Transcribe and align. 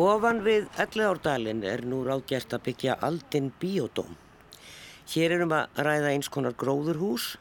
Ofan 0.00 0.38
við 0.40 0.64
Ellegárdalinn 0.80 1.58
er 1.68 1.82
nú 1.84 1.98
ráðgert 2.06 2.54
að 2.56 2.62
byggja 2.70 2.94
Aldin 3.04 3.50
Biodóm. 3.60 4.14
Hér 5.12 5.34
erum 5.34 5.50
að 5.52 5.82
ræða 5.84 6.12
eins 6.14 6.30
konar 6.32 6.54
gróðurhús. 6.56 7.34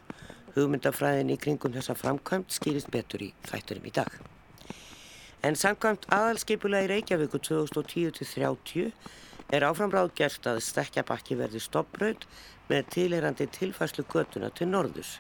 Hugmyndafræðin 0.58 1.32
í 1.32 1.38
kringum 1.40 1.72
þessa 1.72 1.96
framkvæmt 1.96 2.52
skýrist 2.52 2.90
betur 2.92 3.24
í 3.24 3.30
þætturum 3.48 3.88
í 3.88 3.94
dag. 3.96 4.12
En 5.40 5.56
samkvæmt 5.56 6.10
aðalskipula 6.12 6.82
í 6.84 6.90
Reykjavíku 6.92 7.40
2010-30 7.48 8.92
er 9.56 9.68
áfram 9.70 9.96
ráðgert 9.96 10.52
að 10.52 10.60
stekkjabakki 10.68 11.40
verði 11.40 11.64
stoppraud 11.64 12.28
með 12.68 12.92
tilherandi 12.98 13.48
tilfæslu 13.56 14.04
götuna 14.12 14.52
til 14.52 14.68
norðus. 14.74 15.16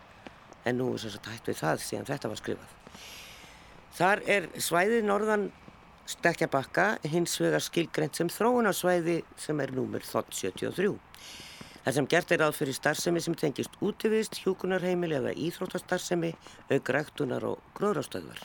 En 0.67 0.81
nú 0.81 0.91
er 0.91 1.05
þess 1.05 1.23
að 1.23 1.31
hægt 1.37 1.53
við 1.53 1.63
það 1.63 1.87
síðan 1.87 2.11
þetta 2.11 2.35
var 2.35 2.43
skrifað. 2.43 2.77
Þar 3.95 4.27
er 4.27 4.51
svæðið 4.59 5.07
norðan 5.07 5.49
stekkjabakka 6.09 6.85
hins 7.11 7.35
vegar 7.41 7.61
skilgreynd 7.61 8.17
sem 8.17 8.29
þróunarsvæði 8.33 9.19
sem 9.37 9.59
er 9.61 9.73
númur 9.75 10.05
73. 10.05 10.95
Það 11.83 11.95
sem 11.95 12.07
gert 12.11 12.31
er 12.33 12.43
aðfyrir 12.45 12.75
starfsemi 12.75 13.21
sem 13.23 13.35
tengist 13.37 13.77
útivist, 13.85 14.39
hjúkunarheimil 14.43 15.13
eða 15.19 15.35
íþróttastarfsemi, 15.47 16.33
augræktunar 16.73 17.45
og 17.47 17.61
gróðrástöðvar. 17.77 18.41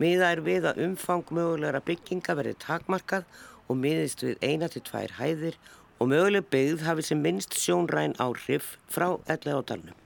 Miða 0.00 0.32
er 0.32 0.42
við 0.46 0.68
að 0.70 0.80
umfang 0.86 1.28
mögulegra 1.34 1.82
bygginga 1.86 2.36
verði 2.38 2.56
takmarkað 2.62 3.26
og 3.68 3.78
miðist 3.78 4.24
við 4.24 4.38
eina 4.42 4.70
til 4.72 4.82
tvær 4.86 5.18
hæðir 5.18 5.58
og 6.00 6.10
möguleg 6.10 6.48
byggð 6.50 6.86
hafi 6.88 7.06
sem 7.06 7.22
minnst 7.22 7.58
sjónræn 7.58 8.16
áhrif 8.22 8.76
frá 8.90 9.12
ellega 9.30 9.60
á 9.60 9.68
dalnum. 9.68 10.01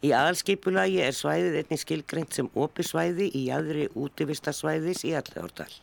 Í 0.00 0.14
aðalskipulagi 0.16 1.02
er 1.04 1.12
svæðið 1.12 1.56
einnig 1.60 1.80
skilgreint 1.82 2.32
sem 2.32 2.46
opisvæði 2.56 3.26
í 3.36 3.42
aðri 3.52 3.90
útivistarsvæðis 3.92 5.02
í 5.04 5.10
ellega 5.18 5.44
á 5.44 5.48
dal 5.60 5.74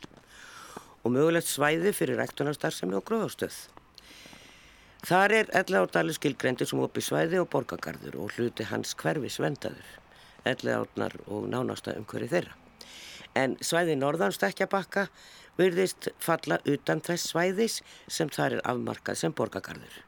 og 1.06 1.14
mögulegt 1.14 1.48
svæði 1.48 1.94
fyrir 1.96 2.18
rektunarstarfsemi 2.20 2.98
og 2.98 3.06
gróðástöð. 3.08 3.54
Þar 5.08 5.36
er 5.38 5.52
ellegárdali 5.62 6.16
skilgrendir 6.18 6.68
sem 6.68 6.82
opið 6.84 7.06
svæði 7.06 7.40
og 7.44 7.48
borgagarður 7.54 8.18
og 8.24 8.34
hluti 8.36 8.66
hans 8.68 8.96
hverfis 8.98 9.38
vendaður, 9.40 9.94
ellegárnar 10.50 11.16
og 11.30 11.46
nánasta 11.54 11.94
umhverju 12.02 12.32
þeirra. 12.34 12.58
En 13.38 13.56
svæði 13.62 13.96
norðanstekjabakka 14.02 15.06
virðist 15.62 16.10
falla 16.18 16.58
utan 16.66 17.06
þess 17.06 17.32
svæðis 17.32 17.80
sem 18.10 18.34
þar 18.34 18.58
er 18.58 18.68
afmarkað 18.74 19.22
sem 19.22 19.38
borgagarður. 19.38 20.07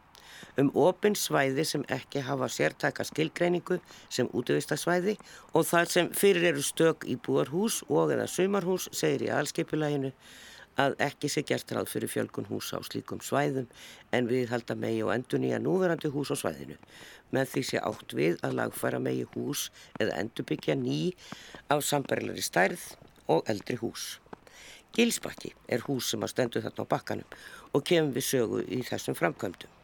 Um 0.60 0.72
opin 0.76 1.16
svæði 1.16 1.66
sem 1.66 1.86
ekki 1.92 2.24
hafa 2.26 2.50
sértæka 2.52 3.06
skilgreiningu 3.08 3.80
sem 4.10 4.30
útvistasvæði 4.34 5.18
og 5.54 5.66
þar 5.72 5.90
sem 5.94 6.12
fyrir 6.16 6.52
eru 6.54 6.66
stök 6.66 7.08
í 7.08 7.16
búarhús 7.16 7.82
og 7.90 8.14
eða 8.16 8.28
sumarhús 8.28 8.90
segir 8.92 9.30
í 9.30 9.34
allskipulæginu 9.40 10.14
að 10.80 10.96
ekki 11.04 11.30
sé 11.32 11.44
gert 11.48 11.72
ráð 11.76 11.90
fyrir 11.92 12.12
fjölgun 12.12 12.48
húsa 12.48 12.80
á 12.80 12.82
slíkum 12.88 13.20
svæðum 13.24 13.68
en 14.16 14.30
við 14.30 14.52
halda 14.54 14.78
megi 14.80 15.02
og 15.04 15.12
endur 15.16 15.42
nýja 15.44 15.60
núverandi 15.60 16.12
hús 16.14 16.32
á 16.32 16.36
svæðinu. 16.40 16.78
Með 17.36 17.52
því 17.54 17.64
sé 17.68 17.82
átt 17.84 18.16
við 18.16 18.40
að 18.46 18.56
lagfæra 18.62 19.02
megi 19.04 19.28
hús 19.34 19.68
eða 20.00 20.18
endurbyggja 20.24 20.78
ný 20.80 21.02
af 21.70 21.84
sambarlegri 21.86 22.46
stærð 22.46 22.86
og 23.28 23.44
eldri 23.52 23.80
hús. 23.82 24.20
Gilsbakki 24.96 25.54
er 25.68 25.84
hús 25.86 26.14
sem 26.14 26.24
að 26.26 26.34
stendu 26.34 26.64
þarna 26.64 26.88
á 26.88 26.92
bakkanum 26.96 27.36
og 27.74 27.86
kemur 27.86 28.16
við 28.16 28.30
sögu 28.32 28.64
í 28.66 28.82
þessum 28.88 29.20
framkvæmdum. 29.20 29.79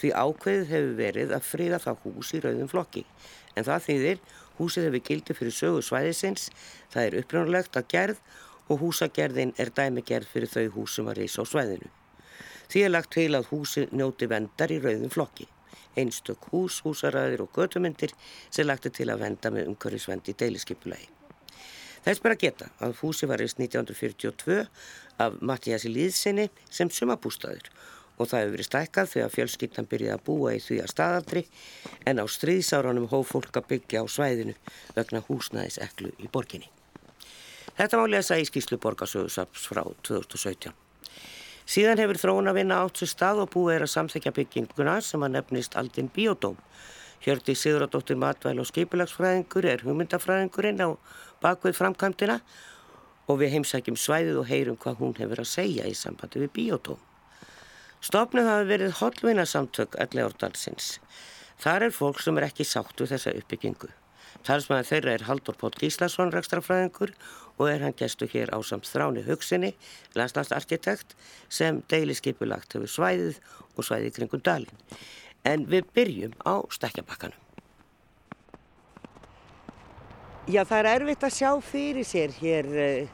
Því 0.00 0.12
ákveðið 0.16 0.70
hefur 0.74 0.94
verið 0.98 1.34
að 1.36 1.46
friða 1.46 1.80
það 1.82 2.04
hús 2.04 2.32
í 2.34 2.42
rauðum 2.44 2.70
flokki 2.70 3.04
en 3.56 3.66
það 3.66 3.86
þýðir 3.86 4.22
húsið 4.60 4.86
hefur 4.88 5.04
gildi 5.08 5.36
fyrir 5.36 5.56
sögu 5.56 5.84
svæðisins, 5.84 6.48
það 6.92 7.06
er 7.06 7.18
upprjónulegt 7.22 7.78
að 7.80 7.88
gerð 7.94 8.20
og 8.70 8.82
húsagerðin 8.84 9.54
er 9.58 9.72
dæmigerð 9.74 10.28
fyrir 10.30 10.52
þau 10.52 10.66
hús 10.76 10.96
sem 10.96 11.08
var 11.08 11.18
reysa 11.18 11.42
á 11.42 11.44
svæðinu. 11.48 11.88
Því 12.70 12.82
er 12.86 12.92
lagt 12.92 13.10
til 13.16 13.30
að 13.34 13.48
húsi 13.50 13.86
njóti 13.90 14.28
vendar 14.30 14.70
í 14.70 14.78
rauðum 14.78 15.10
flokki. 15.10 15.48
Einstök 15.98 16.52
hús, 16.52 16.78
húsaræðir 16.84 17.42
og 17.42 17.56
götumyndir 17.56 18.12
sem 18.46 18.68
lagt 18.68 18.86
er 18.86 18.94
til 18.94 19.08
að 19.10 19.24
venda 19.24 19.50
með 19.50 19.72
umhverfisvend 19.72 20.30
í 20.30 20.36
deiliskipulagi. 20.38 21.08
Þess 22.04 22.22
bara 22.24 22.38
geta 22.38 22.70
að 22.80 22.94
húsi 23.02 23.26
var 23.28 23.42
reist 23.42 23.58
1942 23.60 24.62
af 25.20 25.40
Mattiasi 25.44 25.90
Líðsinni 25.90 26.46
sem 26.70 26.88
sumabústaður 26.94 27.66
og 28.20 28.28
það 28.28 28.42
hefur 28.42 28.54
verið 28.56 28.68
stækkað 28.68 29.12
þegar 29.14 29.32
fjölskyttan 29.34 29.88
byrjaði 29.88 30.16
að 30.18 30.26
búa 30.26 30.52
í 30.52 30.60
því 30.60 30.76
að 30.82 30.92
staðaldri 30.92 31.42
en 32.10 32.20
á 32.20 32.24
stríðsáránum 32.28 33.08
hóf 33.12 33.32
fólk 33.32 33.56
að 33.56 33.70
byggja 33.72 34.04
á 34.04 34.06
svæðinu 34.12 34.54
vegna 34.98 35.24
húsnæðis 35.24 35.80
eklu 35.86 36.12
í 36.20 36.28
borginni. 36.28 36.68
Þetta 37.80 37.96
má 37.96 38.04
lesa 38.12 38.36
í 38.36 38.44
skýslu 38.44 38.76
borgarsögursaps 38.82 39.64
frá 39.70 39.80
2017. 40.04 40.74
Síðan 41.70 42.00
hefur 42.02 42.18
þróun 42.18 42.50
að 42.50 42.58
vinna 42.60 42.80
átt 42.84 43.00
sér 43.00 43.12
stað 43.12 43.44
og 43.44 43.52
búið 43.54 43.76
er 43.76 43.84
að 43.86 43.92
samþekja 43.94 44.32
bygginguna 44.36 44.96
sem 45.06 45.22
að 45.22 45.36
nefnist 45.36 45.76
Aldin 45.80 46.10
Biodóm. 46.12 46.58
Hjördi 47.24 47.54
Sigurðardóttir 47.56 48.18
matvæl 48.20 48.58
og 48.60 48.68
skipulagsfræðingur 48.68 49.68
er 49.70 49.84
hugmyndafræðingurinn 49.86 50.82
á 50.82 50.88
bakvið 51.44 51.78
framkvæmdina 51.78 52.40
og 53.30 53.38
við 53.40 53.54
heimsækjum 53.54 54.00
svæðið 54.00 54.40
og 54.42 54.50
heyrum 54.50 54.80
hvað 54.80 55.04
hún 55.04 55.14
hefur 55.20 55.44
að 55.44 55.52
segja 55.52 55.86
í 55.86 55.94
sambandi 55.94 56.42
við 56.42 56.52
Biodóm. 56.58 57.09
Stofnuð 58.00 58.46
hafi 58.48 58.68
verið 58.70 58.94
hollvinna 59.02 59.44
samtök 59.44 59.98
allir 60.00 60.30
árdalsins. 60.30 60.94
Þar 61.60 61.90
er 61.90 61.92
fólk 61.92 62.22
sem 62.24 62.38
er 62.40 62.46
ekki 62.46 62.64
sáttu 62.64 63.04
þessa 63.08 63.34
uppbyggingu. 63.36 63.90
Talsmaður 64.46 64.88
þeirra 64.88 65.12
er 65.18 65.24
Haldur 65.28 65.58
Pótt 65.60 65.76
Gíslason, 65.82 66.32
rekstrafræðingur 66.32 67.12
og 67.58 67.66
er 67.68 67.84
hann 67.84 67.96
gestu 67.98 68.24
hér 68.32 68.48
á 68.56 68.58
samt 68.64 68.88
þráni 68.88 69.26
hugsinni, 69.26 69.74
landslagsarkitekt 70.16 71.12
sem 71.52 71.82
deiliskeipulagt 71.92 72.72
hefur 72.72 72.88
svæðið 72.88 73.36
og 73.76 73.84
svæðið 73.84 74.16
kringum 74.16 74.44
dalin. 74.48 74.82
En 75.44 75.68
við 75.68 75.92
byrjum 75.92 76.36
á 76.40 76.64
stekkjabakkanum. 76.72 77.36
Já, 80.48 80.64
það 80.64 80.78
er 80.78 80.88
erfitt 80.96 81.24
að 81.28 81.36
sjá 81.36 81.50
fyrir 81.62 82.06
sér 82.08 82.32
hér 82.40 82.68
uh, 82.72 83.10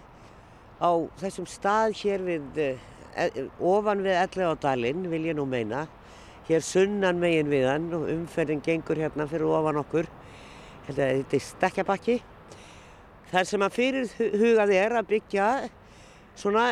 á 0.78 0.90
þessum 1.18 1.48
stað 1.50 1.96
hér 1.98 2.22
við, 2.24 2.46
uh, 2.62 2.86
ofan 3.60 4.04
við 4.04 4.20
elli 4.20 4.48
á 4.48 4.52
dalin, 4.60 5.06
vil 5.10 5.24
ég 5.30 5.36
nú 5.38 5.46
meina. 5.48 5.86
Hér 6.46 6.62
sunnan 6.62 7.18
megin 7.18 7.50
við 7.50 7.66
hann 7.66 7.90
og 7.96 8.06
umferðin 8.12 8.62
gengur 8.62 9.00
hérna 9.00 9.26
fyrir 9.26 9.50
ofan 9.50 9.80
okkur 9.82 10.06
þetta 10.86 11.08
er 11.10 11.42
stekkjabakki 11.42 12.20
þar 13.32 13.48
sem 13.48 13.64
að 13.66 13.74
fyrir 13.74 14.12
hugað 14.38 14.72
er 14.76 14.94
að 15.00 15.08
byggja 15.10 15.48
svona 16.38 16.66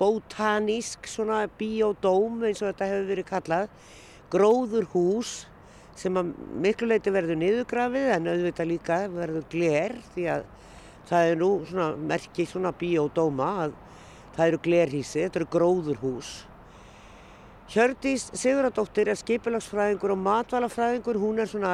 bótanísk 0.00 1.06
svona 1.10 1.44
biodóm 1.58 2.42
eins 2.48 2.62
og 2.62 2.72
þetta 2.72 2.88
hefur 2.90 3.08
verið 3.12 3.28
kallað 3.28 3.92
gróður 4.32 4.88
hús 4.94 5.34
sem 5.98 6.16
að 6.16 6.32
miklu 6.64 6.88
leiti 6.88 7.12
verður 7.14 7.38
niðurgrafið 7.38 8.10
en 8.16 8.30
auðvitað 8.32 8.70
líka 8.70 8.98
verður 9.12 9.46
gler 9.52 9.96
því 10.14 10.26
að 10.34 10.46
það 11.10 11.30
er 11.30 11.40
nú 11.42 11.50
svona 11.68 11.88
merkið 12.10 12.48
svona 12.48 12.72
biodóma 12.82 13.50
að 13.66 13.78
það 14.36 14.46
eru 14.46 14.62
glerhísi, 14.64 15.22
þetta 15.24 15.42
eru 15.42 15.52
gróðurhús 15.52 16.32
Hjördís 17.72 18.26
Siguradóttir 18.36 19.08
er 19.08 19.16
skipilagsfræðingur 19.16 20.12
og 20.12 20.18
matvælafræðingur, 20.20 21.16
hún 21.16 21.38
er 21.40 21.48
svona 21.48 21.70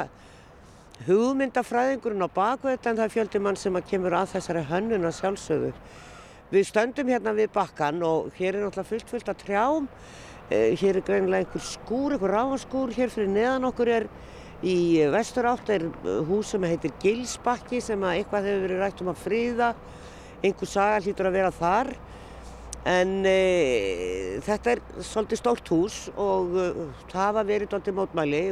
hugmyndafræðingurinn 1.08 2.22
á 2.22 2.30
baku 2.30 2.68
þetta 2.70 2.92
en 2.92 2.98
það 3.00 3.06
er 3.08 3.14
fjöldi 3.14 3.40
mann 3.42 3.58
sem 3.58 3.78
kemur 3.88 4.14
að 4.14 4.36
þessari 4.36 4.62
hönnuna 4.68 5.10
sjálfsögðu. 5.16 5.72
Við 6.52 6.68
stöndum 6.68 7.10
hérna 7.10 7.32
við 7.34 7.50
bakkan 7.56 7.98
og 8.06 8.30
hér 8.38 8.54
er 8.60 8.62
náttúrulega 8.62 8.90
fullt 8.92 9.10
fullt 9.10 9.32
af 9.32 9.40
trjám. 9.42 9.88
Eh, 10.50 10.76
hér 10.78 11.00
er 11.00 11.06
greinilega 11.08 11.48
einhver 11.48 11.66
skúr, 11.66 12.14
einhver 12.14 12.34
ráfaskúr. 12.36 12.94
Hér 12.94 13.10
fyrir 13.10 13.32
neðan 13.34 13.66
okkur 13.72 13.90
er 13.96 14.06
í 14.62 15.02
vestur 15.10 15.50
átt 15.50 15.72
er 15.74 15.88
hús 16.30 16.54
sem 16.54 16.62
heitir 16.62 16.94
Gilsbakki 17.02 17.82
sem 17.82 18.06
að 18.06 18.20
eitthvað 18.20 18.52
hefur 18.52 18.68
verið 18.68 18.84
rætt 18.84 19.02
um 19.02 19.10
að 19.10 19.24
fríða. 19.26 19.72
Einhver 20.46 20.70
saga 20.70 21.02
hlýtur 21.02 21.26
að 21.26 21.40
vera 21.40 21.50
þar. 21.58 21.92
En 22.88 23.10
e, 23.28 24.40
þetta 24.46 24.72
er 24.72 24.80
svolítið 25.04 25.40
stórt 25.42 25.70
hús 25.74 25.96
og 26.16 26.54
uh, 26.56 26.84
það 27.10 27.18
hafa 27.20 27.42
verið 27.44 27.72
doldið 27.74 27.96
mótmæli 27.98 28.42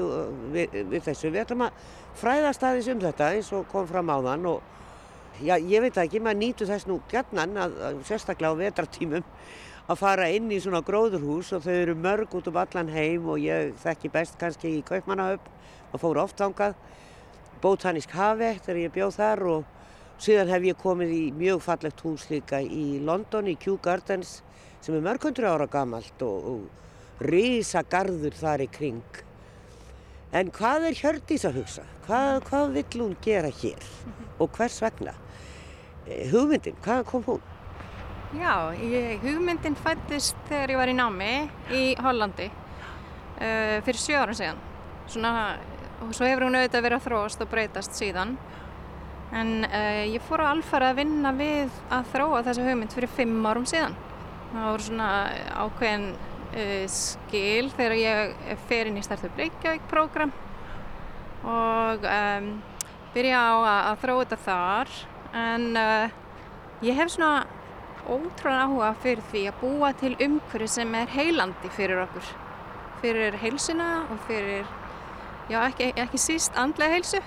við, 0.52 0.74
við 0.90 1.04
þessu. 1.06 1.30
Við 1.30 1.44
ætlum 1.46 1.64
að 1.64 1.78
fræðast 2.20 2.66
aðeins 2.66 2.90
um 2.92 3.00
þetta 3.06 3.30
eins 3.32 3.52
og 3.56 3.70
kom 3.70 3.86
fram 3.88 4.12
á 4.12 4.18
þann 4.26 4.48
og 4.50 5.38
já, 5.40 5.54
ég 5.56 5.84
veit 5.86 6.00
ekki, 6.02 6.20
maður 6.20 6.42
nýtu 6.42 6.68
þess 6.68 6.88
nú 6.90 6.98
gætnan 7.12 7.56
sérstaklega 8.04 8.52
á 8.52 8.60
vetratímum 8.60 9.24
að 9.86 10.00
fara 10.00 10.28
inn 10.34 10.50
í 10.50 10.58
svona 10.62 10.82
gróðurhús 10.84 11.52
og 11.54 11.64
þau 11.64 11.74
eru 11.76 11.94
mörg 11.94 12.32
út 12.34 12.48
um 12.50 12.58
allan 12.58 12.90
heim 12.90 13.28
og 13.30 13.40
ég 13.40 13.72
þekki 13.84 14.10
best 14.12 14.36
kannski 14.40 14.72
í 14.80 14.84
Kaupmannahöfn 14.86 15.94
og 15.94 16.02
fór 16.02 16.20
oft 16.24 16.42
ángað 16.42 16.74
Bótanísk 17.62 18.12
hafi 18.12 18.52
þegar 18.66 18.80
ég 18.82 18.94
bjóð 18.96 19.16
þar 19.16 19.44
og 19.52 19.75
síðan 20.22 20.50
hef 20.54 20.66
ég 20.70 20.80
komið 20.80 21.12
í 21.12 21.22
mjög 21.36 21.62
fallegt 21.66 22.02
hús 22.06 22.26
líka 22.32 22.62
í 22.62 22.98
London 23.04 23.50
í 23.52 23.56
Kew 23.60 23.78
Gardens 23.82 24.40
sem 24.80 24.96
er 24.96 25.04
mörg 25.04 25.24
hundru 25.28 25.48
ára 25.50 25.68
gamalt 25.70 26.22
og, 26.24 26.50
og 26.52 27.24
risa 27.26 27.84
garður 27.86 28.36
þar 28.36 28.64
í 28.66 28.70
kring 28.72 29.24
En 30.34 30.50
hvað 30.52 30.88
er 30.88 30.96
Hjördís 30.98 31.44
að 31.46 31.60
hugsa? 31.60 31.82
Hvað, 32.06 32.40
hvað 32.48 32.72
vill 32.74 33.02
hún 33.04 33.14
gera 33.24 33.50
hér 33.62 33.84
og 34.42 34.50
hvers 34.56 34.80
vegna? 34.82 35.14
Eh, 36.06 36.26
hugmyndin, 36.32 36.76
hvað 36.84 37.04
kom 37.08 37.22
hún? 37.24 37.44
Já, 38.36 38.74
ég, 38.82 39.22
hugmyndin 39.22 39.78
fættist 39.78 40.36
þegar 40.50 40.74
ég 40.74 40.80
var 40.82 40.90
í 40.92 40.96
námi 40.98 41.30
í 41.72 41.82
Hollandi 42.02 42.50
uh, 42.50 43.78
fyrir 43.86 44.02
sjö 44.02 44.18
ára 44.18 44.34
síðan. 44.36 44.58
Svona, 45.06 45.32
og 46.02 46.10
svo 46.10 46.26
hefur 46.26 46.48
hún 46.48 46.58
auðvitað 46.58 46.84
verið 46.88 46.98
að 46.98 47.06
þróast 47.06 47.46
og 47.46 47.52
breytast 47.54 47.96
síðan. 47.96 48.34
En 49.34 49.66
uh, 49.66 50.04
ég 50.06 50.22
fór 50.22 50.44
á 50.46 50.52
alfara 50.52 50.92
að 50.92 51.00
vinna 51.02 51.32
við 51.34 51.72
að 51.90 52.12
þróa 52.12 52.44
þessa 52.46 52.66
hugmynd 52.68 52.94
fyrir 52.94 53.12
fimm 53.16 53.48
árum 53.48 53.66
síðan. 53.66 53.96
Það 54.52 54.68
voru 54.70 54.86
svona 54.86 55.08
ákveðin 55.64 56.06
uh, 56.12 56.84
skil 56.94 57.72
þegar 57.74 57.96
ég 57.98 58.54
fer 58.68 58.90
inn 58.90 59.00
í 59.00 59.04
Startup 59.04 59.42
Reykjavík 59.42 59.88
program 59.90 60.32
og 61.46 62.06
um, 62.10 62.46
byrja 63.14 63.42
á 63.42 63.54
að, 63.56 63.82
að 63.90 64.00
þróa 64.04 64.22
þetta 64.22 64.40
þar. 64.46 64.96
En 65.36 65.66
ég 66.86 66.96
hef 66.96 67.10
svona 67.12 67.44
ótrúlega 68.06 68.66
áhuga 68.66 68.90
fyrir 69.02 69.24
því 69.30 69.42
að 69.50 69.60
búa 69.60 69.92
til 69.98 70.12
umhverju 70.22 70.68
sem 70.70 70.94
er 70.98 71.12
heilandi 71.12 71.70
fyrir 71.74 72.02
okkur. 72.06 72.28
Fyrir 73.02 73.38
heilsuna 73.42 73.88
og 74.10 74.20
fyrir, 74.28 74.68
já 75.50 75.58
ekki, 75.66 75.90
ekki 75.98 76.20
síst 76.20 76.56
andlega 76.58 76.96
heilsu, 76.96 77.20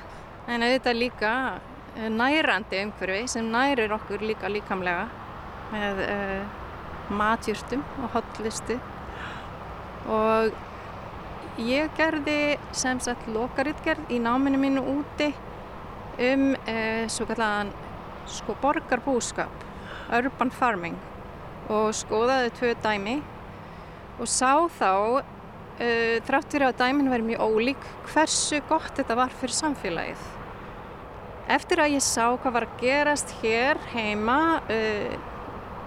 en 0.49 0.65
auðvitað 0.65 0.99
líka 1.03 1.33
nærandi 2.07 2.79
umhverfi 2.85 3.27
sem 3.27 3.51
nærir 3.51 3.91
okkur 3.91 4.23
líka 4.23 4.47
líkamlega 4.51 5.07
með 5.73 6.01
uh, 6.05 6.43
matjúrtum 7.19 7.83
og 8.03 8.13
hotlistu. 8.15 8.79
Og 10.09 10.53
ég 11.59 11.91
gerði 11.97 12.57
sem 12.71 13.01
sagt 13.03 13.27
lokaritgerð 13.33 14.13
í 14.13 14.21
náminu 14.23 14.61
mínu 14.61 14.85
úti 14.95 15.33
um 16.29 16.53
uh, 16.55 17.05
svo 17.11 17.27
kallan 17.29 17.73
sko 18.29 18.55
borgarbúskap 18.61 19.67
urban 20.15 20.51
farming 20.51 20.97
og 21.69 21.91
skoðaði 21.97 22.53
tvö 22.57 22.73
dæmi 22.83 23.19
og 24.19 24.27
sá 24.27 24.55
þá 24.79 24.91
uh, 25.19 26.15
þrátt 26.27 26.51
fyrir 26.51 26.69
að 26.71 26.81
dæmin 26.81 27.11
verið 27.11 27.31
mjög 27.33 27.45
ólík 27.45 27.87
hversu 28.09 28.61
gott 28.69 28.93
þetta 28.97 29.19
var 29.19 29.33
fyrir 29.41 29.57
samfélagið. 29.59 30.38
Eftir 31.49 31.81
að 31.81 31.95
ég 31.95 32.03
sá 32.05 32.27
hvað 32.37 32.53
var 32.53 32.65
að 32.67 32.81
gerast 32.83 33.31
hér 33.41 33.79
heima 33.89 34.39
uh, 34.69 35.13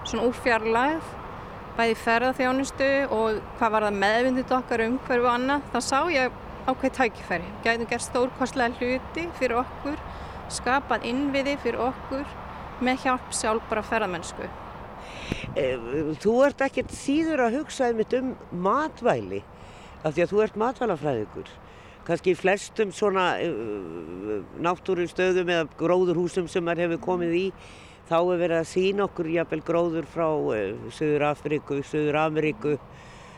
svona 0.03 0.25
úrfjarlæð 0.27 1.05
bæði 1.77 1.93
ferðarþjónustu 2.03 2.89
og 3.15 3.39
hvað 3.57 3.75
var 3.75 3.85
það 3.87 4.01
meðvindið 4.01 4.51
okkar 4.57 4.83
um 4.85 4.97
hverju 5.07 5.29
annað 5.31 5.69
þá 5.71 5.77
sá 5.87 5.99
ég 6.11 6.35
ákveð 6.67 6.93
tækifæri. 6.97 7.47
Gætum 7.63 7.89
gert 7.89 8.05
stórkostlega 8.05 8.75
hluti 8.77 9.25
fyrir 9.39 9.61
okkur, 9.63 10.03
skapað 10.53 11.07
innviði 11.09 11.55
fyrir 11.63 11.81
okkur 11.87 12.27
með 12.83 13.07
hjálp 13.07 13.33
sjálf 13.35 13.65
bara 13.71 13.87
ferðamennsku. 13.87 14.51
Eh, 15.55 15.89
þú 16.19 16.37
ert 16.45 16.61
ekkert 16.67 16.93
síður 16.95 17.47
að 17.47 17.59
hugsa 17.61 17.89
um 18.19 18.35
matvæli 18.51 19.43
af 20.03 20.13
því 20.13 20.25
að 20.25 20.31
þú 20.31 20.43
ert 20.43 20.59
matvælafræðingur. 20.59 21.51
Kannski 22.07 22.35
flestum 22.35 22.91
svona 22.95 23.29
uh, 23.39 24.43
náttúrustöðum 24.63 25.51
eða 25.55 25.67
gróðurhúsum 25.79 26.49
sem 26.51 26.65
maður 26.65 26.87
hefur 26.87 27.03
komið 27.07 27.35
í 27.39 27.45
þá 28.09 28.17
er 28.19 28.41
verið 28.41 28.57
að 28.59 28.71
sína 28.73 29.05
okkur 29.07 29.31
jafnvel 29.31 29.61
gróður 29.63 30.09
frá 30.11 30.27
uh, 30.27 30.89
Suður 30.91 31.27
Afriku, 31.29 31.79
Suður 31.87 32.19
Ameríku, 32.25 32.77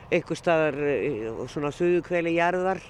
eitthvað 0.09 0.41
staðar 0.41 0.79
uh, 0.81 1.43
svona 1.51 1.73
suðukveili 1.75 2.37
jarðar, 2.39 2.81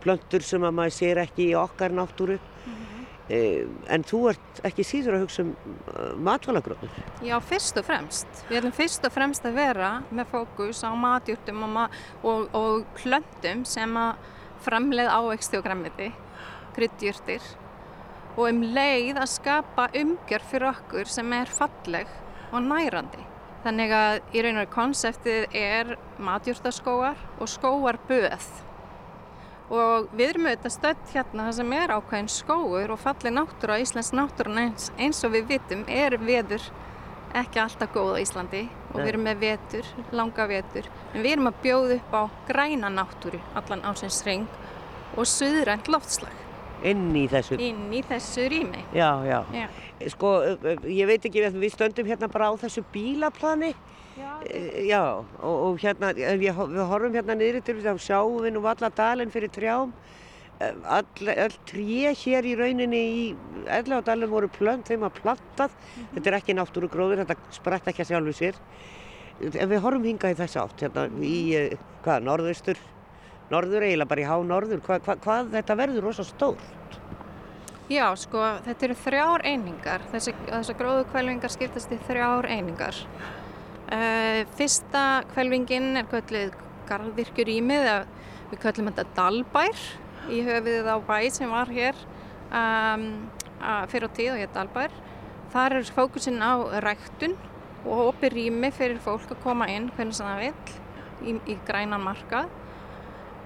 plöntur 0.00 0.44
sem 0.46 0.64
að 0.64 0.78
maður 0.78 0.96
sér 0.96 1.24
ekki 1.26 1.50
í 1.50 1.58
okkar 1.58 1.92
náttúru. 1.92 2.40
Mm 2.40 2.72
-hmm. 2.72 2.90
Eh, 3.30 3.62
en 3.94 4.02
þú 4.02 4.24
ert 4.32 4.60
ekki 4.66 4.82
síður 4.82 5.14
að 5.14 5.22
hugsa 5.22 5.44
um 5.44 5.50
eh, 5.52 5.98
matvælagróður? 6.26 6.96
Já, 7.22 7.36
fyrst 7.46 7.76
og 7.78 7.86
fremst. 7.86 8.40
Við 8.48 8.58
ætlum 8.58 8.74
fyrst 8.74 9.06
og 9.06 9.14
fremst 9.14 9.46
að 9.46 9.60
vera 9.60 9.90
með 10.10 10.32
fókus 10.32 10.80
á 10.82 10.90
matjúrtum 10.98 11.62
og, 11.62 11.70
ma 11.76 11.84
og, 12.26 12.48
og 12.58 12.88
klöndum 12.98 13.62
sem 13.68 13.94
að 14.00 14.24
framleið 14.64 15.10
ávexti 15.10 15.58
og 15.58 15.66
græmiti, 15.66 16.10
kryddjúrtir 16.76 17.44
og 18.36 18.46
um 18.46 18.62
leið 18.76 19.18
að 19.18 19.32
skapa 19.34 19.88
umgjörð 20.00 20.48
fyrir 20.52 20.70
okkur 20.70 21.10
sem 21.10 21.36
er 21.36 21.50
falleg 21.52 22.10
og 22.50 22.64
nærandi. 22.64 23.26
Þannig 23.64 23.92
að 23.92 24.16
í 24.32 24.42
raun 24.44 24.56
og 24.56 24.64
raun 24.64 24.74
konseptið 24.74 25.56
er 25.60 25.94
matjúrtaskóar 26.22 27.18
og 27.38 27.50
skóarböð 27.50 28.48
og 29.70 30.08
við 30.18 30.32
erum 30.32 30.48
auðvitað 30.48 30.74
stödd 30.74 31.10
hérna 31.12 31.44
það 31.46 31.56
sem 31.60 31.74
er 31.76 31.92
ákveðin 31.94 32.30
skóur 32.34 32.94
og 32.94 32.98
falli 32.98 33.30
náttúra 33.30 33.76
Íslands 33.78 34.10
náttúrun 34.16 34.58
eins, 34.64 34.88
eins 34.98 35.20
og 35.26 35.36
við 35.36 35.52
vitum 35.52 35.84
er 35.86 36.16
veður 36.18 36.64
ekki 37.40 37.62
alltaf 37.62 37.92
góð 37.94 38.16
á 38.16 38.22
Íslandi 38.22 38.64
og 38.90 38.96
Nei. 38.98 39.02
við 39.02 39.08
erum 39.12 39.26
með 39.28 39.42
vetur, 39.44 39.90
langa 40.12 40.46
vetur 40.50 40.88
en 41.14 41.22
við 41.22 41.32
erum 41.32 41.50
að 41.50 41.60
bjóða 41.64 41.98
upp 41.98 42.14
á 42.16 42.22
græna 42.48 42.90
náttúru 42.94 43.40
allan 43.58 43.84
ásins 43.86 44.22
ring 44.26 44.48
og 45.16 45.28
suðrænt 45.28 45.90
loftslag 45.92 46.36
inn 46.86 47.10
í 47.16 47.26
þessu 47.30 47.60
inn 47.60 47.90
í 47.92 48.00
þessu 48.08 48.48
rými 48.50 48.82
já, 48.96 49.10
já, 49.28 49.38
já. 49.54 49.66
sko, 50.08 50.34
ég 50.88 51.06
veit 51.10 51.24
ekki 51.28 51.46
við 51.54 51.72
stöndum 51.74 52.08
hérna 52.08 52.30
bara 52.32 52.50
á 52.50 52.54
þessu 52.60 52.84
bílaplani 52.92 53.74
Já, 54.20 54.42
eh, 54.50 54.86
já 54.88 55.02
og, 55.40 55.56
og 55.64 55.78
hérna, 55.80 56.10
við, 56.12 56.50
við 56.50 56.86
horfum 56.90 57.14
hérna 57.14 57.36
niður 57.38 57.62
til 57.64 57.76
þess 57.78 57.92
að 57.92 58.00
sjáum 58.04 58.40
við 58.44 58.56
nú 58.56 58.64
alla 58.68 58.90
dalinn 58.92 59.30
fyrir 59.32 59.52
trjám. 59.54 59.92
All, 60.60 61.06
all 61.32 61.54
tré 61.64 62.10
hér 62.12 62.44
í 62.44 62.52
rauninni 62.58 62.98
í 63.00 63.20
Erlaðardalinn 63.64 64.28
voru 64.28 64.48
plönd, 64.52 64.84
þeim 64.88 65.06
að 65.08 65.20
plantað. 65.22 65.72
Mm 65.72 65.92
-hmm. 65.94 66.08
Þetta 66.14 66.30
er 66.30 66.36
ekki 66.36 66.56
náttúrugróður, 66.58 67.22
þetta 67.24 67.54
sprett 67.56 67.88
ekki 67.88 68.04
að 68.04 68.10
sjálfu 68.10 68.34
sér. 68.36 68.58
En 69.40 69.70
við 69.70 69.80
horfum 69.80 70.04
hingað 70.04 70.34
í 70.34 70.38
þess 70.42 70.56
átt, 70.60 70.82
hérna 70.84 71.06
í, 71.24 71.54
eh, 71.56 71.78
hvað, 72.04 72.26
norðaustur, 72.28 72.76
norður 73.50 73.86
eiginlega 73.86 74.08
bara 74.08 74.20
í 74.20 74.28
há 74.28 74.36
norður. 74.44 74.82
Hva, 74.84 74.98
hva, 75.00 75.16
hvað 75.16 75.50
þetta 75.56 75.76
verður 75.76 76.02
rosa 76.02 76.24
stórt? 76.24 76.98
Já, 77.88 78.14
sko, 78.14 78.38
þetta 78.66 78.84
eru 78.84 78.94
þrjár 78.94 79.40
einingar. 79.44 80.00
Þessar 80.12 80.76
gróðukvelvingar 80.76 81.50
skiptast 81.50 81.90
í 81.90 81.98
þrjár 82.06 82.46
einingar. 82.46 82.94
Uh, 83.90 84.44
fyrsta 84.54 85.24
kvelvingin 85.32 85.96
er 85.96 86.04
kvöldið 86.06 86.52
garðvirkjurýmið 86.86 87.88
við 88.50 88.60
kvöldum 88.60 88.92
þetta 88.92 89.04
Dalbær 89.16 89.82
í 90.30 90.40
höfuðið 90.46 90.90
á 90.90 90.96
bæ 91.04 91.18
sem 91.34 91.50
var 91.50 91.70
hér 91.74 91.98
um, 92.50 93.06
fyrir 93.90 94.12
tíð 94.16 94.34
og 94.34 94.42
hér 94.42 94.52
Dalbær. 94.54 94.94
Þar 95.50 95.76
er 95.80 95.90
fókusin 95.96 96.38
á 96.38 96.54
ræktun 96.84 97.36
og 97.84 98.10
opið 98.10 98.36
rými 98.36 98.70
fyrir 98.74 99.00
fólk 99.02 99.30
að 99.32 99.42
koma 99.44 99.68
inn 99.72 99.90
hvernig 99.96 100.16
sem 100.16 100.28
það 100.28 100.42
vil 100.44 100.54
í, 101.20 101.36
í 101.54 101.58
grænan 101.66 102.04
markað. 102.04 102.50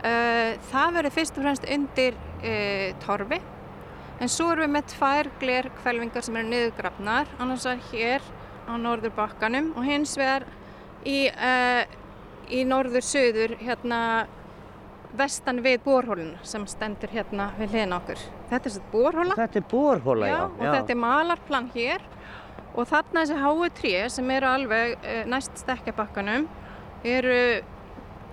Uh, 0.05 0.55
það 0.69 0.97
verður 0.99 1.15
fyrst 1.17 1.39
og 1.39 1.47
fremst 1.47 1.69
undir 1.77 2.17
uh, 2.45 2.91
torfi. 3.05 3.41
En 4.23 4.31
svo 4.31 4.51
erum 4.53 4.69
við 4.69 4.75
með 4.77 4.91
tvær 4.93 5.31
gler 5.41 5.71
kvelvingar 5.81 6.27
sem 6.27 6.37
eru 6.39 6.51
niðurgrafnar 6.51 7.31
annars 7.43 7.65
er 7.67 7.81
hér 7.91 8.27
á 8.69 8.73
norður 8.81 9.15
bakkanum 9.17 9.73
og 9.75 9.87
hins 9.89 10.15
vegar 10.21 10.45
í, 11.09 11.27
uh, 11.33 11.83
í 12.53 12.63
norður-söður 12.69 13.57
hérna 13.65 14.01
vestan 15.19 15.61
við 15.65 15.79
borhóluna 15.85 16.41
sem 16.47 16.65
stendur 16.71 17.13
hérna 17.13 17.51
við 17.59 17.75
hliðin 17.75 17.97
okkur. 17.99 18.25
Þetta 18.51 18.71
er 18.71 18.75
þetta 18.77 18.93
borhóla. 18.93 19.37
Þetta 19.39 19.61
er 19.61 19.69
borhóla, 19.71 20.29
já. 20.29 20.35
já. 20.35 20.43
Og 20.49 20.65
já. 20.65 20.73
þetta 20.75 20.95
er 20.95 21.01
malarplan 21.05 21.71
hér 21.75 22.09
og 22.75 22.91
þarna 22.91 23.23
þessi 23.23 23.39
háu 23.45 23.69
tríu 23.79 24.05
sem 24.11 24.35
eru 24.35 24.51
alveg 24.51 24.97
uh, 24.99 25.23
næst 25.31 25.63
stekkjabakkanum 25.63 26.49
eru, 27.05 27.41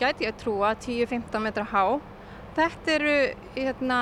gæti 0.02 0.26
ég 0.26 0.34
að 0.34 0.42
trúa, 0.42 0.74
10-15 0.80 1.44
metra 1.44 1.68
há. 1.70 1.86
Þetta 2.58 2.94
eru 2.98 3.16
hérna 3.56 4.02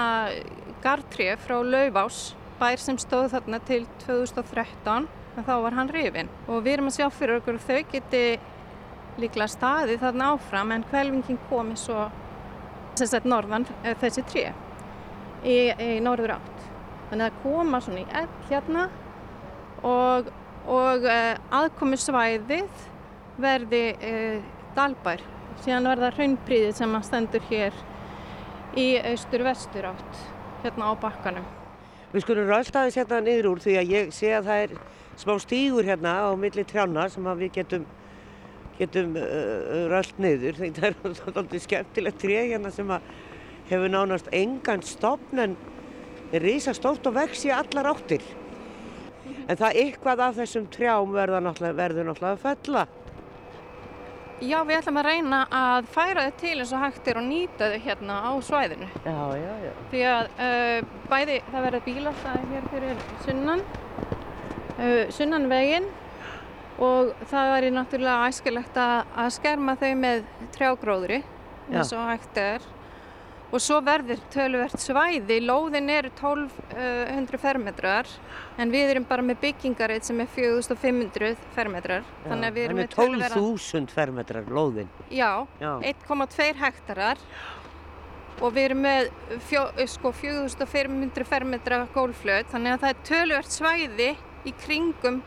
gardtrið 0.83 1.35
frá 1.43 1.59
Laufás, 1.65 2.29
bær 2.59 2.81
sem 2.81 2.97
stóð 3.01 3.33
þarna 3.33 3.59
til 3.67 3.83
2013 4.05 5.09
en 5.39 5.45
þá 5.47 5.55
var 5.63 5.75
hann 5.77 5.91
rifin 5.93 6.29
og 6.47 6.63
við 6.65 6.77
erum 6.77 6.89
að 6.89 6.97
sjá 6.97 7.09
fyrir 7.13 7.39
okkur 7.39 7.59
þau 7.63 7.81
geti 7.91 8.23
líklega 9.19 9.51
staði 9.51 9.97
þarna 10.01 10.33
áfram 10.33 10.73
en 10.75 10.85
kvelvingin 10.89 11.39
komi 11.49 11.77
svo 11.79 12.07
sagt, 13.07 13.27
norðan 13.29 13.65
eh, 13.83 13.95
þessi 14.01 14.23
trí 14.27 14.45
í, 15.43 15.57
í 15.71 15.99
norður 16.03 16.35
átt. 16.35 16.65
Þannig 17.09 17.25
að 17.29 17.39
koma 17.43 17.81
svona 17.81 18.01
í 18.03 18.07
ell 18.19 18.33
hérna 18.49 18.85
og, 19.87 20.27
og 20.69 21.05
uh, 21.07 21.35
aðkomi 21.61 21.97
svæðið 21.97 22.83
verði 23.39 23.83
uh, 23.95 24.49
dalbær. 24.75 25.23
Síðan 25.63 25.89
verða 25.89 26.11
hraunbríðið 26.17 26.75
sem 26.77 26.93
að 26.95 27.07
stendur 27.07 27.47
hér 27.49 27.79
í 28.77 28.91
austur-vestur 29.09 29.89
átt 29.89 30.21
hérna 30.63 30.91
á 30.91 30.93
bakkanum. 30.99 31.47
Við 32.13 32.25
skulum 32.25 32.49
ráðstæðis 32.49 32.97
hérna 32.99 33.21
niður 33.21 33.51
úr 33.53 33.63
því 33.63 33.75
að 33.79 33.91
ég 33.93 34.13
sé 34.15 34.31
að 34.33 34.49
það 34.49 34.63
er 34.65 34.77
smá 35.19 35.33
stígur 35.41 35.87
hérna 35.87 36.13
á 36.25 36.29
milli 36.39 36.63
trjána 36.65 37.07
sem 37.11 37.25
við 37.41 37.51
getum, 37.59 37.85
getum 38.79 39.17
uh, 39.19 39.87
rölt 39.91 40.21
niður. 40.21 40.59
Það 40.59 40.89
er 40.89 40.97
svolítið 41.21 41.65
skemmtilegt 41.65 42.21
tré 42.23 42.39
hérna 42.51 42.71
sem 42.73 42.93
hefur 43.69 43.91
nánast 43.93 44.29
engan 44.33 44.83
stopn 44.85 45.43
en 45.45 45.57
risastórt 46.33 47.05
og 47.09 47.17
vex 47.17 47.45
í 47.47 47.53
allar 47.53 47.91
áttir. 47.93 48.23
En 49.49 49.57
það 49.57 49.81
eitthvað 49.83 50.23
af 50.27 50.39
þessum 50.39 50.65
trjám 50.73 51.13
verður 51.13 51.45
náttúrulega, 51.45 52.31
að 52.31 52.41
fella. 52.43 52.87
Já, 54.39 54.61
við 54.63 54.77
ætlum 54.77 54.97
að 55.01 55.07
reyna 55.09 55.39
að 55.51 55.87
færa 55.91 56.23
þau 56.29 56.35
til 56.39 56.53
eins 56.53 56.69
og 56.71 56.83
hægt 56.85 57.07
er 57.11 57.17
og 57.19 57.25
nýta 57.27 57.67
þau 57.73 57.79
hérna 57.83 58.19
á 58.23 58.31
svæðinu. 58.47 58.87
Já, 59.03 59.17
já, 59.35 59.53
já. 59.65 59.71
Því 59.91 60.03
að 60.11 60.29
uh, 60.45 60.93
bæði 61.11 61.39
það 61.49 61.65
verður 61.65 61.83
bílastæði 61.87 62.51
hér 62.53 62.69
fyrir 62.71 63.01
sunnan, 63.25 63.65
uh, 64.77 65.03
sunnan 65.17 65.49
veginn 65.51 65.89
og 66.79 67.13
það 67.29 67.53
væri 67.53 67.69
náttúrulega 67.75 68.27
æskilegt 68.31 68.77
að, 68.79 69.29
skerma 69.35 69.75
þau 69.79 69.93
með 69.99 70.27
trjágróðri 70.55 71.23
eins 71.69 71.93
og 71.95 72.05
hægt 72.09 72.39
er. 72.41 72.67
Og 73.49 73.57
svo 73.65 73.79
verður 73.81 74.19
töluvert 74.29 74.77
svæði, 74.77 75.39
lóðin 75.41 75.89
eru 75.89 76.11
1200 76.13 77.39
fermetrar 77.41 78.09
en 78.61 78.69
við 78.69 78.91
erum 78.91 79.07
bara 79.09 79.25
með 79.25 79.39
byggingarreit 79.41 80.05
sem 80.05 80.21
er 80.21 80.29
4500 80.35 81.33
fermetrar. 81.55 82.05
Já, 82.05 82.27
Þannig 82.27 82.51
að 82.51 82.59
við 82.59 82.67
erum 82.67 82.79
með 82.83 82.91
12.000 82.93 83.95
fermetrar 83.95 84.51
lóðin. 84.53 84.91
Já, 85.09 85.31
Já. 85.57 85.71
1,2 85.81 86.51
hektarar 86.61 87.23
og 88.39 88.53
við 88.55 88.69
erum 88.69 88.85
með 88.85 89.09
fjó, 89.49 89.65
sko, 89.95 90.13
4500 90.15 91.27
fermetra 91.27 91.81
gólflöð 91.95 92.53
þannig 92.53 92.75
að 92.75 92.83
það 92.83 92.93
er 92.93 93.03
töluvert 93.09 93.55
svæði 93.55 94.09
í 94.47 94.53
kringum 94.61 95.21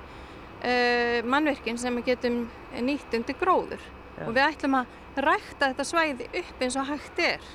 uh, 0.62 1.18
mannverkin 1.28 1.80
sem 1.80 1.98
við 2.00 2.12
getum 2.12 2.44
nýtt 2.80 3.18
undir 3.18 3.38
gróður. 3.40 3.90
Já. 4.12 4.26
og 4.28 4.34
við 4.36 4.44
ætlum 4.44 4.74
að 4.76 5.22
rækta 5.24 5.70
þetta 5.70 5.84
svæði 5.88 6.26
upp 6.40 6.64
eins 6.64 6.76
og 6.76 6.88
hægt 6.90 7.22
er. 7.24 7.46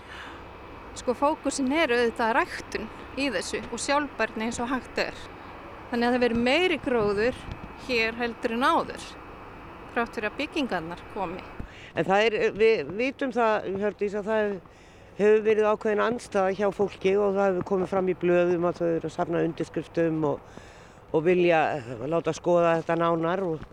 Sko 0.98 1.14
fókusin 1.18 1.70
er 1.74 1.94
auðvitað 1.94 2.34
ræktun 2.40 2.88
í 3.18 3.28
þessu 3.34 3.62
og 3.70 3.82
sjálfbærni 3.82 4.48
eins 4.48 4.60
og 4.64 4.72
hægt 4.72 5.02
er. 5.02 5.20
Þannig 5.92 6.08
að 6.08 6.16
það 6.16 6.24
verður 6.26 6.48
meiri 6.48 6.80
gróður 6.84 7.38
hér 7.88 8.18
heldur 8.18 8.58
en 8.58 8.66
áður 8.66 9.06
þrátt 9.94 10.18
fyrir 10.18 10.32
að 10.32 10.42
byggingarnar 10.42 11.04
komi. 11.14 11.46
En 11.98 12.06
það 12.06 12.26
er, 12.26 12.36
við 12.58 12.90
vitum 12.98 13.32
það, 13.34 13.70
Hjördís, 13.82 14.18
að 14.18 14.28
það 14.28 14.58
hefur 15.18 15.46
verið 15.48 15.70
ákveðin 15.72 16.04
anstæða 16.04 16.56
hjá 16.58 16.68
fólki 16.76 17.14
og 17.18 17.38
það 17.38 17.48
hefur 17.52 17.68
komið 17.72 17.92
fram 17.94 18.12
í 18.12 18.18
blöðum 18.22 18.68
að 18.70 18.82
þau 18.82 18.88
eru 18.90 19.10
að 19.10 19.16
safna 19.16 19.46
undirskriftum 19.48 20.20
og, 20.30 20.60
og 21.14 21.24
vilja 21.26 21.62
eh, 21.78 22.06
láta 22.10 22.34
skoða 22.36 22.78
þetta 22.82 23.00
nánar 23.00 23.44
og 23.48 23.64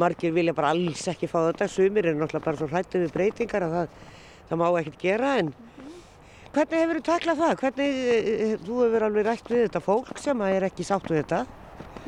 margir 0.00 0.34
vilja 0.34 0.54
bara 0.56 0.72
alls 0.74 1.06
ekki 1.10 1.28
fá 1.30 1.40
þetta. 1.50 1.68
Sumir 1.70 2.10
er 2.10 2.18
náttúrulega 2.18 2.46
bara 2.46 2.60
svo 2.60 2.70
hrættið 2.70 3.06
við 3.06 3.14
breytingar 3.16 3.66
að 3.66 3.76
það, 3.76 3.96
það 4.50 4.62
má 4.62 4.66
ekkert 4.70 5.04
gera 5.04 5.36
en 5.42 5.54
hvernig 6.50 6.82
hefur 6.82 7.00
þú 7.00 7.06
taklað 7.06 7.42
það? 7.44 7.56
Hvernig, 7.64 8.02
eh, 8.18 8.58
þú 8.66 8.82
hefur 8.84 9.08
alveg 9.08 9.26
rætt 9.28 9.50
við 9.50 9.66
þetta 9.68 9.84
fólk 9.86 10.18
sem 10.18 10.46
er 10.48 10.68
ekki 10.70 10.86
sátt 10.86 11.10
við 11.10 11.24
þetta? 11.24 11.44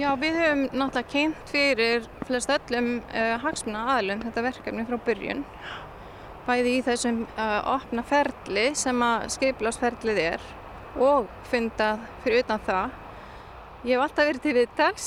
Já, 0.01 0.09
við 0.17 0.39
höfum 0.41 0.63
náttúrulega 0.73 1.11
kynnt 1.13 1.51
fyrir 1.53 2.07
flest 2.25 2.49
öllum 2.49 2.87
uh, 3.13 3.35
hagsmuna 3.43 3.83
aðlum 3.99 4.23
þetta 4.25 4.45
verkefni 4.47 4.87
frá 4.89 4.97
byrjun. 5.05 5.43
Bæði 6.47 6.73
í 6.79 6.85
þessum 6.87 7.19
uh, 7.37 7.59
opna 7.75 8.05
ferli 8.09 8.71
sem 8.79 9.05
að 9.05 9.27
skeiplásferlið 9.35 10.21
er 10.23 10.47
og 10.97 11.29
fundað 11.51 12.01
fyrir 12.25 12.41
utan 12.47 12.65
það. 12.65 12.97
Ég 13.83 13.97
hef 13.97 14.05
alltaf 14.05 14.29
verið 14.29 14.43
til 14.45 14.53
viðtals 14.55 15.07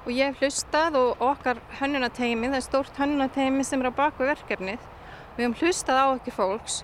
og 0.00 0.08
ég 0.10 0.32
hef 0.32 0.40
hlustað 0.42 0.96
og 0.98 1.20
okkar 1.22 1.60
hönnunateymi, 1.78 2.48
það 2.50 2.58
er 2.58 2.64
stórt 2.64 2.96
hönnunateymi 2.98 3.62
sem 3.66 3.84
er 3.84 3.92
á 3.94 3.98
baku 4.00 4.26
verkefnið. 4.26 4.82
Við 5.36 5.44
höfum 5.44 5.54
hlustað 5.60 6.00
á 6.02 6.06
ekki 6.16 6.34
fólks 6.34 6.80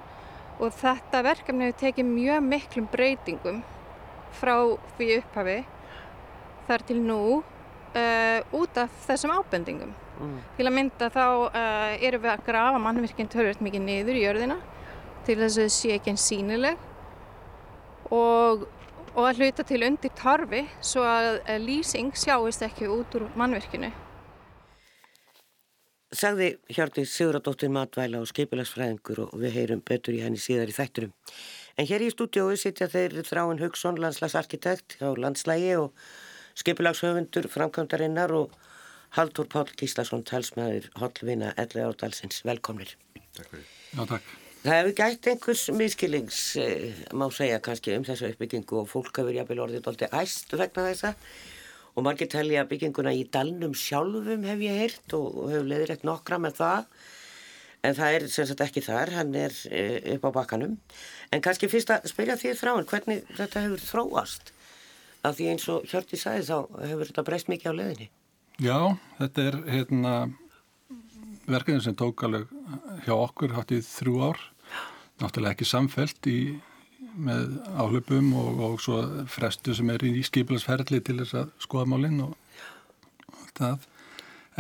og 0.63 0.71
þetta 0.79 1.25
verkefni 1.27 1.67
hefur 1.67 1.81
tekið 1.81 2.09
mjög 2.13 2.47
miklum 2.47 2.87
breytingum 2.93 3.59
frá 4.39 4.55
því 4.95 5.09
upphafi 5.17 5.59
þar 6.69 6.87
til 6.87 7.01
nú 7.03 7.21
uh, 7.41 8.41
út 8.55 8.79
af 8.79 8.95
þessum 9.09 9.35
ábendingum. 9.35 9.93
Mm. 10.23 10.39
Til 10.57 10.69
að 10.69 10.77
mynda 10.79 11.11
þá 11.13 11.27
uh, 11.27 11.93
erum 12.07 12.23
við 12.23 12.33
að 12.37 12.47
grafa 12.47 12.83
mannvirkinn 12.87 13.35
tölvöld 13.35 13.67
mikið 13.67 13.87
niður 13.89 14.21
í 14.21 14.25
jörðina 14.29 14.61
til 15.27 15.41
þess 15.43 15.59
að 15.59 15.67
þau 15.67 15.77
sé 15.81 15.97
ekki 15.97 16.15
eins 16.15 16.31
sínileg 16.31 16.87
og, 18.15 18.69
og 19.17 19.25
að 19.25 19.41
hluta 19.41 19.65
til 19.65 19.83
undir 19.87 20.13
tarfi 20.17 20.67
svo 20.85 21.05
að 21.09 21.39
uh, 21.39 21.57
lýsing 21.61 22.13
sjáist 22.17 22.65
ekki 22.67 22.89
út 22.93 23.17
úr 23.17 23.31
mannvirkinu. 23.39 23.91
Sagði 26.17 26.53
Hjördís 26.71 27.11
Siguradóttir 27.17 27.73
matvæla 27.73 28.21
og 28.23 28.29
skeipilagsfræðingur 28.31 29.25
og 29.25 29.35
við 29.41 29.57
heyrum 29.57 29.83
betur 29.85 30.15
í 30.15 30.23
henni 30.23 30.39
síðar 30.41 30.71
í 30.71 30.77
þætturum. 30.77 31.17
En 31.77 31.89
hér 31.89 32.05
í 32.07 32.13
stúdiói 32.13 32.55
sitja 32.61 32.89
þeir 32.93 33.19
Þráin 33.27 33.61
Haugsson, 33.61 33.99
landslagsarkitekt 34.01 35.01
á 35.03 35.13
landslægi 35.19 35.75
og 35.81 36.07
skipulagshöfundur 36.57 37.51
framkvæmdarinnar 37.53 38.33
og 38.39 38.55
Haldur 39.19 39.51
Páll 39.51 39.75
Gíslason, 39.77 40.25
talsmaður 40.29 40.89
Hollvina 41.01 41.53
11 41.57 41.85
árdalsins. 41.91 42.43
Velkomnir. 42.47 42.97
Takk 43.37 43.53
fyrir. 43.53 43.71
Já, 43.93 44.03
takk. 44.15 44.35
Það 44.67 44.81
hefur 44.81 44.95
gætt 44.99 45.27
einhvers 45.31 45.61
miskilings, 45.79 46.39
eh, 46.59 46.95
má 47.15 47.29
segja 47.31 47.61
kannski, 47.63 47.93
um 47.95 48.03
þessu 48.03 48.33
uppbyggingu 48.33 48.81
og 48.81 48.89
fólk 48.91 49.21
hefur 49.21 49.37
jafnvel 49.37 49.61
orðið 49.63 49.85
doldi 49.85 50.09
æst 50.11 50.51
vegna 50.59 50.89
þessa. 50.89 51.13
Og 51.95 52.03
margir 52.03 52.27
telja 52.27 52.65
bygginguna 52.67 53.13
í 53.15 53.23
dalnum 53.31 53.77
sjálfum 53.79 54.43
hef 54.43 54.59
ég 54.59 54.81
heyrt 54.81 55.15
og, 55.15 55.37
og 55.39 55.53
hefur 55.53 55.69
leiðir 55.71 55.93
eitt 55.95 56.03
nokkra 56.03 56.41
með 56.43 56.59
það. 56.59 56.89
En 57.87 57.95
það 57.95 58.17
er 58.17 58.27
sem 58.35 58.49
sagt 58.51 58.65
ekki 58.67 58.83
þar, 58.83 59.13
hann 59.15 59.31
er 59.39 59.55
e, 59.71 59.85
upp 60.17 60.27
á 60.27 60.31
bakkanum. 60.41 60.75
En 61.31 61.45
kannski 61.45 61.71
fyrst 61.71 61.93
að 61.95 62.11
spyrja 62.11 62.35
því 62.41 62.57
þráin 62.59 62.91
hvernig 62.91 63.23
þetta 63.39 63.63
hefur 63.69 63.87
þróast? 63.87 64.51
Af 65.23 65.39
því 65.39 65.49
eins 65.53 65.69
og 65.71 65.87
Hjörti 65.87 66.19
sagði 66.19 66.49
þá 66.51 66.83
hefur 66.89 67.13
þetta 67.13 67.27
breyst 67.31 67.53
mikið 67.55 67.71
á 67.71 67.79
leiðinni. 67.79 68.11
Já, 68.59 68.79
þetta 69.23 69.47
er 69.47 69.63
hérna 69.71 70.17
verkefni 71.47 71.87
sem 71.87 71.95
tók 71.95 72.27
alveg 72.27 72.51
hjá 73.07 73.15
okkur 73.15 73.55
hátt 73.55 73.75
í 73.77 73.81
þrjú 73.87 74.19
ár. 74.27 74.45
Náttúrulega 75.23 75.57
ekki 75.57 75.69
samfelt 75.69 76.29
í, 76.29 76.39
með 77.17 77.57
áhlöpum 77.81 78.33
og, 78.37 78.63
og 78.67 78.79
svo 78.85 79.01
frestu 79.33 79.75
sem 79.77 79.91
er 79.95 80.05
í 80.05 80.21
skipilagsferðli 80.27 81.01
til 81.05 81.19
þess 81.23 81.39
að 81.41 81.53
skoða 81.65 81.91
málinn 81.95 82.23
og 82.27 82.35
allt 83.33 83.61
það. 83.61 83.87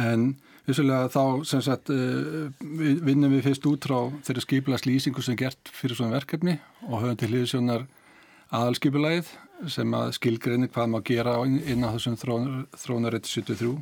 En 0.00 0.28
vissulega 0.66 1.10
þá 1.12 1.44
sem 1.48 1.64
sagt 1.64 1.92
uh, 1.92 2.46
við 2.60 3.02
vinnum 3.06 3.34
við 3.36 3.50
fyrst 3.50 3.68
út 3.68 3.88
frá 3.88 3.98
þeirri 4.26 4.44
skipilaglýsingu 4.46 5.24
sem 5.24 5.36
er 5.36 5.42
gert 5.44 5.72
fyrir 5.76 5.98
svona 5.98 6.16
verkefni 6.16 6.56
og 6.88 7.02
höfum 7.02 7.20
til 7.20 7.30
hliðsjónar 7.32 7.86
aðalskipulagið 8.54 9.30
sem 9.72 9.94
að 9.96 10.14
skilgreini 10.18 10.68
hvað 10.72 10.90
maður 10.92 11.06
gera 11.10 11.36
inn 11.46 11.84
á 11.86 11.94
þessum 11.94 12.18
þrónarétti 12.76 13.32
73 13.32 13.72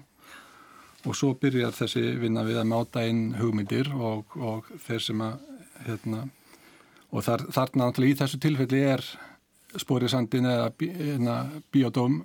og 1.05 1.17
svo 1.19 1.35
byrjar 1.37 1.75
þessi 1.77 2.15
vinna 2.21 2.45
við 2.47 2.61
að 2.63 2.71
máta 2.71 3.03
inn 3.09 3.35
hugmyndir 3.37 3.91
og, 3.93 4.37
og 4.39 4.71
þeir 4.87 5.03
sem 5.05 5.25
að 5.25 5.35
hérna, 5.85 6.23
og 7.15 7.23
þar, 7.23 7.47
þarna 7.55 7.91
í 8.11 8.17
þessu 8.19 8.41
tilfelli 8.43 8.83
er 8.91 9.05
spórisandin 9.79 10.47
eða 10.51 10.71
bí, 10.79 10.91
hérna, 10.91 11.39
biodóm 11.75 12.23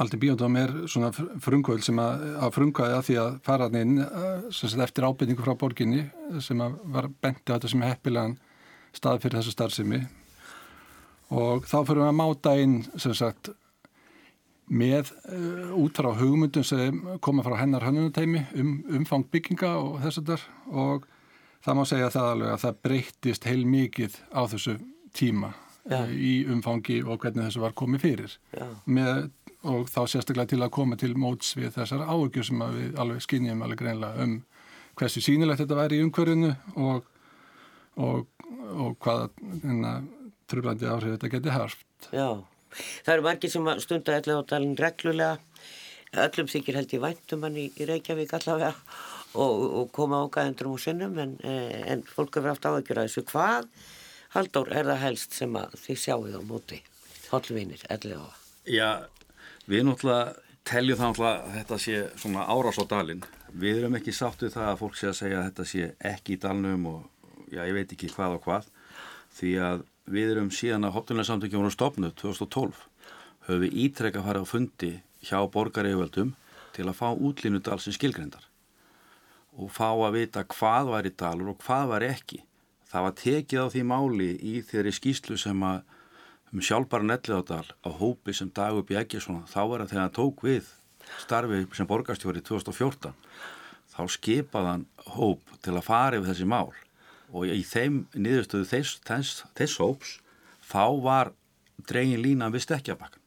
aldrei 0.00 0.20
biodóm 0.22 0.56
er 0.56 0.72
svona 0.88 1.10
frumkvöld 1.12 1.84
sem 1.84 1.98
að, 2.00 2.22
að 2.40 2.54
frumkvæði 2.56 2.96
að 2.96 3.06
því 3.08 3.16
að 3.22 3.34
faraðin 3.46 3.98
eftir 4.86 5.06
ábyrningu 5.08 5.44
frá 5.44 5.56
borginni 5.58 6.06
sem 6.44 6.62
var 6.94 7.10
benti 7.22 7.52
á 7.52 7.56
þetta 7.56 7.72
sem 7.72 7.84
heppilegan 7.84 8.38
stað 8.96 9.22
fyrir 9.24 9.40
þessu 9.40 9.54
starfsemi. 9.56 10.00
Og 11.32 11.66
þá 11.68 11.78
fyrir 11.88 12.02
við 12.02 12.08
að 12.10 12.18
máta 12.20 12.54
inn 12.60 12.78
sem 13.00 13.14
sagt 13.16 13.52
með 14.72 15.10
uh, 15.28 15.72
út 15.76 15.98
frá 15.98 16.12
hugmyndum 16.16 16.64
sem 16.64 17.00
koma 17.24 17.44
frá 17.44 17.58
hennar 17.60 17.84
hannunutæmi 17.84 18.46
um 18.60 18.74
umfang 19.00 19.26
bygginga 19.32 19.74
og 19.80 19.98
þess 20.04 20.22
að 20.22 20.32
þar 20.32 20.46
og 20.70 21.08
það 21.62 21.78
má 21.78 21.82
segja 21.88 22.10
það 22.12 22.30
alveg 22.30 22.54
að 22.54 22.64
það 22.64 22.80
breyttist 22.86 23.46
heil 23.48 23.62
mikið 23.68 24.18
á 24.34 24.42
þessu 24.52 24.76
tíma 25.16 25.52
uh, 25.52 26.10
í 26.10 26.32
umfangi 26.50 27.02
og 27.04 27.22
hvernig 27.22 27.46
þessu 27.46 27.62
var 27.62 27.76
komið 27.78 28.06
fyrir. 28.06 28.36
Með, 28.86 29.28
og 29.68 29.90
þá 29.92 30.00
sérstaklega 30.10 30.52
til 30.54 30.62
að 30.62 30.74
koma 30.74 30.98
til 30.98 31.12
móts 31.18 31.54
við 31.58 31.74
þessar 31.76 32.06
áökjur 32.08 32.48
sem 32.48 32.64
við 32.78 32.98
alveg 33.02 33.24
skinnjum 33.26 33.62
alveg 33.64 33.84
greinlega 33.84 34.26
um 34.26 34.40
hversu 34.98 35.22
sínilegt 35.24 35.62
þetta 35.62 35.78
væri 35.78 36.00
í 36.00 36.06
umhverfinu 36.06 36.52
og, 36.76 37.06
og, 37.96 38.26
og 38.74 38.96
hvaða 39.00 39.30
hérna, 39.62 39.92
tröflandi 40.50 40.90
áhrif 40.90 41.14
þetta 41.16 41.30
geti 41.32 41.54
harft. 41.54 41.86
Já, 42.12 42.42
það 43.06 43.14
eru 43.14 43.26
margir 43.28 43.52
sem 43.52 43.70
stundar 43.84 44.18
allavega 44.18 44.44
á 44.44 44.50
dalin 44.52 44.76
reglulega, 44.76 45.38
öllum 46.26 46.50
þykir 46.52 46.80
held 46.80 46.92
ég 46.92 47.04
væntum 47.06 47.46
hann 47.46 47.56
í, 47.56 47.70
í 47.72 47.88
Reykjavík 47.88 48.34
allavega 48.36 48.74
og, 49.34 49.64
og 49.80 49.90
koma 49.94 50.22
ánga 50.22 50.46
endur 50.48 50.72
úr 50.74 50.82
sinnum 50.82 51.18
en, 51.22 51.34
en 51.42 52.04
fólk 52.06 52.38
hefur 52.38 52.52
haft 52.52 52.68
áhyggjur 52.68 53.02
að 53.02 53.08
þessu. 53.10 53.24
Hvað, 53.30 53.68
Halldór, 54.32 54.72
er 54.72 54.88
það 54.88 55.02
helst 55.06 55.36
sem 55.36 55.58
að 55.60 55.76
þið 55.82 56.00
sjáuð 56.04 56.38
á 56.38 56.42
móti, 56.48 56.80
hollvinir, 57.30 57.84
allavega? 57.92 58.32
Já, 58.68 58.90
við 59.68 59.86
náttúrulega 59.88 60.52
teljum 60.68 61.00
það 61.00 61.10
náttúrulega 61.12 61.38
að 61.38 61.56
þetta 61.58 61.80
sé 61.84 62.02
svona 62.22 62.46
árás 62.48 62.80
á 62.80 62.84
dalin. 62.88 63.24
Við 63.52 63.82
erum 63.82 63.98
ekki 63.98 64.14
sáttuð 64.16 64.54
það 64.54 64.68
að 64.70 64.78
fólk 64.80 64.96
sé 64.96 65.10
að 65.10 65.18
segja 65.18 65.40
að 65.40 65.48
þetta 65.50 65.68
sé 65.68 65.88
ekki 66.12 66.36
í 66.36 66.40
dalnum 66.40 66.86
og 66.88 67.00
já, 67.52 67.64
ég 67.66 67.74
veit 67.76 67.92
ekki 67.92 68.12
hvað 68.12 68.38
og 68.38 68.46
hvað 68.46 68.70
því 69.36 69.52
að 69.64 69.82
við 70.12 70.32
erum 70.34 70.52
síðan 70.52 70.86
að 70.88 70.96
hoptunlega 70.96 71.28
samtökjum 71.28 71.62
voru 71.62 71.74
stopnuð 71.74 72.14
2012 72.20 72.80
höfum 73.46 73.60
við 73.64 73.76
ítrekka 73.84 74.22
að 74.22 74.28
fara 74.28 74.42
á 74.42 74.46
fundi 74.48 74.92
hjá 75.22 75.38
borgareiföldum 75.52 76.32
til 76.76 76.88
að 76.88 76.98
fá 76.98 77.08
útlínu 77.12 77.60
dalsins 77.64 77.98
skilgrendar 78.00 78.48
og 79.58 79.72
fá 79.72 79.90
að 79.92 80.16
vita 80.16 80.44
hvað 80.48 80.92
var 80.94 81.08
í 81.08 81.12
dalur 81.22 81.52
og 81.52 81.64
hvað 81.64 81.88
var 81.92 82.06
ekki. 82.06 82.42
Það 82.92 83.06
var 83.06 83.16
tekið 83.18 83.64
á 83.64 83.66
því 83.72 83.82
máli 83.88 84.30
í 84.36 84.54
þeirri 84.68 84.92
skýslu 84.96 85.38
sem 85.40 85.64
að 85.64 85.82
um 86.52 86.60
sjálfbara 86.60 87.06
netliðádal 87.08 87.64
á 87.80 87.90
hópi 87.96 88.34
sem 88.36 88.50
Dagur 88.52 88.84
Bjækjesson 88.84 89.44
þá 89.48 89.60
var 89.70 89.82
að 89.82 89.92
þegar 89.92 90.02
hann 90.04 90.16
tók 90.18 90.44
við 90.44 90.68
starfi 91.22 91.62
sem 91.72 91.88
borgarstjóri 91.88 92.42
2014 92.44 93.14
þá 93.92 94.02
skipaðan 94.12 94.84
hóp 95.16 95.54
til 95.64 95.76
að 95.76 95.86
fara 95.86 96.18
yfir 96.18 96.32
þessi 96.32 96.48
mál 96.48 96.72
og 97.32 97.48
í 97.48 97.62
þeim 97.64 98.02
niðurstöðu 98.12 98.68
þess, 98.68 99.00
þess, 99.08 99.44
þess 99.56 99.80
hóps 99.80 100.14
þá 100.68 100.84
var 101.04 101.32
dregin 101.88 102.20
lína 102.20 102.52
við 102.52 102.66
stekkjabakkan 102.66 103.21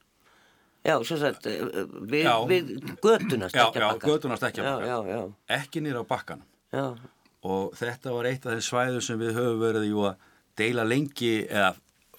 Já, 0.86 0.96
svo 1.04 1.18
sagt, 1.18 1.46
eh, 1.50 1.62
við, 2.06 2.24
Já. 2.28 2.36
við 2.50 2.68
götuna 3.02 3.48
Já, 3.50 3.50
já, 3.50 3.66
stekkjabakka. 3.72 4.08
götuna 4.08 4.38
stekkjabakka 4.38 4.86
Já, 4.86 4.98
já, 5.10 5.16
já, 5.16 5.24
ekki 5.60 5.82
nýra 5.82 6.04
á 6.04 6.06
bakkanum 6.06 6.46
já. 6.74 6.86
og 7.46 7.74
þetta 7.80 8.14
var 8.14 8.26
eitt 8.30 8.46
af 8.46 8.54
þeim 8.54 8.66
svæðu 8.70 9.02
sem 9.02 9.20
við 9.20 9.34
höfum 9.40 9.60
verið 9.64 9.88
jú 9.90 10.06
að 10.12 10.16
deila 10.62 10.84
lengi 10.86 11.34
eða 11.50 11.74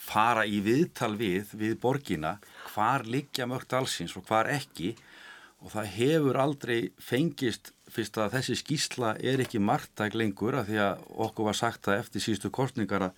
fara 0.07 0.45
í 0.47 0.59
viðtal 0.63 1.15
við 1.19 1.55
við 1.57 1.79
borgina, 1.83 2.37
hvar 2.75 3.07
liggja 3.09 3.47
mörgt 3.49 3.73
allsins 3.75 4.17
og 4.19 4.27
hvar 4.29 4.47
ekki 4.53 4.93
og 5.65 5.73
það 5.73 5.87
hefur 5.97 6.37
aldrei 6.37 6.91
fengist 7.01 7.73
fyrst 7.91 8.19
að 8.19 8.35
þessi 8.37 8.57
skýsla 8.61 9.15
er 9.23 9.41
ekki 9.43 9.59
margtæk 9.63 10.15
lengur 10.19 10.59
að 10.59 10.69
því 10.73 10.79
að 10.85 11.03
okkur 11.27 11.49
var 11.49 11.57
sagt 11.59 11.89
að 11.89 12.01
eftir 12.03 12.23
síðustu 12.27 12.51
kostningar 12.51 13.09
að 13.09 13.13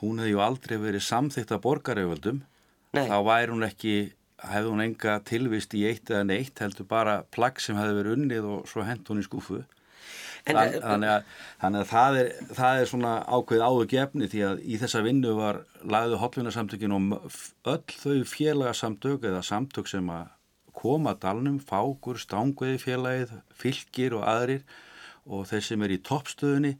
hún 0.00 0.18
hefði 0.22 0.32
ju 0.32 0.40
aldrei 0.42 0.76
verið 0.80 1.04
samþygt 1.06 1.52
að 1.54 1.62
borgaröföldum 1.66 2.40
Nei. 2.94 3.06
þá 3.10 3.16
væri 3.26 3.52
hún 3.52 3.66
ekki 3.68 3.94
hefði 4.50 4.72
hún 4.72 4.84
enga 4.84 5.18
tilvist 5.28 5.74
í 5.78 5.84
eitt 5.88 6.10
eða 6.12 6.26
neitt 6.28 6.60
heldur 6.60 6.88
bara 6.90 7.22
plagg 7.34 7.62
sem 7.62 7.78
hefði 7.78 8.00
verið 8.00 8.18
unnið 8.18 8.50
og 8.56 8.68
svo 8.70 8.84
hent 8.86 9.08
hún 9.10 9.22
í 9.22 9.26
skúfu 9.26 9.62
En, 10.44 10.58
Þann, 10.58 10.74
þannig, 10.84 11.08
að, 11.08 11.28
þannig 11.62 11.80
að 11.80 11.86
það 11.88 12.16
er, 12.20 12.26
það 12.52 12.78
er 12.78 12.88
svona 12.90 13.12
ákveð 13.32 13.62
áður 13.64 13.86
gefni 13.88 14.26
því 14.28 14.42
að 14.44 14.58
í 14.60 14.80
þessa 14.82 15.00
vinnu 15.06 15.30
var 15.38 15.60
lagðu 15.88 16.18
hotlunarsamtökin 16.20 16.92
og 16.92 17.14
öll 17.72 17.94
þau 18.02 18.18
félagasamtök 18.28 19.24
eða 19.30 19.40
samtök 19.48 19.88
sem 19.88 20.10
að 20.12 20.26
koma 20.76 21.14
dalnum, 21.16 21.56
fákur, 21.64 22.20
stangveði 22.20 22.82
félagið, 22.82 23.32
fylgir 23.56 24.18
og 24.18 24.26
aðrir 24.28 24.66
og 25.24 25.46
þeir 25.48 25.64
sem 25.64 25.86
er 25.86 25.94
í 25.96 26.00
toppstöðunni, 26.04 26.74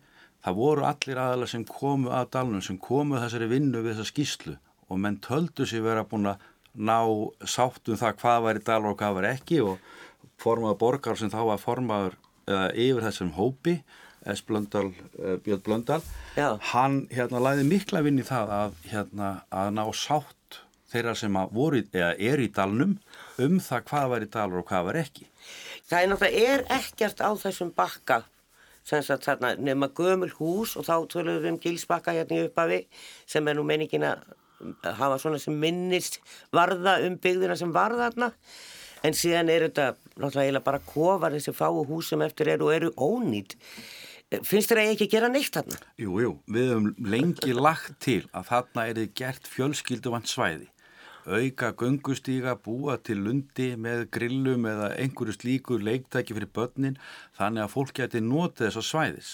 það 0.45 0.61
voru 0.61 0.85
allir 0.85 1.23
aðalega 1.23 1.55
sem 1.55 1.65
komu 1.65 2.13
að 2.13 2.35
dalnum, 2.37 2.65
sem 2.67 2.77
komu 2.77 3.17
að 3.17 3.31
þessari 3.31 3.53
vinnu 3.55 3.81
við 3.81 3.95
þessa 3.95 4.13
skýslu 4.13 4.59
og 4.93 5.01
menn 5.01 5.17
töldu 5.25 5.65
sér 5.65 5.87
vera 5.87 6.05
búin 6.05 6.29
að 6.35 6.45
ná 6.75 6.99
sáttum 7.47 7.99
það 7.99 8.17
hvað 8.23 8.41
var 8.47 8.59
í 8.59 8.65
dalur 8.67 8.93
og 8.93 8.99
hvað 9.01 9.19
var 9.19 9.29
ekki 9.35 9.61
og 9.65 9.93
formaður 10.43 10.81
borgar 10.81 11.19
sem 11.19 11.31
þá 11.33 11.41
var 11.53 11.63
formaður 11.63 12.17
uh, 12.51 12.71
yfir 12.73 13.07
þessum 13.07 13.35
hópi 13.39 13.79
S. 14.25 14.41
Blöndal, 14.47 14.89
uh, 15.21 15.37
Björn 15.45 15.63
Blöndal 15.65 16.01
Já. 16.37 16.57
hann 16.73 17.05
hérna 17.13 17.43
læði 17.45 17.67
mikla 17.69 18.03
vinn 18.05 18.19
í 18.19 18.27
það 18.27 18.55
að, 18.59 18.77
hérna, 18.91 19.31
að 19.53 19.73
ná 19.77 19.85
sátt 19.95 20.61
þeirra 20.95 21.15
sem 21.19 21.37
voru, 21.51 21.83
er 21.93 22.43
í 22.43 22.51
dalnum 22.55 22.99
um 23.43 23.59
það 23.63 23.89
hvað 23.91 24.11
var 24.13 24.27
í 24.27 24.31
dalur 24.31 24.63
og 24.63 24.69
hvað 24.71 24.91
var 24.91 25.01
ekki 25.05 25.27
Það 25.85 25.99
er 26.01 26.09
náttúrulega 26.11 26.53
er 26.55 26.63
ekkert 26.79 27.21
á 27.21 27.31
þessum 27.37 27.75
bakka 27.77 28.23
sagt 28.85 29.25
þarna 29.25 29.55
nema 29.57 29.89
gömul 29.97 30.31
hús 30.37 30.75
og 30.77 30.87
þá 30.87 30.97
tölum 31.13 31.39
við 31.41 31.51
um 31.53 31.61
gilsbakka 31.61 32.13
hérna 32.13 32.41
í 32.41 32.49
uppafi 32.49 32.81
sem 33.27 33.47
er 33.49 33.57
nú 33.57 33.65
meiningin 33.67 34.05
að 34.11 34.25
hafa 34.85 35.19
svona 35.23 35.41
sem 35.43 35.57
minnist 35.59 36.21
varða 36.55 36.99
um 37.07 37.19
byggðina 37.21 37.57
sem 37.59 37.73
varða 37.75 38.09
þarna 38.09 38.31
en 39.05 39.17
síðan 39.19 39.53
er 39.53 39.69
þetta 39.69 39.91
náttúrulega 40.15 40.47
eiginlega 40.47 40.69
bara 40.71 40.83
kofar 40.89 41.37
þessi 41.37 41.55
fáu 41.57 41.85
hús 41.89 42.11
sem 42.13 42.23
eftir 42.25 42.55
eru 42.55 42.71
og 42.71 42.77
eru 42.77 42.93
ónýtt. 42.97 43.57
Finnst 44.43 44.71
þér 44.71 44.81
að 44.81 44.87
ég 44.89 44.95
ekki 44.97 45.11
gera 45.13 45.29
neitt 45.31 45.55
þarna? 45.55 45.77
Jú, 46.01 46.15
jú, 46.23 46.31
við 46.51 46.71
höfum 46.73 47.11
lengi 47.13 47.55
lagt 47.55 47.99
til 48.03 48.23
að 48.33 48.49
þarna 48.49 48.87
er 48.89 49.03
þið 49.03 49.13
gert 49.21 49.51
fjölskylduvant 49.53 50.31
svæði 50.31 50.71
auka 51.25 51.73
göngustíga, 51.73 52.55
búa 52.61 52.99
til 53.01 53.23
lundi 53.25 53.73
með 53.81 54.09
grillum 54.13 54.67
eða 54.69 54.91
einhverju 55.01 55.37
slíku 55.39 55.79
leiktæki 55.81 56.37
fyrir 56.37 56.53
börnin 56.53 56.99
þannig 57.39 57.65
að 57.65 57.73
fólk 57.73 57.95
geti 57.97 58.21
notið 58.21 58.67
þess 58.67 58.81
að 58.81 58.89
svæðis. 58.91 59.31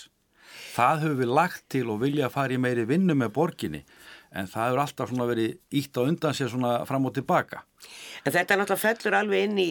Það 0.74 1.02
höfum 1.04 1.20
við 1.20 1.34
lagt 1.38 1.64
til 1.70 1.84
og 1.90 2.00
vilja 2.02 2.28
að 2.28 2.34
fara 2.36 2.54
í 2.54 2.60
meiri 2.62 2.86
vinnu 2.86 3.16
með 3.18 3.34
borginni 3.34 3.82
en 4.30 4.46
það 4.50 4.68
hefur 4.68 4.82
alltaf 4.84 5.12
verið 5.32 5.56
ítt 5.80 5.98
á 5.98 6.02
undan 6.04 6.36
sér 6.36 6.52
fram 6.86 7.08
og 7.08 7.14
tilbaka. 7.16 7.64
En 8.24 8.34
þetta 8.34 8.58
náttúrulega 8.60 8.82
fellur 8.84 9.16
alveg 9.18 9.46
inn 9.46 9.58
í 9.58 9.68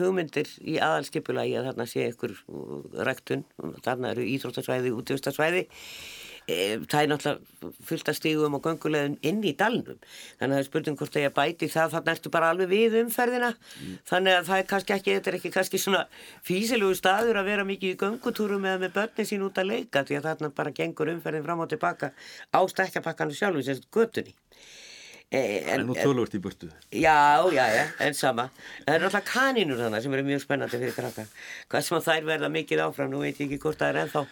hugmyndir 0.00 0.50
í 0.60 0.78
aðalskipulagi 0.82 1.58
að 1.60 1.70
þarna 1.70 1.86
sé 1.88 2.08
ykkur 2.10 2.34
rektun, 3.06 3.44
þarna 3.84 4.14
eru 4.14 4.26
íþróttasvæði, 4.34 4.94
útvistasvæði. 4.96 5.66
E, 6.48 6.80
það 6.88 7.02
er 7.02 7.10
náttúrulega 7.10 7.70
fullt 7.86 8.08
að 8.10 8.16
stígum 8.16 8.56
og 8.56 8.64
göngulegum 8.64 9.16
inn 9.26 9.42
í 9.46 9.52
dalnum. 9.58 9.98
Þannig 10.40 10.46
að 10.46 10.54
það 10.54 10.62
er 10.62 10.68
spurning 10.68 10.98
hvort 10.98 11.14
það 11.14 11.26
er 11.28 11.34
bæti 11.36 11.68
það, 11.70 11.94
þarna 11.94 12.14
ertu 12.16 12.32
bara 12.34 12.50
alveg 12.54 12.70
við 12.72 12.96
umferðina. 13.02 13.52
Þannig 14.10 14.38
að 14.38 14.50
það 14.50 14.62
er 14.62 14.68
kannski 14.72 14.96
ekki, 14.96 15.16
þetta 15.18 15.32
er 15.32 15.38
ekki 15.38 15.54
kannski 15.54 15.82
svona 15.82 16.02
físilugu 16.46 16.98
staður 16.98 17.40
að 17.42 17.50
vera 17.52 17.66
mikið 17.68 17.94
í 17.94 18.00
göngutúrum 18.00 18.66
eða 18.66 18.82
með 18.84 18.96
börnin 18.98 19.30
sín 19.30 19.46
út 19.46 19.60
að 19.60 19.72
leika 19.74 20.04
því 20.08 20.20
að 20.20 20.30
þarna 20.30 20.52
bara 20.60 20.74
gengur 20.80 21.12
umferðin 21.14 21.46
fram 21.46 21.64
og 21.64 21.72
tilbaka 21.74 22.12
á 22.50 22.60
stekkjapakkanu 22.74 23.36
sjálfu, 23.36 23.66
sem 23.66 23.78
sagt 23.78 23.90
götunni. 23.94 24.34
E, 25.30 25.40
Það 25.62 25.74
er 25.76 25.82
nú 25.86 25.94
tölvört 25.94 26.32
í 26.34 26.40
burtu. 26.42 26.66
Já, 26.90 27.46
já, 27.54 27.62
já, 27.70 27.84
en 28.02 28.16
sama. 28.18 28.48
Það 28.82 28.96
eru 28.96 29.06
alltaf 29.06 29.28
kanínur 29.28 29.78
þannig 29.78 30.02
sem 30.02 30.16
eru 30.16 30.24
mjög 30.26 30.40
spennandi 30.42 30.80
fyrir 30.80 30.96
krakka. 30.96 31.28
Hvað 31.70 31.84
sem 31.86 31.98
að 32.00 32.08
þær 32.08 32.26
verða 32.32 32.50
mikið 32.50 32.82
áfram, 32.82 33.12
nú 33.12 33.20
veit 33.22 33.38
ég 33.38 33.46
ekki 33.46 33.60
hvort 33.62 33.78
það 33.78 33.92
er 33.92 34.00
ennþá 34.02 34.24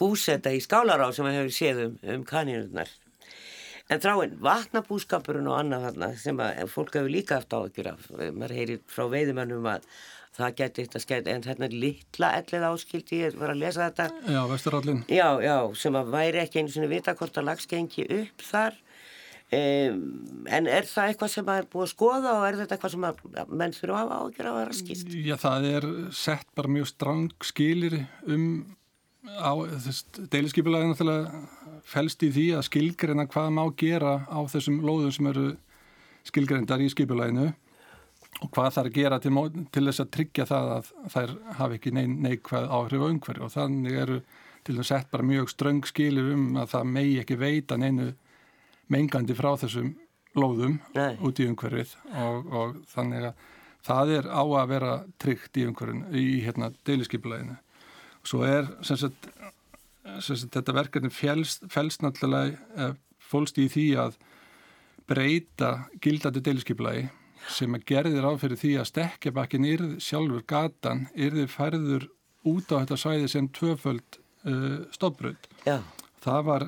búsetta 0.00 0.54
í 0.54 0.62
skálará 0.64 1.10
sem 1.14 1.28
að 1.28 1.40
hefur 1.40 1.56
séð 1.58 1.84
um, 1.86 1.98
um 2.14 2.24
kanínurnar. 2.28 2.92
En 3.88 4.02
þráinn, 4.04 4.36
vatnabúskapurinn 4.44 5.48
og 5.48 5.56
annað 5.62 5.86
þarna 5.86 6.08
sem 6.20 6.40
að 6.44 6.66
fólk 6.68 6.98
hefur 6.98 7.12
líka 7.12 7.38
haft 7.38 7.54
á 7.56 7.58
að 7.62 7.70
gera. 7.78 7.94
Maður 8.36 8.56
heyrir 8.58 8.82
frá 8.92 9.06
veiðimannum 9.08 9.68
að 9.70 9.86
það 10.38 10.58
geti 10.58 10.84
eitt 10.84 10.98
að 10.98 11.04
skemmt, 11.04 11.30
en 11.32 11.46
þarna 11.46 11.66
er 11.66 11.76
litla 11.84 12.32
ellið 12.38 12.66
áskildi, 12.68 13.22
ég 13.24 13.38
var 13.40 13.54
að 13.54 13.62
lesa 13.62 13.88
þetta. 13.88 14.34
Já, 14.34 14.42
vesturallin. 14.50 15.00
Já, 15.10 15.28
já, 15.42 15.56
sem 15.80 15.96
að 15.98 16.12
væri 16.14 16.42
ekki 16.42 16.60
einu 16.60 16.74
sinni 16.74 16.90
vita 16.92 17.16
hvort 17.18 17.40
að 17.40 17.48
lags 17.48 17.66
gengi 17.70 18.04
upp 18.20 18.44
þar. 18.50 18.78
Um, 19.48 20.00
en 20.52 20.66
er 20.68 20.84
það 20.84 21.10
eitthvað 21.10 21.30
sem 21.32 21.46
að 21.48 21.62
er 21.62 21.68
búið 21.72 21.86
að 21.86 21.92
skoða 21.94 22.32
og 22.36 22.42
er 22.44 22.58
þetta 22.58 22.76
eitthvað 22.76 22.92
sem 22.92 23.06
að 23.08 23.54
menn 23.56 23.72
þurfa 23.72 24.02
að 24.02 24.10
ágjör 24.18 24.48
að 24.50 24.58
raskist? 24.68 25.14
Já, 25.24 25.36
það 25.40 25.68
er 25.70 25.86
sett 26.12 26.50
bara 26.58 26.72
mjög 26.74 26.90
strang 26.90 27.46
skilir 27.48 27.96
um 28.28 28.44
þess 29.26 30.04
deiliskypulagi 30.30 30.90
náttúrulega 30.90 31.80
felst 31.88 32.22
í 32.22 32.30
því 32.34 32.46
að 32.58 32.66
skilgreina 32.68 33.26
hvað 33.30 33.54
má 33.56 33.64
gera 33.78 34.20
á 34.28 34.38
þessum 34.50 34.82
lóðum 34.84 35.14
sem 35.14 35.30
eru 35.30 35.46
skilgrendar 36.28 36.82
í 36.84 36.90
skipulaginu 36.92 37.48
og 38.42 38.50
hvað 38.54 38.74
þarf 38.76 38.90
að 38.90 38.98
gera 38.98 39.18
til, 39.22 39.32
til 39.72 39.84
þess 39.88 40.02
að 40.04 40.10
tryggja 40.14 40.46
það 40.46 40.72
að 40.76 40.90
þær 41.14 41.34
hafi 41.58 41.78
ekki 41.78 41.94
neikvæð 41.96 42.68
áhrif 42.78 43.02
á 43.02 43.08
umhverju 43.08 43.46
og 43.46 43.54
þannig 43.54 44.00
eru 44.04 44.18
til 44.66 44.76
þess 44.76 44.84
að 44.84 44.90
sett 44.90 45.10
bara 45.10 45.28
mjög 45.30 45.52
ströng 45.52 45.86
skilir 45.88 46.32
um 46.34 46.48
að 46.60 46.74
það 46.74 46.90
megi 46.94 47.20
ekki 47.22 47.38
veita 47.40 47.78
neinu 47.80 48.12
mengandi 48.92 49.36
frá 49.36 49.54
þessum 49.60 49.94
lóðum 50.38 50.78
Nei. 50.94 51.16
út 51.24 51.40
í 51.40 51.46
umhverfið 51.48 51.94
og, 52.20 52.52
og 52.52 52.76
þannig 52.92 53.30
að 53.30 53.46
það 53.88 54.12
er 54.18 54.28
á 54.28 54.42
að 54.44 54.68
vera 54.74 54.92
tryggt 55.22 55.58
í 55.58 55.64
umhverfin 55.68 56.04
í 56.12 56.26
hérna 56.44 56.70
deiliskypuleginu. 56.86 57.56
Svo 58.28 58.42
er 58.44 58.66
sem 58.84 58.98
sagt, 59.00 59.28
sem 60.20 60.36
sagt 60.36 60.56
þetta 60.58 60.74
verkefni 60.76 61.12
fælst, 61.12 62.02
náttúrulega 62.04 62.58
eh, 62.76 62.96
fólst 63.28 63.60
í 63.60 63.68
því 63.72 63.86
að 64.04 64.18
breyta 65.08 65.70
gildandi 66.04 66.42
deiliskypulegi 66.44 67.08
sem 67.48 67.72
að 67.76 67.86
gerðir 67.88 68.26
á 68.28 68.32
fyrir 68.40 68.60
því 68.60 68.72
að 68.80 68.88
stekkjabakkin 68.90 69.66
yrð 69.68 69.92
sjálfur 70.04 70.44
gatan 70.48 71.06
yrði 71.16 71.46
færður 71.48 72.08
út 72.48 72.68
á 72.74 72.82
þetta 72.82 72.98
svæði 73.00 73.30
sem 73.32 73.48
tvöföld 73.56 74.18
uh, 74.44 74.84
stofbröð. 74.92 75.48
Já, 75.64 75.78
Það 76.24 76.44
var 76.48 76.64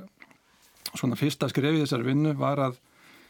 svona 0.95 1.19
fyrsta 1.19 1.49
skrefið 1.51 1.85
þessar 1.85 2.07
vinnu 2.07 2.35
var 2.39 2.63
að 2.63 2.79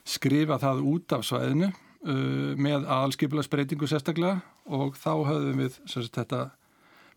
skrifa 0.09 0.61
það 0.61 0.83
út 0.93 1.15
af 1.17 1.27
svæðinu 1.27 1.71
uh, 1.71 2.53
með 2.61 2.87
aðalskipulagsbreytingu 2.87 3.89
sérstaklega 3.91 4.41
og 4.71 4.97
þá 5.01 5.13
höfðum 5.31 5.63
við 5.65 5.79
sagt, 5.91 6.15
þetta 6.17 6.43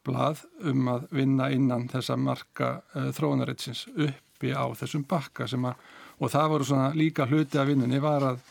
blað 0.05 0.43
um 0.69 0.87
að 0.91 1.07
vinna 1.15 1.49
innan 1.53 1.87
þessa 1.91 2.17
marka 2.19 2.75
uh, 2.95 3.09
þróunaritsins 3.15 3.85
uppi 3.93 4.53
á 4.53 4.65
þessum 4.75 5.05
bakka 5.09 5.47
sem 5.47 5.65
að, 5.65 5.77
og 6.19 6.33
það 6.33 6.49
voru 6.53 6.67
svona 6.69 6.89
líka 6.97 7.27
hluti 7.29 7.59
af 7.61 7.69
vinnunni 7.69 8.01
var 8.03 8.27
að 8.33 8.43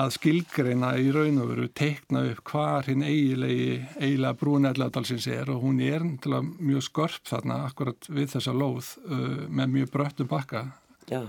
að 0.00 0.14
skilgreina 0.14 0.94
í 1.00 1.10
raun 1.12 1.40
og 1.42 1.50
veru 1.50 1.66
teikna 1.76 2.22
upp 2.30 2.40
hvar 2.48 2.86
hinn 2.88 3.02
eigilegi 3.04 3.74
eiginlega 3.98 4.38
brún 4.40 4.68
elladalsins 4.70 5.26
er 5.28 5.50
og 5.52 5.66
hún 5.66 5.82
er 5.84 6.04
til 6.22 6.32
að 6.38 6.48
mjög 6.64 6.86
skorp 6.86 7.28
þarna 7.28 7.58
akkurat 7.66 8.08
við 8.08 8.30
þessa 8.36 8.54
lóð 8.56 8.94
uh, 9.04 9.42
með 9.48 9.74
mjög 9.76 9.92
bröttum 9.92 10.30
bakka. 10.30 10.64
já, 11.10 11.26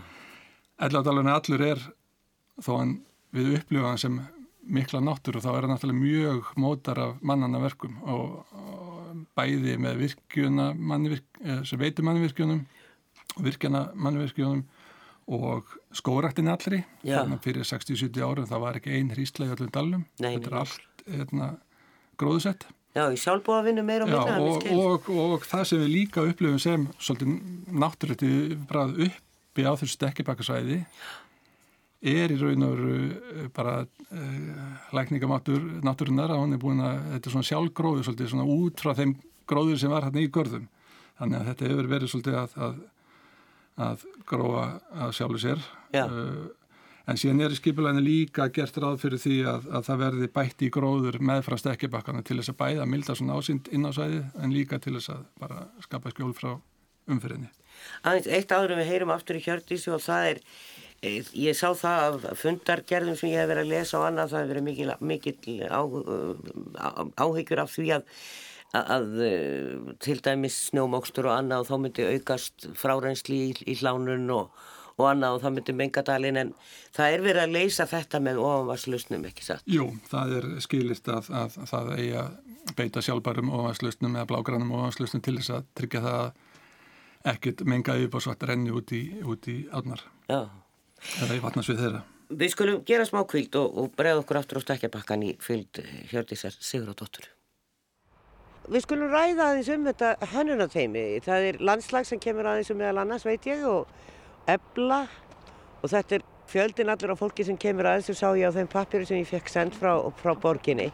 Elladalun 0.80 1.32
allur 1.32 1.66
er 1.66 1.84
þó 2.64 2.72
hann 2.80 2.96
við 3.36 3.58
upplifa 3.60 3.92
hann 3.92 4.02
sem 4.02 4.22
mikla 4.64 5.02
náttúru 5.04 5.42
þá 5.44 5.50
er 5.52 5.66
það 5.66 5.72
náttúrulega 5.74 6.04
mjög 6.04 6.52
mótar 6.56 7.00
af 7.04 7.16
mannana 7.22 7.60
verkum 7.60 8.00
og, 8.08 8.46
og 8.56 8.93
bæði 9.38 9.78
með 9.82 10.06
virkjuna 10.06 10.70
mannvirk, 10.78 11.26
sem 11.68 11.82
veitur 11.82 12.08
mannvirkjunum 12.08 12.64
virkjana 13.44 13.88
mannvirkjunum 13.98 14.64
og 15.34 15.70
skóraktin 15.96 16.52
allri. 16.52 16.84
Fyrir 17.04 17.66
60-70 17.66 18.24
árum 18.26 18.48
það 18.50 18.64
var 18.66 18.80
ekki 18.80 18.96
ein 18.98 19.12
hríslega 19.16 19.54
í 19.54 19.58
öllum 19.58 19.74
dalnum. 19.74 20.08
Nei, 20.20 20.34
þetta 20.36 20.52
er 20.52 20.58
allt 20.62 21.06
hérna, 21.08 21.52
gróðsett 22.20 22.68
Já, 22.94 23.08
í 23.10 23.18
sjálfbúavinnu 23.18 23.82
meira 23.86 24.06
og 24.06 24.12
minna, 24.12 24.34
og, 24.38 24.68
og, 24.70 25.08
og 25.10 25.46
það 25.50 25.64
sem 25.66 25.80
við 25.82 25.94
líka 25.96 26.24
upplifum 26.30 26.60
sem 26.62 26.84
svolítið 27.02 27.32
náttúrulega 27.82 28.58
bræð 28.70 29.00
uppi 29.08 29.66
á 29.66 29.74
þessu 29.74 29.96
stekkibakasvæði 29.96 30.78
er 32.04 32.34
í 32.34 32.38
raun 32.40 32.66
og 32.68 32.74
veru 32.76 32.96
eh, 33.08 33.50
bara 33.56 33.76
uh, 33.84 34.88
lækningamáttur 34.96 35.62
náttúrunar 35.86 36.34
að 36.34 36.42
hún 36.42 36.56
er 36.56 36.62
búin 36.62 36.82
að, 36.84 36.98
þetta 37.14 37.30
er 37.30 37.36
svona 37.36 37.50
sjálfgróður 37.50 38.08
svolítið 38.08 38.34
svona 38.34 38.48
út 38.56 38.84
frá 38.84 38.92
þeim 38.98 39.14
gróður 39.50 39.80
sem 39.80 39.94
var 39.94 40.08
hérna 40.08 40.24
í 40.24 40.32
görðum. 40.34 40.66
Þannig 41.20 41.40
að 41.40 41.48
þetta 41.52 41.70
hefur 41.70 41.90
verið 41.94 42.12
svolítið 42.12 42.40
að, 42.42 42.58
að, 42.68 42.82
að 43.88 44.04
gróa 44.30 44.66
að 45.06 45.16
sjálfu 45.20 45.42
sér. 45.46 45.64
Já. 45.96 46.04
Uh, 46.10 46.52
en 47.08 47.20
síðan 47.20 47.44
er 47.44 47.56
í 47.56 47.60
skipuleginu 47.60 48.04
líka 48.04 48.50
gert 48.56 48.78
ráð 48.80 49.00
fyrir 49.04 49.24
því 49.24 49.40
að, 49.54 49.72
að 49.80 49.88
það 49.90 50.04
verði 50.04 50.30
bætt 50.38 50.64
í 50.64 50.72
gróður 50.74 51.20
meðfram 51.24 51.60
stekkibakkana 51.60 52.24
til 52.24 52.40
þess 52.40 52.54
að 52.54 52.60
bæða 52.62 52.92
milda 52.92 53.16
svona 53.20 53.40
ásýnd 53.40 53.72
inn 53.76 53.88
á 53.88 53.92
sæði 53.96 54.22
en 54.40 54.56
líka 54.56 54.80
til 54.84 54.96
þess 54.98 55.16
að 55.16 55.26
bara 55.40 55.66
skapa 55.84 56.14
skjól 56.14 56.32
frá 56.38 56.54
umfyrinni. 57.12 57.50
Eitt 58.08 58.52
áður 58.54 58.78
við 58.80 58.90
heyrum 58.92 59.12
aftur 59.12 59.40
í 59.40 59.44
Hjördísi 59.44 59.92
og 59.92 60.02
það 60.04 60.28
er, 60.30 60.38
eh, 60.40 60.73
ég 61.04 61.58
sá 61.58 61.70
það 61.76 62.26
af 62.30 62.40
fundargerðum 62.40 63.18
sem 63.20 63.34
ég 63.34 63.42
hef 63.42 63.50
verið 63.52 63.66
að 63.66 63.74
lesa 63.74 64.00
og 64.00 64.08
annað, 64.08 64.34
það 64.34 64.44
hefur 64.44 64.54
verið 64.54 64.68
mikil, 64.70 64.94
mikil 65.12 65.58
á, 65.68 65.82
á, 66.80 66.90
áhyggjur 67.26 67.64
af 67.64 67.74
því 67.74 67.88
að, 67.98 68.06
að 68.82 69.10
eh, 69.28 69.90
til 70.04 70.20
dæmis 70.24 70.60
snjómokstur 70.70 71.28
og 71.30 71.36
annað 71.38 71.66
og 71.66 71.72
þá 71.72 71.76
myndi 71.84 72.08
aukast 72.14 72.70
frárensli 72.80 73.42
í, 73.50 73.52
í 73.68 73.76
hlánun 73.82 74.32
og, 74.34 74.64
og 74.96 75.10
annað 75.10 75.38
og 75.38 75.44
þá 75.44 75.50
myndi 75.58 75.78
mengadalinn 75.82 76.42
en 76.46 76.56
það 76.96 77.18
er 77.18 77.28
verið 77.28 77.44
að 77.44 77.58
leysa 77.58 77.90
þetta 77.90 78.24
með 78.24 78.42
ofanvarslausnum, 78.46 79.28
ekki 79.30 79.48
satt? 79.50 79.68
Jú, 79.68 79.92
það 80.12 80.40
er 80.40 80.50
skilist 80.64 81.12
að, 81.12 81.30
að, 81.36 81.60
að 81.66 81.72
það 81.76 81.94
eigi 81.98 82.18
að 82.24 82.42
beita 82.80 83.04
sjálfbærum 83.04 83.52
ofanslustnum 83.52 84.16
eða 84.16 84.30
blágrannum 84.32 84.76
ofanslustnum 84.80 85.24
til 85.26 85.36
þess 85.42 85.58
að 85.58 85.72
tryggja 85.76 86.04
það 86.06 86.20
að 86.24 86.34
ekkert 87.34 87.64
mengaði 87.68 88.08
upp 88.08 88.18
á 88.20 88.20
svart 88.24 88.44
renni 88.48 88.72
út 88.76 88.92
í, 88.96 89.04
út 89.24 89.48
í 89.52 89.64
átnar 89.72 90.04
Já. 90.28 90.48
Eða 91.24 91.38
í 91.38 91.44
vatnarsvið 91.44 91.84
þeirra. 91.84 92.02
Við 92.34 92.52
skulum 92.54 92.82
gera 92.88 93.06
smá 93.06 93.22
kvíld 93.30 93.56
og, 93.60 93.78
og 93.78 93.96
bregða 93.98 94.24
okkur 94.24 94.40
aftur 94.40 94.62
á 94.62 94.66
stekkjabakkan 94.66 95.26
í 95.28 95.34
fylgd 95.44 95.84
Hjördísar 96.12 96.56
Sigurðardóttur. 96.58 97.28
Við 98.72 98.86
skulum 98.86 99.12
ræða 99.12 99.50
aðeins 99.50 99.70
um 99.74 99.88
þetta 99.90 100.14
hönnunateimi. 100.32 101.04
Það 101.26 101.48
er 101.50 101.60
landslag 101.68 102.08
sem 102.08 102.22
kemur 102.24 102.48
aðeins 102.48 102.72
um 102.72 102.80
meðal 102.80 103.02
annars, 103.04 103.26
veit 103.28 103.44
ég, 103.50 103.66
og 103.68 103.90
ebla 104.50 105.04
og 105.84 105.92
þetta 105.92 106.18
er 106.18 106.26
fjöldin 106.48 106.92
allur 106.94 107.14
á 107.16 107.18
fólki 107.20 107.46
sem 107.48 107.60
kemur 107.60 107.90
aðeins 107.92 108.10
og 108.14 108.18
sá 108.20 108.30
ég 108.40 108.48
á 108.48 108.56
þeim 108.56 108.72
pappiru 108.72 109.08
sem 109.08 109.20
ég 109.20 109.30
fekk 109.30 109.52
sendt 109.52 109.76
frá, 109.80 109.98
frá 110.20 110.34
borginni 110.40 110.90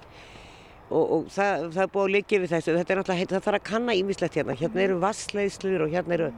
og, 0.89 1.03
og 1.03 1.27
það, 1.33 1.67
það 1.75 1.83
er 1.83 1.91
búið 1.93 2.05
að 2.05 2.15
liggja 2.15 2.41
við 2.41 2.53
þessu. 2.55 2.75
Þetta 2.77 2.93
er 2.93 2.99
náttúrulega, 2.99 3.29
það 3.29 3.45
þarf 3.45 3.59
að 3.59 3.67
kanna 3.69 3.95
ímislegt 3.99 4.39
hérna. 4.39 4.57
Hérna 4.57 4.83
eru 4.85 4.97
vassleiðslur 5.03 5.85
og 5.85 5.93
hérna 5.93 6.17
eru, 6.17 6.29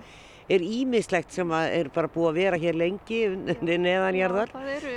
er 0.51 0.63
ímislegt 0.65 1.33
sem 1.35 1.51
er 1.57 1.89
bara 1.93 2.11
búið 2.11 2.29
að 2.31 2.39
vera 2.41 2.61
hér 2.61 2.79
lengi 2.79 3.21
neðanjarðar. 3.87 4.53
Það 4.53 4.71
eru 4.77 4.95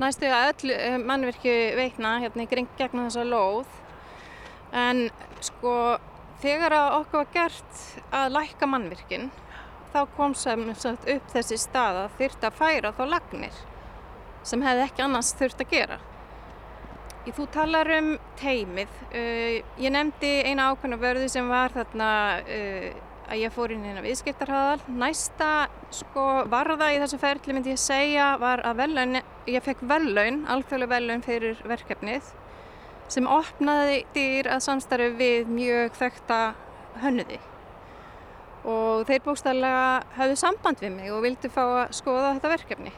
næstu 0.00 0.30
að 0.32 0.48
öll 0.52 0.74
eh, 0.76 0.98
mannvirki 1.00 1.56
veikna 1.78 2.16
hérna 2.22 2.46
í 2.46 2.50
gring 2.50 2.70
gegnum 2.78 3.08
þessa 3.08 3.26
lóð 3.28 3.78
en 4.72 5.04
sko 5.44 5.74
þegar 6.42 6.74
að 6.76 6.94
okkur 7.00 7.22
var 7.22 7.32
gert 7.34 7.82
að 8.10 8.36
lækka 8.38 8.68
mannvirkin 8.70 9.28
þá 9.92 10.00
kom 10.16 10.34
sem 10.38 10.64
sagt 10.78 11.08
upp 11.10 11.28
þessi 11.34 11.58
stað 11.60 12.00
að 12.06 12.16
þyrfti 12.20 12.48
að 12.48 12.58
færa 12.58 12.94
þá 12.96 13.04
lagnir 13.10 13.60
sem 14.46 14.64
hefði 14.64 14.86
ekki 14.88 15.04
annars 15.04 15.30
þurft 15.38 15.62
að 15.62 15.72
gera. 15.76 15.98
Þú 17.22 17.44
talar 17.54 17.86
um 17.94 18.08
teimið. 18.40 18.94
Uh, 19.12 19.60
ég 19.78 19.92
nefndi 19.94 20.32
eina 20.42 20.72
ákveðna 20.72 20.98
vörði 20.98 21.28
sem 21.30 21.46
var 21.46 21.70
þarna 21.76 22.08
uh, 22.42 22.88
að 23.32 23.40
ég 23.40 23.54
fór 23.54 23.72
inn 23.72 23.84
í 23.88 23.92
viðskiptarhæðal. 24.04 24.82
Næsta 25.00 25.50
sko 25.94 26.26
varða 26.52 26.90
í 26.92 26.98
þessu 27.00 27.18
ferli 27.22 27.56
myndi 27.56 27.72
ég 27.72 27.80
segja 27.80 28.34
var 28.40 28.60
að 28.68 28.82
vellaun, 28.82 29.20
ég 29.48 29.64
fekk 29.64 29.84
vellaun, 29.88 30.42
alþjóðlega 30.52 30.92
vellaun 30.92 31.24
fyrir 31.24 31.62
verkefnið 31.68 32.32
sem 33.12 33.26
opnaði 33.28 34.02
dyr 34.14 34.48
að 34.52 34.62
samstarfi 34.64 35.10
við 35.18 35.48
mjög 35.52 35.96
þekta 35.98 36.42
hönnuði 37.02 37.40
og 38.68 39.08
þeir 39.08 39.24
bókstæðlega 39.24 39.86
hafðu 40.16 40.36
samband 40.38 40.82
við 40.82 40.92
mig 40.94 41.10
og 41.12 41.24
vildu 41.24 41.50
fá 41.50 41.62
að 41.64 41.96
skoða 41.98 42.36
þetta 42.36 42.52
verkefni. 42.52 42.92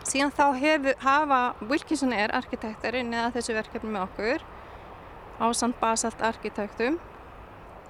Síðan 0.00 0.32
þá 0.32 0.44
hefu, 0.56 0.94
hafa 1.02 1.40
Wilkinson 1.68 2.14
Air 2.16 2.32
arkitektar 2.32 2.96
inni 2.96 3.18
að 3.20 3.34
þessu 3.36 3.56
verkefni 3.58 3.92
með 3.92 4.06
okkur 4.06 4.46
á 5.36 5.46
samt 5.56 5.76
basalt 5.82 6.22
arkitektum. 6.24 6.96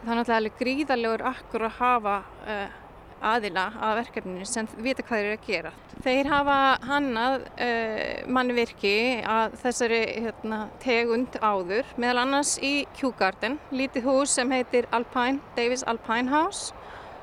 Það 0.01 0.13
er 0.13 0.17
náttúrulega 0.17 0.37
alveg 0.41 0.55
gríðarlegur 0.57 1.23
akkur 1.29 1.63
að 1.67 1.75
hafa 1.77 2.13
uh, 2.49 2.77
aðila 3.31 3.67
að 3.85 3.99
verkefninu 3.99 4.47
sem 4.49 4.69
vita 4.81 5.05
hvað 5.05 5.19
þeir 5.19 5.27
eru 5.27 5.37
að 5.37 5.43
gera. 5.45 5.73
Þeir 6.07 6.31
hafa 6.33 6.55
hannað 6.89 7.35
uh, 7.51 8.31
mannvirki 8.33 8.95
að 9.29 9.59
þessari 9.61 9.99
hérna, 10.25 10.63
tegund 10.81 11.37
áður, 11.45 11.91
meðal 12.01 12.23
annars 12.23 12.55
í 12.65 12.73
Kew 12.97 13.13
Garden, 13.19 13.59
lítið 13.77 14.09
hús 14.09 14.39
sem 14.39 14.57
heitir 14.57 14.89
Alpine, 14.97 15.43
Davis 15.59 15.85
Alpine 15.85 16.33
House 16.33 16.73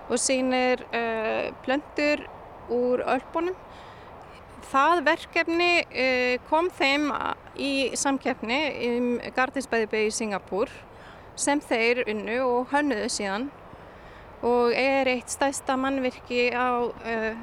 og 0.06 0.22
sýnir 0.22 0.86
uh, 0.92 1.50
plöntur 1.66 2.28
úr 2.70 3.02
ölpunum. 3.10 3.58
Það 4.68 5.02
verkefni 5.06 5.72
kom 6.50 6.68
þeim 6.76 7.06
í 7.56 7.96
samkeppni 7.96 8.58
um 8.90 9.06
Gardensbæðibæði 9.38 10.10
í 10.10 10.16
Singapúr 10.18 10.74
sem 11.38 11.62
þeir 11.62 12.04
unnu 12.10 12.38
og 12.46 12.74
hönnuðu 12.74 13.08
síðan 13.14 13.48
og 14.46 14.74
er 14.78 15.10
eitt 15.10 15.32
stæsta 15.34 15.78
mannvirki 15.80 16.50
á, 16.54 16.86
uh, 16.86 17.38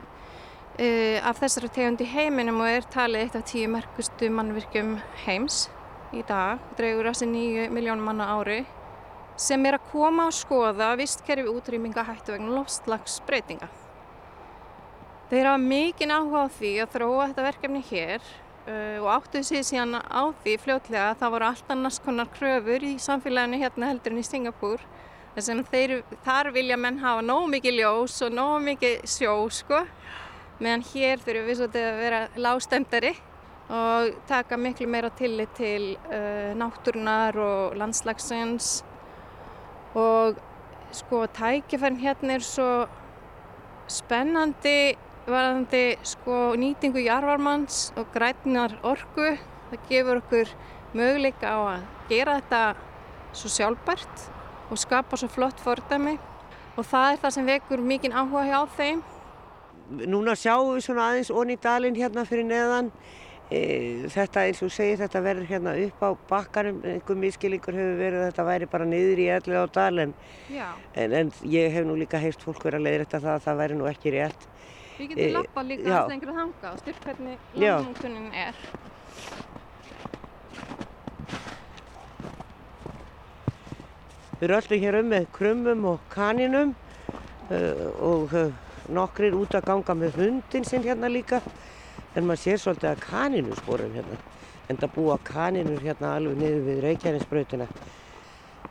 uh, 0.78 1.18
af 1.26 1.40
þessari 1.42 1.70
tegundi 1.74 2.07
heiminum 2.07 2.62
og 2.62 2.70
er 2.70 2.87
talið 2.90 3.26
eitt 3.26 3.38
af 3.38 3.46
tíu 3.50 3.70
merkustu 3.70 4.30
mannvirkjum 4.30 4.96
heims 5.24 5.68
í 6.14 6.22
dag, 6.26 6.62
draugur 6.78 7.11
að 7.11 7.20
sér 7.20 7.30
nýju 7.33 7.68
miljónum 7.74 8.07
manna 8.07 8.30
ári 8.37 8.62
sem 9.40 9.64
er 9.66 9.80
að 9.80 9.88
koma 9.90 10.28
að 10.28 10.37
skoða 10.38 10.92
vistkerfi 10.98 11.50
útrýminga 11.50 12.04
hættu 12.07 12.37
vegna 12.37 12.54
lofslagsbreytinga. 12.54 13.66
Þeir 15.30 15.48
hafa 15.50 15.62
mikinn 15.62 16.14
áhuga 16.14 16.44
á 16.46 16.54
því 16.54 16.72
að 16.85 16.92
þróa 16.94 17.28
þetta 17.30 17.46
verkefni 17.48 17.83
hér 17.88 18.28
og 18.64 19.09
áttuðu 19.12 19.44
sig 19.44 19.64
síðan 19.68 19.98
á 20.00 20.22
því 20.40 20.55
fljótlega 20.62 21.11
að 21.11 21.18
það 21.20 21.33
voru 21.35 21.46
allt 21.50 21.72
annars 21.74 21.98
konar 22.00 22.31
kröfur 22.33 22.87
í 22.87 22.94
samfélaginu 23.03 23.59
hérna 23.61 23.90
heldur 23.90 24.14
en 24.14 24.22
í 24.22 24.24
Singapúr. 24.24 24.85
Þess 25.35 25.50
að 25.50 25.61
þeir, 25.72 25.92
þar 26.24 26.50
vilja 26.55 26.79
menn 26.79 27.00
hafa 27.03 27.24
nóg 27.27 27.48
mikið 27.53 27.79
ljós 27.81 28.16
og 28.22 28.35
nóg 28.37 28.57
mikið 28.68 29.05
sjó 29.11 29.35
sko. 29.53 29.83
Meðan 30.62 30.85
hér 30.92 31.22
þurfum 31.24 31.48
við 31.48 31.59
svolítið 31.59 31.87
að 31.88 32.03
vera 32.05 32.20
lágstemdari 32.38 33.14
og 33.74 34.11
taka 34.29 34.59
miklu 34.61 34.87
meira 34.92 35.11
tillit 35.18 35.50
til 35.59 35.96
uh, 36.07 36.53
náttúrunar 36.55 37.37
og 37.42 37.74
landslagsins. 37.81 38.85
Og 39.98 40.38
sko 40.94 41.24
tækifærin 41.35 41.98
hérna 41.98 42.38
er 42.38 42.46
svo 42.46 42.68
spennandi 43.90 44.94
varðandi 45.30 45.84
sko 46.04 46.52
nýtingu 46.60 47.00
jarvarmanns 47.04 47.88
og 47.96 48.10
grætnar 48.14 48.76
orgu 48.84 49.34
það 49.70 49.88
gefur 49.88 50.20
okkur 50.20 50.54
möguleika 50.94 51.50
á 51.50 51.58
að 51.74 51.88
gera 52.10 52.37
þetta 52.40 52.62
svo 53.34 53.50
sjálfbært 53.50 54.28
og 54.70 54.80
skapa 54.80 55.18
svo 55.18 55.28
flott 55.32 55.60
fordæmi 55.62 56.16
og 56.76 56.87
það 56.87 57.10
er 57.10 57.20
það 57.24 57.37
sem 57.37 57.50
vekur 57.50 57.82
mikinn 57.84 58.14
áhuga 58.14 58.46
hjá 58.48 58.60
þeim. 58.76 59.02
Núna 60.10 60.34
sjáum 60.38 60.74
við 60.74 60.87
svona 60.87 61.10
aðeins 61.10 61.30
onni 61.30 61.56
dalinn 61.60 61.98
hérna 61.98 62.24
fyrir 62.26 62.46
neðan. 62.48 62.90
E, 63.52 64.08
þetta 64.10 64.46
eins 64.48 64.62
og 64.64 64.72
segir 64.72 64.96
þetta 65.02 65.20
verður 65.22 65.50
hérna 65.50 65.74
upp 65.84 66.00
á 66.00 66.10
bakkanum, 66.30 66.78
einhver 66.88 67.18
miskilingur 67.20 67.76
hefur 67.76 67.98
verið 68.00 68.22
að 68.22 68.30
þetta 68.30 68.46
væri 68.48 68.68
bara 68.72 68.88
niður 68.88 69.20
í 69.20 69.26
ellu 69.34 69.60
á 69.60 69.66
dal 69.68 70.00
en, 70.06 70.14
en, 70.96 71.32
ég 71.52 71.76
hef 71.76 71.84
nú 71.84 71.98
líka 72.00 72.22
heist 72.22 72.42
fólk 72.42 72.64
verið 72.64 72.80
að 72.80 72.87
leiðra 72.88 73.04
þetta 73.04 73.20
það 73.26 73.34
að 73.34 73.44
það 73.44 73.60
væri 73.60 73.78
nú 73.78 73.90
ekki 73.90 74.14
rétt. 74.16 74.48
Við 74.94 75.11
getum 75.11 75.24
e, 75.24 75.33
lappað 75.35 75.70
líka 75.72 75.87
aðeins 75.88 76.12
lengra 76.12 76.35
þanga 76.38 76.70
og 76.70 76.83
styrk 76.83 77.07
hvernig 77.07 77.38
Já. 77.59 77.72
landmútunin 77.74 78.28
er. 78.44 78.61
Við 84.38 84.50
röldum 84.50 84.83
hér 84.85 84.98
um 85.00 85.11
með 85.11 85.26
krummum 85.35 85.88
og 85.88 86.04
kaninum 86.12 86.74
uh, 86.74 87.85
og 88.04 88.35
uh, 88.37 88.52
nokkrir 88.92 89.35
út 89.38 89.54
að 89.57 89.66
ganga 89.70 89.96
með 89.98 90.18
hundin 90.20 90.66
sinn 90.68 90.85
hérna 90.85 91.11
líka. 91.11 91.40
En 92.14 92.26
maður 92.28 92.42
sér 92.44 92.62
svolítið 92.62 92.90
að 92.92 93.04
kaninussporum 93.09 93.94
hérna. 93.94 94.18
En 94.70 94.78
það 94.80 94.94
búa 94.94 95.18
kaninur 95.26 95.83
hérna 95.83 96.14
alveg 96.18 96.38
niður 96.38 96.62
við 96.68 96.83
Reykjanesbrautina. 96.85 97.66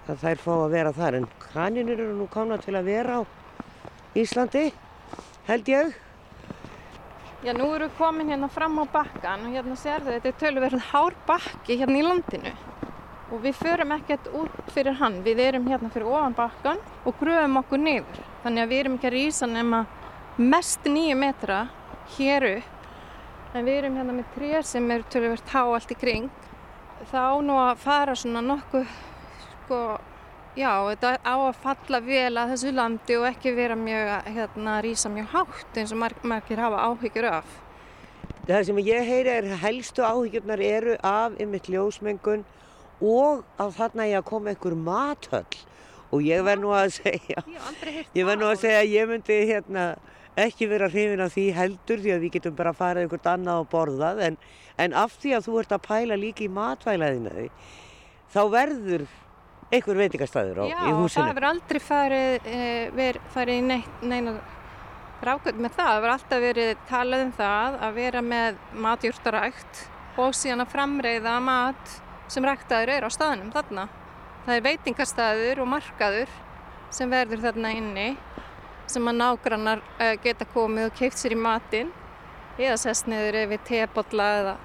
Það 0.07 0.23
þær 0.23 0.43
fá 0.45 0.53
að 0.53 0.71
vera 0.77 0.95
þar. 0.95 1.19
En 1.19 1.27
kaninur 1.49 1.99
eru 1.99 2.15
nú 2.15 2.29
kána 2.31 2.59
til 2.63 2.75
að 2.79 2.89
vera 2.91 3.19
á 3.19 3.21
Íslandi, 4.13 4.67
held 5.49 5.69
ég. 5.73 5.93
Já, 7.43 7.51
nú 7.51 7.65
erum 7.75 7.89
við 7.89 7.97
komin 7.97 8.29
hérna 8.31 8.47
fram 8.47 8.77
á 8.79 8.87
bakkan 8.87 9.41
og 9.43 9.51
hérna 9.51 9.75
sérðu 9.75 10.13
þetta 10.13 10.29
er 10.29 10.35
tölverð 10.39 10.83
hár 10.93 11.15
bakki 11.27 11.75
hérna 11.75 11.97
í 11.99 12.03
landinu. 12.05 12.53
Og 13.35 13.41
við 13.43 13.57
förum 13.59 13.91
ekkert 13.97 14.29
út 14.31 14.53
fyrir 14.71 14.95
hann, 15.01 15.17
við 15.25 15.41
erum 15.43 15.67
hérna 15.67 15.89
fyrir 15.91 16.07
ofan 16.07 16.37
bakkan 16.37 16.79
og 17.03 17.17
gröfum 17.19 17.59
okkur 17.59 17.81
niður. 17.83 18.21
Þannig 18.45 18.63
að 18.63 18.71
við 18.71 18.79
erum 18.83 18.95
ekki 18.95 19.09
að 19.09 19.15
rýsa 19.17 19.49
nema 19.51 19.81
mest 20.37 20.87
nýju 20.87 21.17
metra 21.19 21.59
hér 22.15 22.47
upp. 22.53 22.87
En 23.51 23.67
við 23.67 23.81
erum 23.81 23.99
hérna 23.99 24.15
með 24.21 24.31
tré 24.37 24.63
sem 24.63 24.87
er 24.95 25.03
tölverð 25.11 25.51
há 25.51 25.61
allt 25.65 25.91
í 25.91 25.99
kring. 25.99 26.31
Það 27.11 27.27
á 27.27 27.35
nú 27.43 27.59
að 27.59 27.83
fara 27.83 28.15
svona 28.15 28.45
nokkuð, 28.53 28.95
sko, 29.49 29.81
já, 30.57 30.71
þetta 30.89 31.11
á 31.23 31.35
að 31.35 31.59
falla 31.63 31.99
vel 32.05 32.31
að 32.37 32.53
þessu 32.53 32.73
landi 32.75 33.17
og 33.19 33.27
ekki 33.29 33.53
vera 33.57 33.77
mjög, 33.79 34.11
að, 34.17 34.31
hérna, 34.37 34.77
rýsa 34.85 35.11
mjög 35.13 35.29
hátt 35.33 35.79
eins 35.81 35.93
og 35.93 36.01
marg, 36.03 36.23
margir 36.23 36.61
hafa 36.63 36.87
áhyggjur 36.89 37.29
af. 37.29 37.59
Það 38.47 38.65
sem 38.69 38.81
ég 38.83 39.07
heyri 39.07 39.31
er 39.33 39.51
helstu 39.63 40.03
áhyggjurnar 40.03 40.63
eru 40.67 40.97
af 41.07 41.37
ymitt 41.41 41.69
ljósmengun 41.71 42.43
og 43.03 43.43
að 43.61 43.77
þarna 43.77 44.09
ég 44.09 44.19
að 44.19 44.27
koma 44.29 44.51
einhver 44.53 44.75
mathöll. 44.77 45.61
Og 46.13 46.21
ég 46.21 46.43
verð 46.45 46.61
nú 46.61 46.73
að 46.77 46.91
segja, 46.99 47.41
Ég 48.13 48.27
verð 48.27 48.43
nú 48.43 48.49
að 48.51 48.59
segja 48.61 48.83
að 48.83 48.91
ég 48.93 49.07
myndi 49.09 49.37
hérna 49.49 49.85
ekki 50.39 50.67
vera 50.69 50.89
hrifin 50.89 51.21
af 51.21 51.33
því 51.33 51.47
heldur 51.57 52.01
því 52.01 52.13
að 52.13 52.23
við 52.25 52.35
getum 52.37 52.55
bara 52.57 52.73
að 52.73 52.79
fara 52.79 53.01
einhvert 53.01 53.27
annað 53.29 53.63
og 53.63 53.67
borðað 53.71 54.21
en, 54.27 54.37
en 54.81 54.95
af 54.97 55.17
því 55.21 55.35
að 55.37 55.47
þú 55.47 55.57
ert 55.61 55.75
að 55.75 55.83
pæla 55.87 56.17
líka 56.17 56.45
í 56.45 56.49
matvælaðinaði 56.53 57.49
þá 58.33 58.41
verður 58.53 59.05
einhver 59.73 59.99
veitingastæður 60.03 60.61
á, 60.61 60.65
Já, 60.69 60.79
í 60.85 60.91
húsinu. 60.93 61.17
það 61.17 61.29
hefur 61.31 61.47
aldrei 61.49 61.79
farið, 61.83 62.35
e, 62.45 62.59
ver, 62.93 63.19
farið 63.33 63.59
í 63.59 63.63
neitt, 63.71 64.03
neina 64.05 64.35
rákvöld 65.23 65.59
með 65.63 65.75
það. 65.77 65.89
Það 65.89 65.97
hefur 65.97 66.13
alltaf 66.13 66.43
verið 66.43 66.71
talað 66.89 67.25
um 67.25 67.33
það 67.37 67.77
að 67.87 67.97
vera 67.97 68.21
með 68.27 68.61
matjúrtarækt 68.85 69.83
og 70.23 70.37
síðan 70.37 70.63
að 70.65 70.73
framreiða 70.75 71.35
mat 71.43 71.97
sem 72.31 72.45
ræktaður 72.45 72.93
er 72.93 73.07
á 73.07 73.09
staðnum 73.13 73.51
þarna. 73.53 73.87
Það 74.43 74.55
er 74.55 74.65
veitingastæður 74.67 75.63
og 75.63 75.69
markaður 75.71 76.33
sem 76.93 77.09
verður 77.09 77.43
þarna 77.47 77.73
inni 77.73 78.07
sem 78.91 79.07
að 79.07 79.19
nágrannar 79.21 79.81
uh, 79.81 80.13
geta 80.21 80.45
komið 80.53 80.89
og 80.89 80.97
keift 80.99 81.21
sér 81.21 81.33
í 81.33 81.39
matinn 81.39 81.93
eða 82.59 82.75
sest 82.77 83.07
niður 83.09 83.39
yfir 83.45 83.63
tebolla 83.65 84.27
eða 84.41 84.55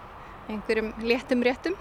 einhverjum 0.49 0.91
léttum 1.07 1.45
réttum. 1.47 1.77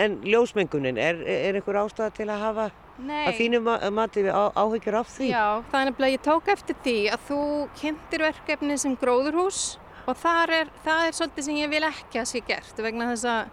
En 0.00 0.16
ljósmengunin, 0.24 0.96
er, 0.96 1.18
er 1.28 1.58
einhver 1.58 1.82
ástæða 1.82 2.12
til 2.16 2.28
að 2.32 2.44
hafa 2.46 2.66
Nei. 3.02 3.26
að 3.28 3.38
þínu 3.40 3.60
ma 3.66 3.76
mati 3.92 4.24
á, 4.24 4.48
áhyggjur 4.56 4.96
af 5.02 5.10
því? 5.12 5.28
Já, 5.28 5.46
það 5.68 5.78
er 5.80 5.88
nefnilega, 5.90 6.16
ég 6.16 6.24
tók 6.24 6.48
eftir 6.52 6.78
því 6.84 6.96
að 7.12 7.26
þú 7.28 7.40
kynntir 7.80 8.24
verkefni 8.24 8.78
sem 8.80 8.96
gróðurhús 9.00 9.60
og 10.08 10.18
þar 10.18 10.54
er, 10.62 10.72
það 10.86 11.06
er 11.06 11.18
svolítið 11.18 11.46
sem 11.48 11.60
ég 11.60 11.72
vil 11.72 11.82
ekki 11.88 12.22
að 12.22 12.30
sé 12.32 12.42
gert 12.48 12.82
vegna 12.86 13.10
þess 13.12 13.28
að 13.34 13.52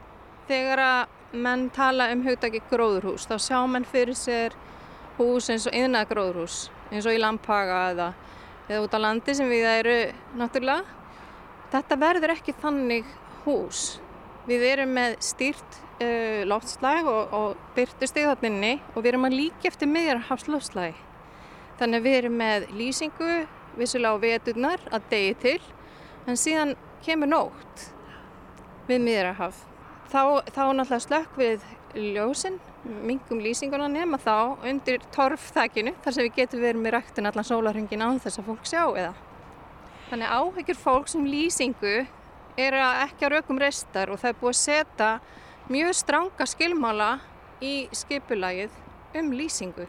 þegar 0.50 0.84
að 0.86 1.40
menn 1.46 1.68
tala 1.76 2.10
um 2.14 2.24
hugdagi 2.26 2.64
gróðurhús 2.72 3.28
þá 3.30 3.36
sjá 3.44 3.60
menn 3.70 3.86
fyrir 3.86 4.18
sér 4.18 4.56
hús 5.20 5.50
eins 5.52 5.68
og 5.70 5.76
yðnað 5.76 6.10
gróðurhús 6.14 6.62
eins 6.90 7.06
og 7.06 7.14
í 7.14 7.20
Lampaga 7.22 7.82
eða, 7.92 8.08
eða 8.70 8.86
út 8.86 8.96
á 8.96 9.00
landi 9.04 9.36
sem 9.38 9.50
við 9.50 9.68
eru 9.70 9.98
náttúrulega. 10.40 10.98
Þetta 11.70 11.98
verður 12.02 12.34
ekki 12.34 12.56
þannig 12.64 13.12
hús. 13.44 14.00
Við 14.50 14.66
erum 14.72 14.96
með 14.98 15.20
stýrt 15.22 15.78
uh, 16.00 16.42
loftslag 16.50 17.08
og, 17.10 17.34
og 17.36 17.76
byrtustig 17.76 18.26
þarna 18.28 18.50
inni 18.52 18.74
og 18.94 19.04
við 19.04 19.14
erum 19.14 19.28
að 19.30 19.38
líka 19.40 19.70
eftir 19.72 19.92
miðjarhafsloftslagi. 19.92 20.96
Þannig 21.80 22.02
að 22.02 22.08
við 22.08 22.18
erum 22.20 22.38
með 22.42 22.68
lýsingu, 22.76 23.34
vissulega 23.80 24.20
á 24.20 24.24
veturnar 24.24 24.82
að 24.92 25.06
degi 25.14 25.36
til, 25.44 25.60
en 26.28 26.40
síðan 26.40 26.76
kemur 27.06 27.32
nótt 27.32 27.86
við 28.90 29.06
miðjarhaf. 29.06 29.64
Þá, 30.10 30.22
þá 30.50 30.64
náttúrulega 30.74 31.06
slökk 31.06 31.38
við 31.40 31.66
ljósin, 31.96 32.60
mingum 32.84 33.42
lýsinguna 33.44 33.88
nema 33.92 34.20
þá 34.22 34.60
undir 34.68 35.04
torfþækinu 35.14 35.94
þar 36.04 36.16
sem 36.16 36.28
við 36.28 36.38
getum 36.38 36.64
verið 36.64 36.84
með 36.84 36.96
ræktin 36.96 37.30
allan 37.30 37.48
sólarhengin 37.48 38.04
á 38.06 38.10
þess 38.24 38.42
að 38.42 38.48
fólk 38.50 38.70
sjá 38.70 38.84
eða. 38.88 39.14
Þannig 40.10 40.34
áhyggjur 40.40 40.80
fólk 40.80 41.12
sem 41.12 41.28
lýsingu 41.28 41.96
er 42.60 42.78
ekki 42.80 43.30
á 43.30 43.34
raukum 43.36 43.60
reistar 43.62 44.10
og 44.10 44.20
það 44.22 44.32
er 44.32 44.40
búið 44.40 44.56
að 44.56 44.60
setja 44.64 45.10
mjög 45.70 45.94
stranga 45.98 46.48
skilmála 46.50 47.10
í 47.62 47.88
skipulagið 47.94 48.74
um 49.20 49.32
lýsingu. 49.36 49.86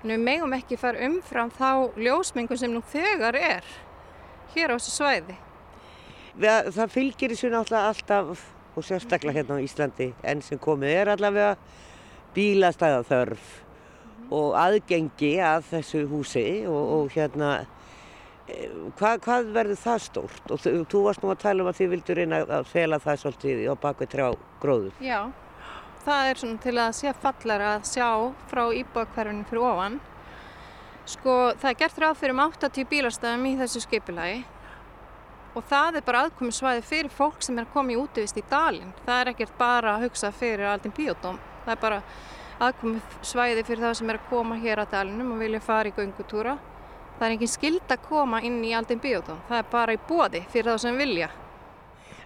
Þannig 0.00 0.18
við 0.18 0.24
megum 0.28 0.54
ekki 0.54 0.78
fara 0.78 1.02
umfram 1.08 1.50
þá 1.50 1.98
ljósmengun 1.98 2.60
sem 2.60 2.72
nú 2.72 2.82
þegar 2.92 3.38
er 3.38 3.66
hér 4.54 4.74
á 4.74 4.76
þessu 4.76 4.94
svæði. 4.94 5.36
Það, 6.36 6.70
það 6.76 6.92
fylgir 6.94 7.32
þessu 7.34 7.50
náttúrulega 7.52 7.92
alltaf 7.92 8.46
og 8.76 8.84
sérstaklega 8.84 9.40
hérna 9.40 9.56
á 9.56 9.64
Íslandi 9.64 10.10
enn 10.22 10.42
sem 10.44 10.60
komið 10.60 10.92
er 10.92 11.12
allavega 11.14 11.54
bílastæða 12.36 13.06
þörf 13.08 13.46
og 14.36 14.56
aðgengi 14.58 15.36
að 15.40 15.70
þessu 15.70 16.02
húsi 16.10 16.44
og, 16.68 16.82
og 16.98 17.14
hérna 17.14 17.52
hvað, 18.46 19.16
hvað 19.24 19.50
verður 19.56 19.80
það 19.80 20.04
stórt 20.04 20.52
og 20.54 20.60
þú, 20.62 20.76
þú 20.90 21.02
varst 21.08 21.24
nú 21.24 21.32
að 21.32 21.42
tala 21.42 21.64
um 21.64 21.70
að 21.72 21.80
þið 21.80 21.90
vildur 21.94 22.20
reyna 22.20 22.42
að 22.58 22.70
fela 22.70 23.00
það 23.02 23.22
svolítið 23.22 23.64
á 23.66 23.74
bakvið 23.82 24.12
trjá 24.12 24.28
gróður 24.62 25.00
Já, 25.02 25.20
það 26.06 26.28
er 26.30 26.40
svona 26.40 26.62
til 26.62 26.76
að 26.78 26.92
sé 26.94 27.14
fallar 27.22 27.64
að 27.72 27.88
sjá 27.90 28.10
frá 28.50 28.62
íbúakverfinu 28.80 29.46
fyrir 29.48 29.64
ofan. 29.66 29.96
Sko, 31.06 31.34
það 31.58 31.70
er 31.70 31.80
gert 31.80 31.98
ráð 32.02 32.20
fyrir 32.20 32.34
um 32.34 32.42
80 32.44 32.86
bílastæðum 32.90 33.48
í 33.50 33.56
þessu 33.60 33.82
skipulagi 33.84 34.38
og 35.56 35.64
það 35.70 35.98
er 35.98 36.06
bara 36.06 36.22
aðkomi 36.26 36.52
fyrir 36.84 37.10
fólk 37.10 37.42
sem 37.42 37.58
er 37.58 37.64
að 37.64 37.72
koma 37.72 37.92
í 37.92 38.42
dalinn. 38.50 38.92
Það 39.06 39.20
er 39.20 39.28
ekkert 39.32 39.58
bara 39.58 39.96
að 39.96 40.06
hugsa 40.06 40.30
fyrir 40.30 40.66
aldinn 40.68 40.92
bíódóm. 40.92 41.38
Það 41.64 41.72
er 41.72 41.80
bara 41.80 42.02
aðkomi 42.60 43.00
svæði 43.22 43.64
fyrir 43.64 43.84
það 43.86 43.94
sem 43.94 44.10
er 44.10 44.18
að 44.20 44.28
koma 44.30 44.56
hér 44.56 44.78
að 44.78 44.90
dalinum 44.92 45.32
og 45.32 45.38
vilja 45.38 45.60
fara 45.60 45.88
í 45.88 45.96
göngutúra. 45.96 46.58
Það 47.16 47.26
er 47.26 47.34
engin 47.34 47.48
skild 47.48 47.92
að 47.92 48.02
koma 48.04 48.42
inn 48.44 48.58
í 48.66 48.74
aldinn 48.76 49.00
bíódóm. 49.00 49.38
Það 49.48 49.60
er 49.62 49.70
bara 49.72 49.94
í 49.96 50.00
bóði 50.08 50.42
fyrir 50.52 50.72
það 50.72 50.82
sem 50.82 50.98
vilja. 51.00 51.30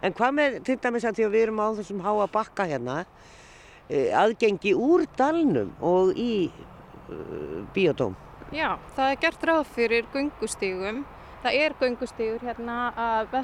En 0.02 0.16
hvað 0.16 0.34
með 0.34 0.56
til 0.66 0.76
dæmis 0.82 1.06
að 1.06 1.18
því 1.18 1.26
að 1.26 1.36
við 1.36 1.44
erum 1.44 1.62
á 1.62 1.66
þessum 1.78 2.02
háa 2.02 2.26
bakka 2.32 2.66
hérna 2.66 2.96
eh, 3.86 4.10
aðgengi 4.16 4.72
úr 4.74 5.04
dalnum 5.18 5.70
og 5.84 6.16
í 6.18 6.32
uh, 6.48 7.60
bíódóm? 7.76 8.16
Já, 8.50 8.80
það 8.96 9.12
er 9.12 9.22
gert 9.22 9.46
ráð 9.46 9.62
fyrir 9.76 10.10
göngustígum. 10.14 11.04
Það 11.44 11.60
er 11.60 11.78
göngustígur 11.78 12.42
hérna 12.48 12.80
að 12.98 13.38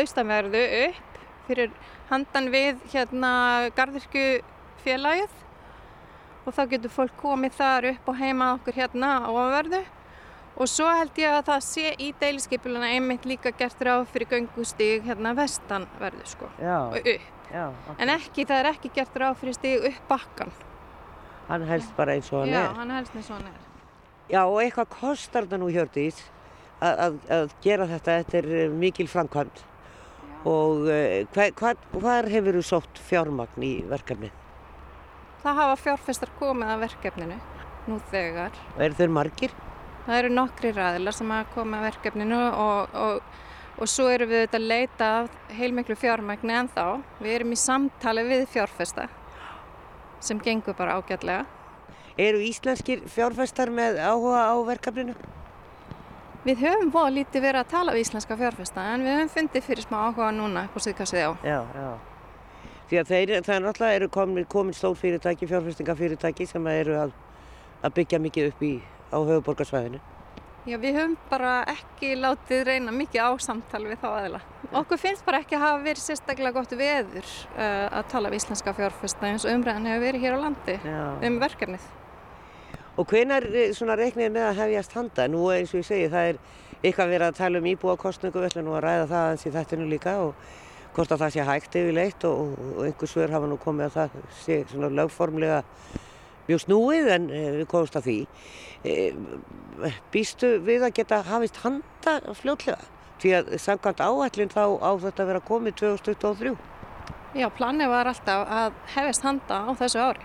austanverðu 0.00 0.64
upp 0.86 1.20
fyrir 1.50 1.70
handan 2.08 2.48
við 2.54 2.80
hérna 2.94 3.30
gardirkju 3.76 4.40
félagið 4.84 5.38
og 6.46 6.54
þá 6.56 6.62
getur 6.72 6.92
fólk 6.94 7.16
komið 7.20 7.56
þar 7.58 7.92
upp 7.92 8.10
og 8.10 8.20
heima 8.20 8.54
okkur 8.56 8.78
hérna 8.80 9.16
á 9.20 9.28
ofanverðu 9.28 9.82
og 10.56 10.68
svo 10.68 10.88
held 10.92 11.18
ég 11.20 11.36
að 11.38 11.46
það 11.50 11.62
sé 11.66 11.92
í 11.98 12.10
deiliskeipuluna 12.20 12.90
einmitt 12.96 13.24
líka 13.28 13.52
gert 13.56 13.80
ráð 13.86 14.06
fyrir 14.12 14.28
göngustíg 14.34 15.06
hérna 15.06 15.32
vestanverðu 15.38 16.26
sko 16.28 16.50
Já, 16.60 16.78
og 16.90 16.98
upp. 16.98 17.30
já. 17.52 17.64
En 17.98 18.12
ekki, 18.16 18.44
það 18.48 18.58
er 18.64 18.70
ekki 18.74 18.90
gert 18.94 19.16
ráð 19.22 19.38
fyrir 19.40 19.56
stíg 19.56 19.86
upp 19.92 20.02
bakkan. 20.10 20.52
Hann 21.48 21.64
helst 21.66 21.96
bara 21.96 22.14
eins 22.14 22.28
og 22.32 22.44
hann 22.44 22.52
Já, 22.54 22.64
er. 22.64 22.74
hann 22.78 22.90
helst 22.94 23.14
með 23.16 23.26
svona 23.30 23.48
er. 23.50 23.64
Já, 24.30 24.44
og 24.44 24.60
eitthvað 24.62 24.92
kostar 25.00 25.48
það 25.50 25.62
nú 25.64 25.70
Hjördís 25.74 26.20
að, 26.80 27.00
að, 27.06 27.16
að 27.38 27.54
gera 27.64 27.86
þetta, 27.90 28.18
þetta 28.20 28.38
er 28.38 28.50
eh, 28.60 28.68
mikil 28.70 29.08
framkvæmt 29.10 29.64
og 30.48 30.86
uh, 30.88 31.16
hvað, 31.34 31.80
hvað, 31.92 32.28
hefur 32.32 32.56
þú 32.56 32.62
sótt 32.64 33.00
fjármagn 33.10 33.64
í 33.66 33.72
verkefni? 33.90 34.30
Það 35.42 35.58
hafa 35.58 35.74
fjárfestar 35.82 36.30
komið 36.38 36.70
að 36.72 36.84
verkefninu 36.86 37.36
nú 37.88 37.98
þegar. 38.12 38.56
Og 38.76 38.80
eru 38.86 38.96
þeir 38.96 39.12
margir? 39.12 39.52
Það 40.06 40.18
eru 40.18 40.32
nokkri 40.34 40.72
ræðilar 40.74 41.16
sem 41.16 41.30
hafa 41.30 41.54
komið 41.54 41.78
að 41.78 41.86
verkefninu 41.86 42.40
og, 42.48 42.94
og, 43.04 43.40
og 43.78 43.90
svo 43.90 44.08
erum 44.10 44.30
við 44.32 44.56
að 44.56 44.68
leita 44.72 45.08
af 45.20 45.34
heilmiklu 45.58 45.96
fjármagni 46.00 46.56
en 46.56 46.70
þá. 46.72 46.84
Við 47.20 47.34
erum 47.36 47.54
í 47.54 47.58
samtali 47.60 48.24
við 48.28 48.46
fjárfesta 48.54 49.08
sem 50.20 50.40
gengur 50.44 50.76
bara 50.76 50.98
ágætlega. 50.98 51.44
Eru 52.20 52.40
íslenskir 52.44 53.04
fjárfestar 53.08 53.70
með 53.72 54.00
áhuga 54.02 54.48
á 54.52 54.56
verkefninu? 54.68 55.14
Við 56.44 56.62
höfum 56.64 56.90
voða 56.92 57.12
lítið 57.18 57.44
verið 57.44 57.60
að 57.60 57.72
tala 57.72 57.94
við 57.94 58.06
íslenska 58.06 58.36
fjárfesta 58.40 58.84
en 58.94 59.02
við 59.04 59.18
höfum 59.18 59.32
fundið 59.34 59.66
fyrir 59.66 59.84
smá 59.84 59.98
áhuga 60.06 60.30
núna 60.32 60.64
upp 60.68 60.76
á 60.76 60.80
síðkastið 60.86 61.26
á. 61.28 61.30
Já, 61.44 61.58
já. 61.76 61.90
Því 62.90 62.98
að 63.00 63.10
þeir, 63.10 63.32
það 63.46 63.54
er 63.54 63.64
náttúrulega 63.64 63.98
eru 63.98 64.08
komin, 64.10 64.46
komin 64.50 64.74
stór 64.74 64.96
fyrirtæki, 64.98 65.46
fjárfestingafyrirtæki 65.50 66.46
sem 66.48 66.64
eru 66.72 66.96
að, 66.98 67.12
að 67.84 67.94
byggja 68.00 68.18
mikið 68.24 68.48
upp 68.50 68.64
í, 68.66 68.72
á 69.10 69.18
höfuborgarsvæðinu. 69.18 70.00
Já, 70.68 70.76
við 70.76 70.98
höfum 70.98 71.14
bara 71.30 71.52
ekki 71.72 72.12
látið 72.20 72.66
reyna 72.68 72.92
mikið 72.92 73.24
á 73.24 73.30
samtal 73.40 73.80
við 73.86 74.02
þá 74.02 74.08
aðila. 74.10 74.40
Okkur 74.76 75.00
finnst 75.00 75.24
bara 75.24 75.40
ekki 75.40 75.56
að 75.56 75.64
hafa 75.64 75.78
verið 75.86 76.04
sérstaklega 76.04 76.52
gott 76.58 76.74
veður 76.76 77.30
uh, 77.56 77.86
að 77.96 78.10
tala 78.12 78.30
við 78.30 78.42
íslenska 78.42 78.74
fjárfesta 78.76 79.30
eins 79.30 79.46
og 79.48 79.54
umræðan 79.56 79.88
hefur 79.88 80.04
verið 80.04 80.26
hér 80.26 80.36
á 80.36 80.40
landi 80.44 80.76
Já. 80.84 81.00
um 81.26 81.38
verkefnið. 81.40 81.86
Og 83.00 83.08
hvenar 83.08 83.46
eh, 83.48 83.70
svona 83.72 83.96
reiknir 83.96 84.34
með 84.34 84.50
að 84.50 84.60
hefjast 84.60 84.98
handa? 84.98 85.26
Nú 85.32 85.46
eins 85.54 85.72
og 85.72 85.80
ég 85.80 85.88
segi, 85.88 86.10
það 86.12 86.34
er 86.34 86.42
eitthvað 86.82 87.14
verið 87.14 87.26
að 87.30 87.38
tala 87.40 87.62
um 87.62 87.70
íbúakostningu, 87.70 88.42
við 88.42 88.50
ætlum 88.50 88.68
nú 88.68 88.76
að 88.76 88.84
ræða 88.84 89.08
það 89.08 89.24
aðeins 89.24 89.46
í 89.46 89.54
þættinu 89.56 89.88
líka 89.88 90.14
og 90.26 90.44
hvort 90.94 91.14
að 91.14 91.24
það 91.24 91.34
sé 91.34 91.48
hægt 91.48 91.80
yfirleitt 91.80 92.28
og, 92.28 92.54
og 92.76 92.84
einhver 92.84 93.10
svör 93.10 93.32
hafa 93.32 93.48
nú 93.48 93.58
komið 93.62 93.88
að 93.88 93.96
það 93.96 94.30
sé 94.42 94.60
svona 94.70 94.92
lögformlega 95.00 95.60
mjög 96.50 96.62
snúið 96.66 97.10
en 97.16 97.28
e, 97.30 97.42
við 97.60 97.66
komumst 97.70 97.96
að 98.00 98.08
því. 98.08 98.16
E, 98.84 98.94
býstu 100.12 100.54
við 100.66 100.84
að 100.88 100.94
geta 101.00 101.22
hafist 101.30 101.60
handa 101.64 102.18
fljótlega? 102.40 102.80
Því 103.20 103.32
að 103.36 103.50
samkvæmt 103.60 104.00
áætlinn 104.00 104.52
þá 104.52 104.62
á 104.80 104.90
þetta 105.02 105.22
að 105.24 105.30
vera 105.30 105.42
komið 105.44 105.74
2023. 105.82 106.54
Já, 107.36 107.46
planið 107.54 107.90
var 107.92 108.08
alltaf 108.10 108.46
að 108.50 108.78
hefjast 108.96 109.26
handa 109.28 109.58
á 109.68 109.70
þessu 109.78 110.00
ári. 110.02 110.24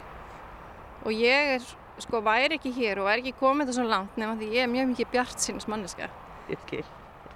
Og 1.05 1.11
ég 1.13 1.51
er, 1.57 1.65
sko, 2.01 2.21
væri 2.25 2.55
ekki 2.57 2.71
hér 2.79 3.03
og 3.03 3.09
væri 3.09 3.21
ekki 3.25 3.35
komið 3.43 3.69
þessu 3.73 3.83
langt 3.91 4.15
nema 4.17 4.37
því 4.39 4.47
ég 4.55 4.63
er 4.65 4.71
mjög 4.71 4.87
mikið 4.93 5.11
bjart 5.11 5.43
síns 5.43 5.67
manneska. 5.69 6.07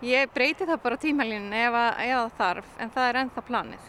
Ég 0.01 0.31
breyti 0.33 0.63
það 0.65 0.79
bara 0.81 0.97
tímalínu 0.97 1.51
ef, 1.59 1.75
að- 1.75 1.99
ef 2.07 2.15
það 2.15 2.35
þarf, 2.39 2.67
en 2.79 2.91
það 2.95 3.09
er 3.09 3.19
ennþá 3.25 3.43
planið. 3.51 3.87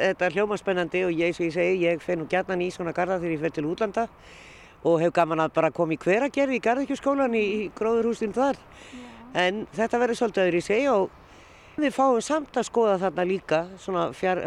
Þetta 0.00 0.26
er 0.26 0.36
hljóma 0.38 0.56
spennandi 0.60 1.04
og 1.04 1.12
ég, 1.12 1.36
ég 1.36 1.52
segi, 1.52 1.84
ég 1.84 2.00
fer 2.04 2.18
nú 2.18 2.26
gætnan 2.30 2.62
í 2.64 2.70
svona 2.72 2.94
garda 2.96 3.20
þegar 3.20 3.36
ég 3.36 3.44
fer 3.44 3.54
til 3.58 3.66
útlanda 3.68 4.06
og 4.88 5.00
hef 5.02 5.12
gaman 5.12 5.44
að 5.44 5.54
bara 5.58 5.72
koma 5.76 5.92
í 5.92 6.00
hveragerði 6.00 6.56
í 6.56 6.64
garðekjuskólan 6.64 7.36
í, 7.36 7.42
í 7.44 7.64
gróðurhúsin 7.76 8.32
þar. 8.36 8.60
En 9.36 9.66
þetta 9.76 10.00
verður 10.00 10.20
svolítið 10.22 10.46
öðru 10.46 10.60
í 10.62 10.64
segi 10.64 10.86
og 10.90 11.10
við 11.80 11.94
fáum 11.96 12.20
samt 12.24 12.56
að 12.60 12.66
skoða 12.68 12.96
þarna 13.00 13.26
líka 13.28 13.60
svona 13.80 14.06
fjar, 14.16 14.42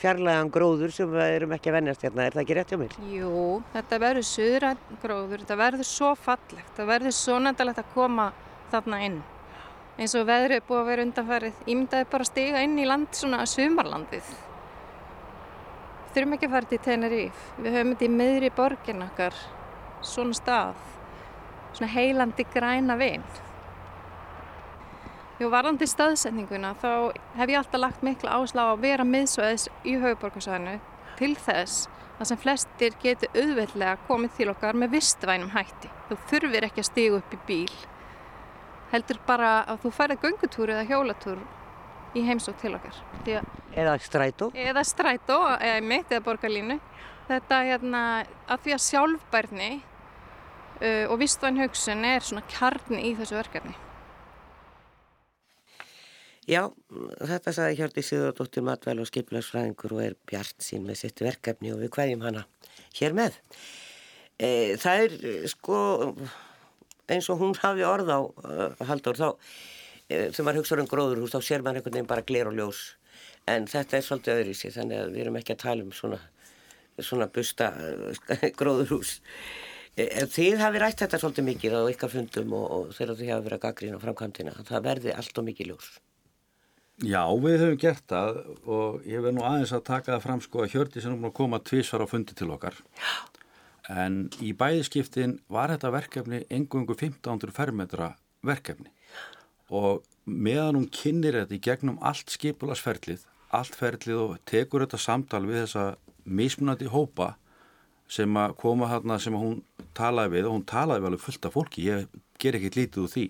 fjarlægan 0.00 0.52
gróður 0.52 0.92
sem 0.94 1.10
við 1.12 1.32
erum 1.38 1.54
ekki 1.56 1.72
að 1.72 1.78
vennast 1.78 2.04
hérna. 2.04 2.26
Er 2.26 2.36
það 2.36 2.44
ekki 2.44 2.58
rétt 2.58 2.74
hjá 2.74 2.80
mér? 2.80 2.98
Jú, 3.12 3.46
þetta 3.74 4.00
verður 4.04 4.28
suðræn 4.28 4.84
gróður, 5.02 5.42
þetta 5.44 5.58
verður 5.62 5.88
svo 5.88 6.12
fallegt, 6.26 6.74
það 6.76 6.92
verður 6.92 7.16
svo 7.18 7.38
nættilegt 7.44 7.82
að 7.82 7.94
koma 7.96 8.28
þarna 8.72 9.00
inn. 9.08 9.22
Eins 9.98 10.14
og 10.14 10.28
veðrið 10.28 10.60
er 10.60 10.68
búið 10.68 10.80
að 10.80 10.90
vera 10.92 11.06
undanfærið, 11.08 11.64
ímyndaði 11.66 12.10
bara 12.12 12.28
stiga 12.28 12.60
inn 12.62 12.76
í 12.78 12.86
land 12.86 13.10
svona 13.18 13.42
sumarlandið. 13.50 14.36
Þurfum 16.18 16.34
ekki 16.34 16.46
að 16.48 16.54
fara 16.56 16.66
til 16.66 16.78
Teneríf, 16.82 17.42
við 17.62 17.74
höfum 17.76 17.90
þetta 17.92 18.04
í 18.04 18.08
miðri 18.10 18.48
borgin 18.50 19.02
okkar, 19.04 19.36
svona 20.02 20.34
stað, 20.34 20.78
svona 21.76 21.90
heilandi 21.92 22.46
græna 22.50 22.96
vin. 22.98 23.22
Jú, 25.38 25.46
varðandi 25.52 25.86
staðsetninguna 25.86 26.72
þá 26.82 26.88
hef 27.38 27.52
ég 27.52 27.60
alltaf 27.60 27.78
lagt 27.78 28.02
mikla 28.02 28.34
áslá 28.34 28.64
að 28.64 28.82
vera 28.82 29.06
miðsvæðis 29.06 29.68
í 29.86 29.94
höfuborgarsvæðinu 30.02 30.72
til 31.20 31.30
þess 31.38 31.86
að 32.16 32.30
sem 32.32 32.40
flestir 32.42 32.98
getur 33.04 33.38
auðveldlega 33.38 34.08
komið 34.10 34.34
til 34.40 34.48
okkar 34.56 34.80
með 34.82 34.96
vistvænum 34.96 35.54
hætti. 35.54 35.92
Þú 36.08 36.18
þurfir 36.32 36.66
ekki 36.66 36.82
að 36.82 36.88
stiga 36.90 37.22
upp 37.22 37.38
í 37.38 37.40
bíl. 37.46 37.78
Heldur 38.90 39.22
bara 39.30 39.54
að 39.70 39.86
þú 39.86 39.94
færði 40.00 40.18
göngutúr 40.26 40.74
eða 40.74 40.88
hjólatúr 40.90 41.46
í 42.16 42.22
heimsók 42.24 42.56
til 42.62 42.74
okkar. 42.78 42.96
Því 43.26 43.38
að, 43.40 43.50
Eða 43.78 43.96
strætó? 44.02 44.50
eða 44.54 44.84
strætó, 44.86 45.38
eða 45.58 45.82
mitt, 45.84 46.08
eða 46.12 46.24
borgarlínu. 46.26 46.78
Þetta 47.28 47.58
hérna, 47.66 48.02
að 48.48 48.62
því 48.64 48.74
að 48.76 48.84
sjálfbærni 48.86 49.70
uh, 49.76 51.04
og 51.12 51.18
vistvæn 51.20 51.60
hugsun 51.60 52.06
er 52.08 52.24
svona 52.24 52.46
kjarni 52.48 53.02
í 53.10 53.12
þessu 53.18 53.36
verkefni. 53.36 53.76
Já, 56.48 56.62
þetta 57.28 57.52
sagði 57.52 57.76
Hjördi 57.76 58.02
Sigurðardóttir 58.06 58.64
matvæl 58.64 59.02
og 59.02 59.08
skipilagsfræðingur 59.10 59.92
og 59.98 60.04
er 60.06 60.14
bjart 60.30 60.64
sín 60.64 60.86
með 60.88 61.02
sitt 61.02 61.20
verkefni 61.20 61.74
og 61.74 61.82
við 61.82 61.92
hverjum 61.92 62.24
hana 62.24 62.46
hér 62.96 63.12
með. 63.18 63.36
E, 64.40 64.48
það 64.80 65.02
er 65.02 65.50
sko 65.52 65.80
eins 67.12 67.28
og 67.28 67.42
hún 67.42 67.52
hafi 67.60 67.84
orð 67.84 68.08
á 68.08 68.20
uh, 68.24 68.86
Haldur 68.88 69.20
þá 69.20 69.28
þegar 70.08 70.46
maður 70.46 70.62
hugsa 70.62 70.80
um 70.80 70.88
gróðurhús 70.88 71.34
þá 71.34 71.40
sér 71.44 71.64
maður 71.64 71.82
einhvern 71.82 71.98
veginn 71.98 72.10
bara 72.10 72.26
gler 72.26 72.48
og 72.48 72.56
ljós 72.56 72.82
en 73.48 73.68
þetta 73.68 73.98
er 73.98 74.04
svolítið 74.04 74.40
öðru 74.40 74.52
í 74.52 74.58
sig 74.58 74.74
þannig 74.74 75.00
að 75.02 75.14
við 75.14 75.24
erum 75.24 75.38
ekki 75.40 75.54
að 75.54 75.62
tala 75.64 75.84
um 75.86 75.94
svona, 75.96 76.18
svona 76.98 77.28
busta 77.32 77.70
uh, 77.76 78.44
gróðurhús. 78.60 79.14
E, 79.98 80.06
þið 80.32 80.60
hafi 80.62 80.82
rætt 80.82 81.04
þetta 81.04 81.20
svolítið 81.22 81.48
mikið 81.48 81.78
á 81.78 81.82
ykkar 81.92 82.12
fundum 82.12 82.52
og, 82.58 82.66
og 82.76 82.92
þegar 82.96 83.20
þið 83.20 83.32
hafi 83.34 83.46
verið 83.46 83.58
að 83.58 83.64
gaggrína 83.64 84.02
framkvæmdina 84.02 84.68
það 84.68 84.84
verði 84.90 85.16
allt 85.16 85.40
og 85.40 85.48
mikið 85.48 85.72
ljós. 85.72 85.88
Já, 86.98 87.22
við 87.38 87.60
höfum 87.62 87.78
gert 87.78 88.06
það 88.10 88.38
og 88.66 89.04
ég 89.06 89.22
verð 89.22 89.36
nú 89.36 89.44
aðeins 89.46 89.72
að 89.76 89.84
taka 89.86 90.16
það 90.16 90.24
fram 90.24 90.40
sko 90.42 90.64
að 90.64 90.72
Hjördi 90.72 91.02
sem 91.02 91.12
er 91.12 91.20
búin 91.20 91.30
að 91.30 91.36
koma 91.38 91.60
tvísvar 91.62 92.02
á 92.02 92.10
fundi 92.10 92.34
til 92.34 92.50
okkar. 92.50 92.80
Já. 92.98 93.12
En 93.88 94.16
í 94.44 94.50
bæðiskiptin 94.52 95.38
var 95.48 95.70
þetta 95.72 95.92
verkefni 95.94 96.42
engungu 96.52 96.96
1500 96.98 97.54
fermetra 97.54 98.10
verkefni 98.44 98.90
og 99.68 100.04
meðan 100.24 100.78
hún 100.78 100.88
kynir 100.92 101.40
þetta 101.42 101.56
í 101.56 101.62
gegnum 101.64 101.98
allt 102.04 102.32
skipulasferlið, 102.32 103.24
allt 103.54 103.76
ferlið 103.76 104.22
og 104.22 104.38
tekur 104.48 104.84
þetta 104.84 105.00
samtal 105.00 105.44
við 105.46 105.62
þessa 105.64 105.84
mismunandi 106.24 106.88
hópa 106.92 107.34
sem 108.08 108.36
að 108.40 108.56
koma 108.60 108.88
þarna 108.88 109.18
sem 109.20 109.36
hún 109.36 109.62
talaði 109.96 110.36
við 110.36 110.48
og 110.48 110.56
hún 110.56 110.66
talaði 110.68 111.04
vel 111.04 111.20
fullt 111.20 111.48
af 111.48 111.56
fólki, 111.56 111.86
ég 111.88 112.20
ger 112.40 112.56
ekki 112.56 112.74
lítið 112.76 113.04
úr 113.04 113.12
því, 113.12 113.24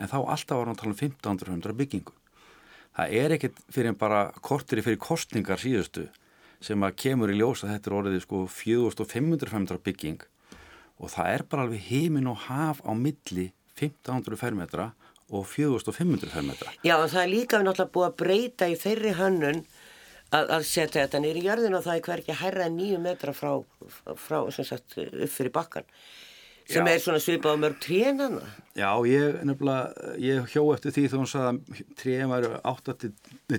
en 0.00 0.10
þá 0.10 0.18
alltaf 0.20 0.58
var 0.58 0.68
hann 0.68 0.76
að 0.76 0.82
tala 0.82 0.94
um 0.94 1.00
1500 1.00 1.78
byggingu. 1.80 2.14
Það 2.94 3.16
er 3.18 3.34
ekkert 3.34 3.56
fyrir 3.74 3.96
bara 3.98 4.20
kortir 4.44 4.80
fyrir 4.86 5.00
kostningar 5.02 5.58
síðustu 5.58 6.06
sem 6.64 6.84
að 6.86 6.96
kemur 7.02 7.32
í 7.32 7.38
ljós 7.40 7.64
að 7.64 7.74
þetta 7.74 7.90
er 7.90 7.96
orðið 7.98 8.20
sko 8.22 8.44
4500 8.48 9.80
bygging. 9.84 10.20
Og 11.02 11.10
það 11.10 11.30
er 11.32 11.44
bara 11.50 11.64
alveg 11.66 11.88
heimin 11.88 12.30
og 12.30 12.44
haf 12.46 12.80
á 12.86 12.94
milli 12.94 13.50
1500 13.74 14.38
fermetra 14.38 14.92
og 15.30 15.46
4500 15.48 16.32
fermetra. 16.32 16.74
Já, 16.84 16.96
það 17.06 17.22
er 17.22 17.32
líka 17.32 17.60
við 17.60 17.68
náttúrulega 17.68 17.94
búið 17.96 18.08
að 18.10 18.18
breyta 18.24 18.68
í 18.68 18.76
þeirri 18.80 19.14
hönnun 19.18 19.62
að, 20.34 20.50
að 20.58 20.66
setja 20.68 21.04
þetta 21.04 21.22
nýri 21.24 21.42
í 21.42 21.48
jörðin 21.48 21.78
og 21.78 21.86
það 21.86 21.96
er 21.96 22.04
hverki 22.08 22.38
hærra 22.42 22.68
en 22.68 22.78
nýju 22.78 23.00
metra 23.02 23.34
frá, 23.36 23.54
frá 24.20 24.38
sem 24.54 24.68
sagt, 24.68 24.98
upp 24.98 25.32
fyrir 25.32 25.54
bakkan 25.54 25.88
sem 26.64 26.86
Já. 26.86 26.94
er 26.94 27.00
svona 27.02 27.20
svipað 27.20 27.56
á 27.56 27.60
mörg 27.60 27.80
trénana. 27.82 28.42
Já, 28.72 28.88
ég 29.04 29.40
nefnilega, 29.44 30.12
ég 30.16 30.46
hjó 30.48 30.62
eftir 30.72 30.94
því 30.94 31.02
þegar 31.10 31.20
hún 31.20 31.28
sagði 31.28 31.50
að 31.50 31.82
tréum 32.00 32.32
væri 32.32 32.52
8 32.72 32.94
til, 33.02 33.10
nei, 33.52 33.58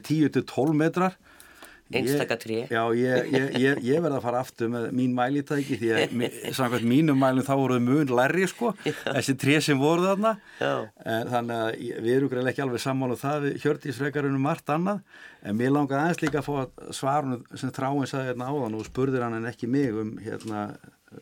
10 1.85 1.93
til 1.93 2.01
12 2.01 2.07
metrar. 2.07 2.15
Einstaka 2.15 2.37
tré. 2.41 2.57
Já, 2.71 2.81
ég, 2.97 3.27
ég, 3.29 3.45
ég, 3.61 3.81
ég 3.85 4.01
verði 4.01 4.17
að 4.17 4.25
fara 4.25 4.41
aftur 4.41 4.71
með 4.73 4.87
mín 4.97 5.13
mælítæki 5.17 5.77
því 5.77 5.91
að 5.93 6.25
samkvæmt 6.57 6.87
mínum 6.89 7.19
mælum 7.21 7.45
þá 7.45 7.53
voruð 7.59 7.83
mun 7.85 8.13
lærri 8.19 8.47
sko, 8.49 8.73
þessi 8.85 9.35
tré 9.37 9.59
sem 9.61 9.79
voru 9.79 10.07
þarna. 10.07 10.35
Já. 10.57 10.73
En 11.05 11.31
þannig 11.33 11.61
að 11.61 12.01
við 12.07 12.11
erum 12.15 12.33
greiðlega 12.33 12.53
ekki 12.55 12.65
alveg 12.65 12.85
sammála 12.85 13.17
um 13.17 13.21
það 13.21 13.45
við 13.45 13.57
Hjördís 13.63 14.01
frekarinn 14.01 14.39
um 14.39 14.45
margt 14.49 14.73
annað 14.73 15.01
en 15.45 15.59
mér 15.59 15.73
langaði 15.75 16.01
aðeins 16.01 16.23
líka 16.25 16.41
að 16.41 16.49
fá 16.49 16.91
svarun 16.95 17.45
sem 17.53 17.73
Þráin 17.75 18.09
sagði 18.09 18.31
hérna 18.31 18.49
áðan 18.49 18.77
og 18.79 18.85
spurðir 18.89 19.25
hann 19.27 19.37
en 19.37 19.49
ekki 19.51 19.69
mig 19.69 19.93
um 19.93 20.15
hérna 20.25 20.67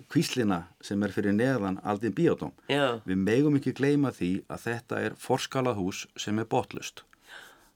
kvíslina 0.10 0.64
sem 0.84 1.02
er 1.04 1.14
fyrir 1.14 1.36
neðan 1.36 1.80
aldinn 1.84 2.16
biotóm. 2.16 2.54
Já. 2.72 3.02
Við 3.06 3.20
megum 3.20 3.58
ekki 3.60 3.76
gleyma 3.78 4.14
því 4.16 4.32
að 4.52 4.68
þetta 4.70 5.02
er 5.08 5.18
forskalað 5.20 5.82
hús 5.82 6.06
sem 6.20 6.40
er 6.40 6.48
botlust. 6.50 7.04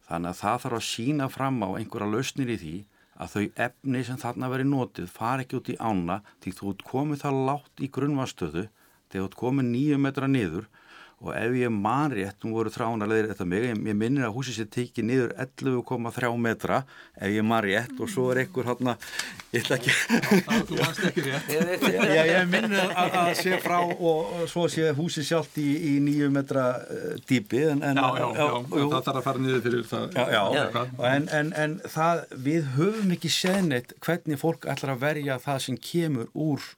Þannig 0.07 0.31
að 0.31 0.39
það 0.41 0.61
þarf 0.63 0.77
að 0.77 0.87
sína 0.87 1.27
fram 1.31 1.57
á 1.67 1.69
einhverja 1.75 2.11
lausnir 2.11 2.51
í 2.53 2.57
því 2.61 2.75
að 3.17 3.31
þau 3.33 3.45
efni 3.65 4.03
sem 4.07 4.19
þarna 4.21 4.49
verið 4.53 4.69
notið 4.71 5.07
fara 5.11 5.43
ekki 5.43 5.59
út 5.59 5.71
í 5.73 5.77
ána 5.81 6.17
því 6.43 6.53
þú 6.59 6.73
ert 6.73 6.83
komið 6.91 7.23
það 7.23 7.39
látt 7.49 7.83
í 7.83 7.89
grunnvastöðu 7.97 8.63
þegar 8.67 9.23
þú 9.23 9.27
ert 9.27 9.39
komið 9.41 9.69
nýju 9.71 9.97
metra 10.03 10.29
niður 10.31 10.67
og 11.17 11.31
ef 11.33 11.55
ég 11.57 11.71
man 11.73 12.13
rétt, 12.13 12.37
nú 12.45 12.53
voru 12.53 12.69
þránarleðir 12.69 13.31
þetta 13.31 13.45
mig, 13.49 13.63
ég, 13.65 13.79
ég 13.89 13.97
minnir 13.97 14.27
að 14.27 14.35
húsið 14.35 14.59
sér 14.59 14.67
tekið 14.75 15.07
niður 15.07 15.31
11,3 15.41 16.29
metra 16.43 16.83
ef 17.17 17.31
ég 17.33 17.47
man 17.47 17.63
rétt 17.65 17.97
og 17.97 18.11
svo 18.13 18.27
er 18.33 18.43
einhver 18.43 18.69
hann 18.69 18.91
ég 19.55 19.63
ætla 19.63 19.79
ekki 19.79 19.95
Þú 20.67 20.77
varst 20.77 21.03
ekki 21.09 21.25
rétt. 21.25 21.49
Já, 21.89 22.21
ég 22.29 22.47
minnir 22.51 22.93
að, 22.93 23.17
að 23.23 23.31
sé 23.41 23.57
frá 23.63 23.79
og, 23.81 23.97
og 24.37 24.45
svo 24.51 24.67
sé 24.69 24.91
húsið 24.97 25.29
sjálft 25.31 25.57
í, 25.61 25.67
í 25.89 25.97
nýju 26.05 26.29
metra 26.33 26.67
uh, 26.85 27.11
dýpi 27.25 27.65
en, 27.71 27.81
en, 27.81 27.97
Já, 27.97 28.07
já, 28.21 28.27
já, 28.37 28.47
það 28.77 28.97
þarf 29.09 29.13
að 29.15 29.25
fara 29.25 29.41
niður 29.41 29.63
fyrir 29.65 29.87
það. 29.89 30.17
Já, 30.17 30.43
já. 30.53 30.83
En, 31.11 31.29
en, 31.39 31.53
en 31.65 31.77
það, 31.97 32.25
við 32.45 32.73
höfum 32.77 33.15
ekki 33.17 33.31
séð 33.33 33.63
neitt 33.71 33.95
hvernig 34.05 34.41
fólk 34.41 34.69
ætlar 34.69 34.93
að 34.93 35.07
verja 35.07 35.39
það 35.41 35.63
sem 35.65 35.79
kemur 35.81 36.29
úr 36.37 36.75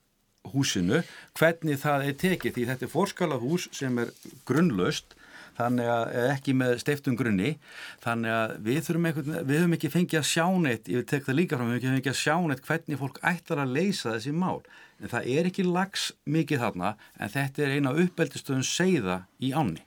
húsinu, 0.53 1.03
hvernig 1.39 1.79
það 1.81 2.09
er 2.09 2.19
tekið 2.25 2.57
því 2.57 2.67
þetta 2.71 2.87
er 2.87 2.93
forskalað 2.93 3.45
hús 3.45 3.69
sem 3.75 4.01
er 4.01 4.13
grunnlaust 4.49 5.15
þannig 5.59 5.89
að 5.91 6.17
ekki 6.29 6.55
með 6.55 6.75
steiftum 6.83 7.17
grunni 7.19 7.55
þannig 8.03 8.35
að 8.35 8.53
við 8.67 8.79
þurfum 8.87 9.07
eitthvað, 9.09 9.31
við 9.49 9.61
höfum 9.61 9.75
ekki 9.77 9.91
fengið 9.95 10.21
að 10.21 10.29
sjá 10.29 10.45
neitt, 10.65 10.91
ég 10.91 11.07
tek 11.09 11.25
það 11.27 11.39
líka 11.39 11.59
frá 11.59 11.65
við 11.65 11.73
höfum 11.73 11.79
ekki 11.79 11.91
fengið 11.95 12.13
að 12.13 12.21
sjá 12.21 12.35
neitt 12.47 12.63
hvernig 12.69 13.01
fólk 13.01 13.19
ætlar 13.33 13.63
að 13.65 13.75
leysa 13.75 14.15
þessi 14.15 14.33
mál, 14.35 14.61
en 14.99 15.13
það 15.13 15.29
er 15.35 15.51
ekki 15.51 15.67
lags 15.67 16.09
mikið 16.29 16.63
þarna, 16.63 16.95
en 17.19 17.33
þetta 17.35 17.65
er 17.65 17.75
eina 17.75 17.95
uppeldistöðun 18.05 18.67
segða 18.67 19.21
í 19.43 19.51
ánni. 19.51 19.83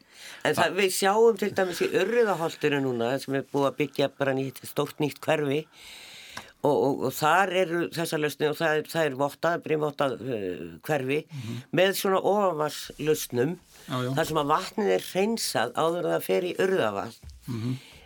En 0.47 0.55
það, 0.55 0.79
við 0.79 0.95
sjáum 0.95 1.39
til 1.41 1.51
dæmis 1.57 1.83
í 1.83 1.91
Urriðaholtinu 1.99 2.83
núna 2.85 3.15
sem 3.23 3.39
er 3.39 3.49
búið 3.49 3.71
að 3.71 3.79
byggja 3.81 4.11
bara 4.19 4.37
nýtt, 4.37 4.63
stórt 4.69 5.01
nýtt 5.03 5.23
hverfi 5.25 5.65
og, 6.63 6.73
og, 6.73 7.05
og 7.09 7.15
þar 7.17 7.55
eru 7.63 7.85
þessa 7.95 8.19
lausni 8.21 8.49
og 8.49 8.59
það 8.59 8.81
er, 8.81 8.91
það 8.93 9.07
er 9.09 9.17
vottað, 9.19 9.63
brimvottað 9.67 10.19
uh, 10.23 10.67
hverfi 10.87 11.21
með 11.75 11.95
svona 11.99 12.21
ofanvarslausnum 12.33 13.57
þar 13.89 14.29
sem 14.29 14.43
að 14.43 14.53
vatnið 14.53 14.93
er 14.97 15.09
hreinsað 15.09 15.73
áður 15.75 16.05
en 16.05 16.15
það 16.15 16.29
fer 16.29 16.47
í 16.47 16.53
Urriðavall. 16.63 17.17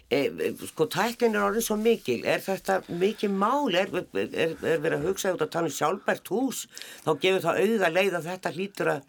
E, 0.07 0.19
e, 0.31 0.51
sko 0.71 0.87
tæknin 0.87 1.35
er 1.35 1.45
orðin 1.49 1.65
svo 1.67 1.77
mikil. 1.81 2.21
Er 2.25 2.43
þetta 2.45 2.79
mikil 3.01 3.33
mál? 3.35 3.75
Er, 3.75 3.91
er, 4.15 4.55
er 4.55 4.83
verið 4.85 5.01
að 5.01 5.07
hugsa 5.09 5.33
út 5.35 5.43
að 5.43 5.51
tala 5.57 5.71
um 5.71 5.75
sjálfbært 5.75 6.31
hús? 6.31 6.67
Þá 7.03 7.11
gefur 7.25 7.43
það 7.49 7.63
auða 7.65 7.91
leið 7.91 8.19
að 8.21 8.29
þetta 8.31 8.53
hlýtur 8.55 8.93
að, 8.95 9.09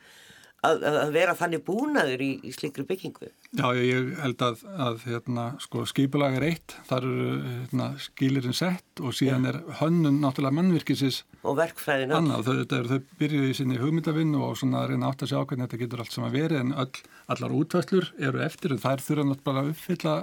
að, 0.66 0.86
að 0.90 1.12
vera 1.16 1.36
þannig 1.38 1.64
búnaður 1.68 2.24
í, 2.24 2.30
í 2.48 2.54
slikri 2.56 2.86
byggingu 2.88 3.30
Já, 3.58 3.68
ég 3.78 4.14
held 4.22 4.44
að, 4.44 4.64
að 4.88 5.04
hérna, 5.08 5.46
sko, 5.64 5.84
skipulag 5.90 6.38
er 6.40 6.48
eitt, 6.50 6.76
þar 6.90 7.08
eru 7.08 7.28
hérna, 7.44 7.90
skilirinn 8.02 8.58
sett 8.58 9.02
og 9.04 9.16
síðan 9.18 9.48
er 9.52 9.60
hönnun 9.82 10.22
náttúrulega 10.24 10.58
mannvirkisins 10.58 11.22
og 11.48 11.60
verkfræðin 11.60 12.16
annað. 12.18 12.48
Þau, 12.48 12.64
þau, 12.72 12.90
þau 12.92 13.20
byrjuði 13.22 13.52
í 13.52 13.58
sinni 13.58 13.82
hugmyndavinnu 13.82 14.42
og 14.44 14.58
svona 14.60 14.84
að 14.84 14.94
reyna 14.94 15.12
átt 15.12 15.24
að 15.24 15.34
sjá 15.34 15.40
hvernig 15.44 15.68
þetta 15.68 15.82
getur 15.84 16.04
allt 16.04 16.16
saman 16.16 16.34
verið 16.34 16.64
en 16.64 16.74
öll, 16.84 17.04
allar 17.36 17.56
útvæslur 17.62 18.10
eru 18.30 18.44
eftir 18.44 18.76
en 18.76 18.82
þær 18.84 19.06
þurfa 19.06 19.30
náttúrulega 19.30 19.64
að 19.64 19.72
uppfylla 19.76 20.18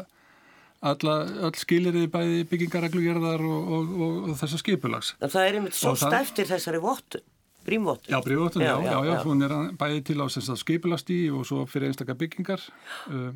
alla, 0.85 1.15
öll 1.49 1.55
skilirði 1.57 2.09
bæði 2.13 2.43
byggingareglugerðar 2.51 3.45
og, 3.49 3.71
og, 3.77 3.95
og, 3.95 4.17
og 4.29 4.41
þessa 4.41 4.61
skipulags. 4.61 5.15
Það 5.23 5.47
er 5.47 5.59
einmitt 5.61 5.79
svo 5.79 5.95
stæftir 5.97 6.51
þessari 6.51 6.81
vottu, 6.83 7.23
brímvottu. 7.65 8.13
Já, 8.13 8.21
brífóttun, 8.25 8.63
já, 8.63 8.77
já, 8.83 8.93
já, 8.93 9.15
já. 9.15 9.23
hún 9.25 9.43
er 9.45 9.55
bæði 9.79 10.01
til 10.05 10.21
á 10.21 10.27
skipulastí 10.31 11.19
og 11.33 11.47
svo 11.49 11.65
fyrir 11.67 11.91
einstakar 11.91 12.19
byggingar. 12.21 12.63
Uh, 13.09 13.33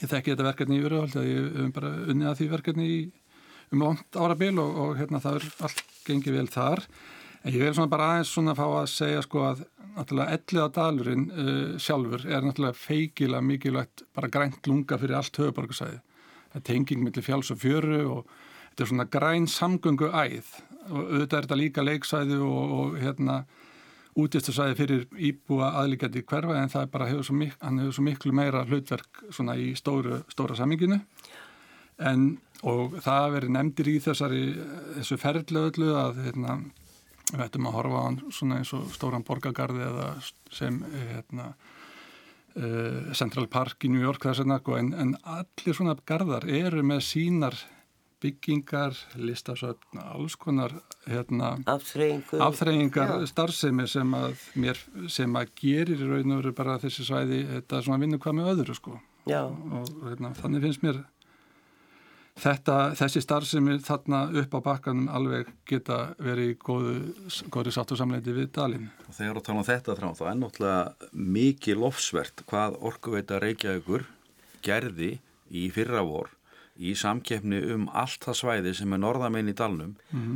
ég 0.00 0.10
þekki 0.10 0.34
þetta 0.34 0.46
verkefni 0.46 0.78
í 0.78 0.84
Uruhald, 0.86 1.16
ég 1.26 1.48
hef 1.58 1.72
bara 1.76 1.92
unnið 2.06 2.30
að 2.30 2.36
því 2.40 2.50
verkefni 2.54 2.86
í, 2.88 3.00
um 3.74 3.84
langt 3.86 4.16
árabil 4.16 4.58
og, 4.62 4.78
og 4.84 5.00
hérna 5.00 5.22
það 5.22 5.40
er 5.40 5.48
allt 5.66 5.84
gengið 6.06 6.38
vel 6.38 6.46
þar. 6.50 6.84
En 7.40 7.54
ég 7.54 7.64
vil 7.64 7.74
svona 7.74 7.92
bara 7.92 8.08
aðeins 8.14 8.34
svona 8.34 8.56
fá 8.56 8.66
að 8.68 8.90
segja 8.92 9.24
sko 9.24 9.44
að 9.48 9.64
náttúrulega 9.96 10.36
elliða 10.36 10.68
dalurinn 10.76 11.26
uh, 11.30 11.78
sjálfur 11.80 12.26
er 12.28 12.44
náttúrulega 12.46 12.78
feikilega 12.78 13.42
mikilvægt 13.44 14.04
bara 14.14 14.30
grænt 14.32 14.68
lunga 14.70 14.98
fyrir 15.00 15.18
allt 15.18 15.40
höfuborgarsæði. 15.40 16.00
Það 16.50 16.60
er 16.60 16.66
tenging 16.66 17.04
millir 17.04 17.24
fjáls 17.24 17.52
og 17.54 17.60
fjöru 17.62 18.00
og 18.10 18.34
þetta 18.70 18.84
er 18.84 18.90
svona 18.92 19.08
græn 19.10 19.48
samgöngu 19.50 20.10
æð 20.10 20.50
auðvitað 20.90 21.38
er 21.38 21.46
þetta 21.48 21.60
líka 21.60 21.86
leiksæði 21.86 22.38
og, 22.44 22.76
og 22.78 23.00
hérna 23.00 23.40
útistasæði 24.20 24.76
fyrir 24.78 25.04
íbúa 25.30 25.70
aðlíkjandi 25.80 26.24
hverfa 26.26 26.58
en 26.58 26.72
það 26.72 26.86
er 26.86 26.92
bara 26.94 27.08
hefur 27.10 27.36
mik 27.38 27.56
hann 27.60 27.78
hefur 27.82 27.96
svo 27.96 28.06
miklu 28.06 28.34
meira 28.34 28.64
hlutverk 28.66 29.24
svona 29.30 29.54
í 29.56 29.70
stóru, 29.78 30.22
stóra 30.32 30.56
saminginu 30.58 30.98
en 32.00 32.30
og 32.66 32.98
það 33.04 33.34
verið 33.36 33.54
nefndir 33.56 33.88
í 33.88 33.96
þessari 34.04 34.44
þessu 34.98 35.18
ferðlu 35.20 35.64
öllu 35.70 35.90
að 35.96 36.22
hérna, 36.26 36.56
við 37.32 37.44
ættum 37.46 37.68
að 37.70 37.76
horfa 37.78 38.00
á 38.00 38.06
hann 38.06 38.18
svona 38.36 38.60
eins 38.60 38.72
og 38.76 38.88
stóran 38.92 39.24
borgagarði 39.26 39.86
eða 39.86 40.08
sem 40.52 40.80
hérna 40.92 41.52
uh, 41.54 43.12
Central 43.16 43.48
Park 43.52 43.86
í 43.86 43.92
New 43.92 44.02
York 44.02 44.26
þess 44.26 44.42
vegna 44.42 44.60
sko, 44.60 44.76
en, 44.80 44.92
en 44.92 45.14
allir 45.22 45.76
svona 45.76 45.96
garðar 46.04 46.48
eru 46.50 46.84
með 46.84 47.04
sínar 47.06 47.56
byggingar, 48.20 48.96
listasöfn, 49.16 50.00
alls 50.02 50.36
konar 50.40 50.74
hérna, 51.08 51.54
Afþreyingu. 51.70 52.40
afþreyingar 52.44 53.14
starfsemi 53.30 53.86
sem 53.88 54.16
að, 54.16 54.34
mér, 54.60 54.80
sem 55.08 55.38
að 55.40 55.54
gerir 55.62 56.00
í 56.00 56.10
raun 56.10 56.36
og 56.36 56.42
veru 56.42 56.52
bara 56.56 56.78
þessi 56.82 57.06
svæði 57.06 57.44
þetta 57.54 57.80
svona 57.86 58.02
vinnu 58.02 58.20
hvað 58.20 58.36
með 58.40 58.52
öðru 58.54 58.76
sko 58.76 58.98
og 59.30 59.90
hérna, 60.08 60.34
þannig 60.36 60.66
finnst 60.66 60.84
mér 60.84 61.02
þetta, 62.40 62.76
þessi 62.98 63.22
starfsemi 63.24 63.76
þarna 63.84 64.22
upp 64.42 64.56
á 64.56 64.60
bakkanum 64.64 65.10
alveg 65.12 65.50
geta 65.68 66.00
verið 66.20 66.54
í 66.54 66.56
góðu, 66.60 66.94
góðri 67.52 67.74
sátt 67.74 67.92
og 67.94 68.00
samleiti 68.00 68.34
við 68.36 68.50
dalinn. 68.56 68.88
Og 69.08 69.16
þegar 69.16 69.40
að 69.40 69.46
tala 69.48 69.62
um 69.62 69.68
þetta 69.68 69.96
þrá, 69.98 70.08
þá 70.16 70.24
er 70.30 70.38
náttúrulega 70.40 71.10
mikið 71.36 71.80
lofsvert 71.84 72.44
hvað 72.50 72.78
orkuveita 72.90 73.40
Reykjavíkur 73.42 74.06
gerði 74.64 75.14
í 75.50 75.66
fyrra 75.74 76.04
vor 76.06 76.32
í 76.80 76.94
samkeppni 76.96 77.60
um 77.74 77.86
allt 77.92 78.24
það 78.24 78.38
svæði 78.40 78.74
sem 78.80 78.96
er 78.96 79.02
norðamenn 79.04 79.52
í 79.52 79.56
dalnum. 79.58 79.94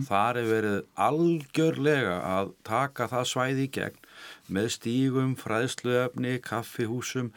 Þar 0.09 0.41
er 0.43 0.49
verið 0.53 0.79
algjörlega 1.09 2.17
að 2.37 2.55
taka 2.69 3.09
það 3.13 3.29
svæði 3.33 3.67
í 3.67 3.73
gegn 3.81 4.01
með 4.55 4.73
stígum, 4.77 5.37
fræðsluöfni, 5.41 6.39
kaffihúsum, 6.45 7.33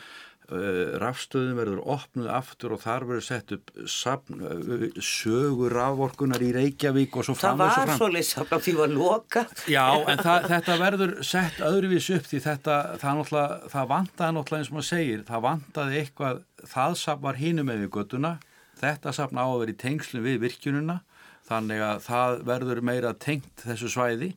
Uh, 0.47 0.93
rafstöðum 1.03 1.58
verður 1.60 1.80
opnuð 1.91 2.30
aftur 2.32 2.72
og 2.72 2.80
þar 2.80 3.03
verður 3.03 3.24
sett 3.26 3.49
upp 3.51 3.72
safn, 3.91 4.38
uh, 4.47 4.86
sögur 5.03 5.74
raforkunar 5.76 6.39
í 6.39 6.53
Reykjavík 6.55 7.18
og 7.20 7.26
svo 7.28 7.34
Það 7.36 7.41
framvegis 7.41 7.74
og 7.74 7.82
var 7.82 7.89
fram. 7.89 7.97
svo 7.99 8.08
leysafn 8.14 8.55
á 8.55 8.60
því 8.64 8.76
var 8.78 8.93
loka. 8.93 9.43
Já, 9.68 9.84
en 10.14 10.22
það, 10.24 10.47
þetta 10.53 10.78
verður 10.80 11.12
sett 11.28 11.60
öðruvís 11.68 12.08
upp 12.16 12.30
því 12.32 12.39
þetta, 12.45 12.78
það, 13.03 13.20
náttúrulega, 13.20 13.60
það 13.76 13.91
vantaði 13.91 14.38
náttúrulega 14.38 14.64
eins 14.64 14.72
og 14.72 14.78
maður 14.78 14.88
segir, 14.93 15.26
það 15.28 15.43
vantaði 15.49 15.99
eitthvað, 16.05 16.39
það 16.78 16.95
safn 17.03 17.26
var 17.28 17.41
hinum 17.43 17.68
með 17.74 17.84
við 17.84 17.91
göttuna, 17.99 18.34
þetta 18.82 19.14
safn 19.16 19.42
á 19.42 19.46
að 19.46 19.62
vera 19.64 19.74
í 19.74 19.80
tengslum 19.84 20.26
við 20.26 20.42
virkjununa, 20.46 21.00
þannig 21.48 21.84
að 21.84 22.02
það 22.08 22.40
verður 22.50 22.82
meira 22.84 23.14
tengt 23.16 23.64
þessu 23.64 23.92
svæði, 23.92 24.32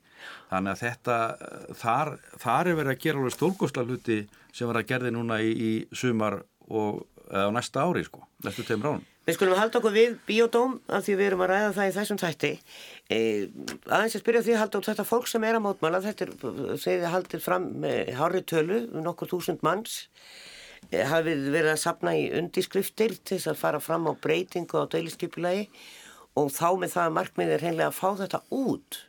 þannig 0.51 0.73
að 0.75 0.83
þetta, 0.85 1.19
þar, 1.81 2.13
þar 2.39 2.71
er 2.71 2.79
verið 2.79 2.95
að 2.95 3.05
gera 3.05 3.23
alveg 3.23 3.37
stórkostla 3.37 3.87
hluti 3.89 4.21
sem 4.53 4.71
var 4.71 4.81
að 4.81 4.91
gerði 4.93 5.15
núna 5.17 5.41
í, 5.43 5.51
í 5.51 5.73
sumar 5.97 6.43
og 6.71 7.07
á 7.31 7.51
næsta 7.55 7.87
ári, 7.87 8.05
sko, 8.07 8.23
næstu 8.45 8.67
tegum 8.67 8.87
ránum. 8.87 9.07
Við 9.29 9.37
skulum 9.37 9.59
halda 9.61 9.79
okkur 9.79 9.93
við 9.95 10.15
biodóm 10.27 10.79
af 10.91 11.05
því 11.07 11.15
við 11.19 11.27
erum 11.29 11.43
að 11.45 11.51
ræða 11.53 11.73
það 11.77 11.89
í 11.89 11.95
þessum 11.95 12.19
þætti. 12.19 12.51
E, 13.07 13.19
aðeins 13.87 14.17
að 14.17 14.23
spyrja 14.25 14.43
því 14.47 14.55
að 14.55 14.63
halda 14.65 14.81
út 14.81 14.89
þetta 14.89 15.07
fólk 15.07 15.29
sem 15.31 15.45
er 15.47 15.59
að 15.59 15.65
mótmála, 15.67 16.01
þetta 16.07 16.27
er, 16.27 16.33
segið 16.81 17.05
þið 17.05 17.13
haldið 17.15 17.45
fram 17.45 17.69
með 17.85 18.11
hári 18.19 18.43
tölu, 18.51 18.81
nokkur 19.05 19.31
þúsund 19.31 19.63
manns, 19.67 20.01
hafið 20.91 21.47
verið 21.55 21.73
að 21.75 21.83
sapna 21.85 22.15
í 22.19 22.27
undiskriftir 22.39 23.15
til 23.23 23.39
þess 23.39 23.53
að 23.53 23.61
fara 23.61 23.81
fram 23.83 24.09
á 24.11 24.13
breytingu 24.19 24.83
á 24.83 24.91
deiliskypulagi 24.91 25.69
og 26.39 26.51
þá 26.55 26.69
með 26.81 26.95
það 26.97 27.07
að 27.07 27.17
markmið 27.19 27.55
er 27.55 27.65
hreinlega 27.65 27.91
að 27.91 27.99
fá 27.99 28.09
þetta 28.21 28.43
út. 28.55 29.01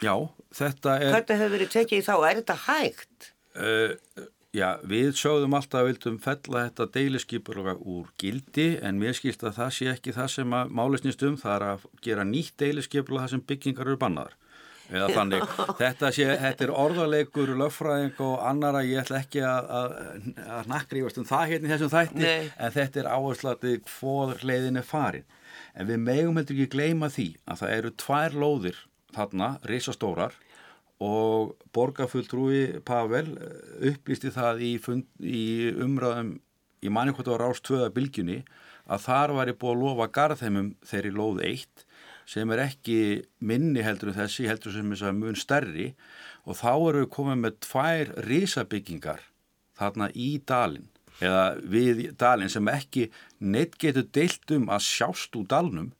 Já, 0.00 0.14
þetta 0.56 0.96
er... 0.96 1.14
Hvernig 1.14 1.40
hefur 1.42 1.56
verið 1.56 1.72
tekið 1.74 2.00
í 2.00 2.04
þá? 2.06 2.14
Er 2.24 2.40
þetta 2.40 2.56
hægt? 2.64 3.30
Uh, 3.60 4.28
já, 4.56 4.68
við 4.88 5.10
sjáðum 5.20 5.56
alltaf 5.58 5.82
að 5.82 5.90
vildum 5.90 6.20
fella 6.24 6.64
þetta 6.68 6.88
deiliskypurlega 6.96 7.76
úr 7.84 8.08
gildi 8.20 8.70
en 8.80 9.00
mér 9.00 9.16
skilst 9.18 9.44
að 9.44 9.58
það 9.58 9.74
sé 9.76 9.90
ekki 9.92 10.16
það 10.16 10.30
sem 10.36 10.56
að 10.56 10.72
málisnist 10.80 11.24
um, 11.28 11.36
það 11.40 11.56
er 11.58 11.66
að 11.74 11.88
gera 12.06 12.28
nýtt 12.28 12.56
deiliskypurlega 12.62 13.26
það 13.26 13.34
sem 13.34 13.48
byggingar 13.52 13.92
eru 13.92 14.00
bannaðar. 14.00 14.39
Eða 14.90 15.08
þannig, 15.14 15.44
þetta, 15.80 16.10
sé, 16.14 16.26
þetta 16.42 16.66
er 16.66 16.72
orðarleikur, 16.74 17.52
löffræðing 17.60 18.22
og 18.26 18.36
annara, 18.50 18.82
ég 18.86 19.04
ætla 19.04 19.20
ekki 19.22 19.42
að, 19.46 19.70
að, 19.80 19.96
að 20.58 20.70
nakriðast 20.72 21.20
um 21.22 21.28
það 21.28 21.46
hérna 21.52 21.68
í 21.68 21.72
þessum 21.74 21.92
þætti, 21.94 22.24
Nei. 22.24 22.50
en 22.58 22.74
þetta 22.74 23.02
er 23.02 23.10
áherslatið 23.14 23.80
hvor 23.94 24.34
leiðin 24.42 24.80
er 24.82 24.86
farin. 24.86 25.26
En 25.78 25.86
við 25.86 26.02
megum 26.02 26.38
heldur 26.40 26.56
ekki 26.56 26.74
gleyma 26.74 27.10
því 27.12 27.28
að 27.46 27.62
það 27.62 27.74
eru 27.76 27.92
tvær 28.02 28.38
lóðir 28.42 28.80
þarna, 29.14 29.50
risastórar, 29.70 30.34
og 31.00 31.54
borgarfulltrúi 31.72 32.80
Pavel 32.84 33.30
eh, 33.40 33.90
upplýsti 33.90 34.32
það 34.34 34.64
í, 34.66 34.72
fund, 34.82 35.06
í 35.24 35.70
umræðum 35.80 36.34
í 36.84 36.92
mannikvota 36.92 37.36
á 37.36 37.40
Rás 37.40 37.62
2 37.64 37.88
bylgjunni 37.96 38.42
að 38.90 39.06
þar 39.06 39.34
var 39.36 39.50
ég 39.50 39.58
búið 39.60 39.76
að 39.76 39.82
lofa 39.84 40.08
garðheimum 40.16 40.74
þeirri 40.90 41.12
lóð 41.14 41.40
1 41.46 41.86
sem 42.30 42.50
er 42.54 42.62
ekki 42.68 43.00
minni 43.42 43.82
heldur 43.82 44.12
en 44.12 44.20
þessi 44.20 44.46
heldur 44.46 44.74
sem 44.74 44.94
að 44.94 45.18
mun 45.18 45.38
stærri. 45.38 45.90
Og 46.46 46.56
þá 46.60 46.72
eru 46.72 47.04
við 47.04 47.12
komið 47.16 47.40
með 47.42 47.56
tvær 47.66 48.12
risabyggingar 48.28 49.24
þarna 49.80 50.10
í 50.14 50.32
dalinn 50.46 50.88
eða 51.20 51.44
við 51.68 52.06
dalinn 52.20 52.52
sem 52.52 52.68
ekki 52.72 53.10
neitt 53.44 53.74
getur 53.80 54.06
deilt 54.14 54.54
um 54.56 54.70
að 54.72 54.86
sjást 54.86 55.36
úr 55.36 55.48
dalnum 55.50 55.90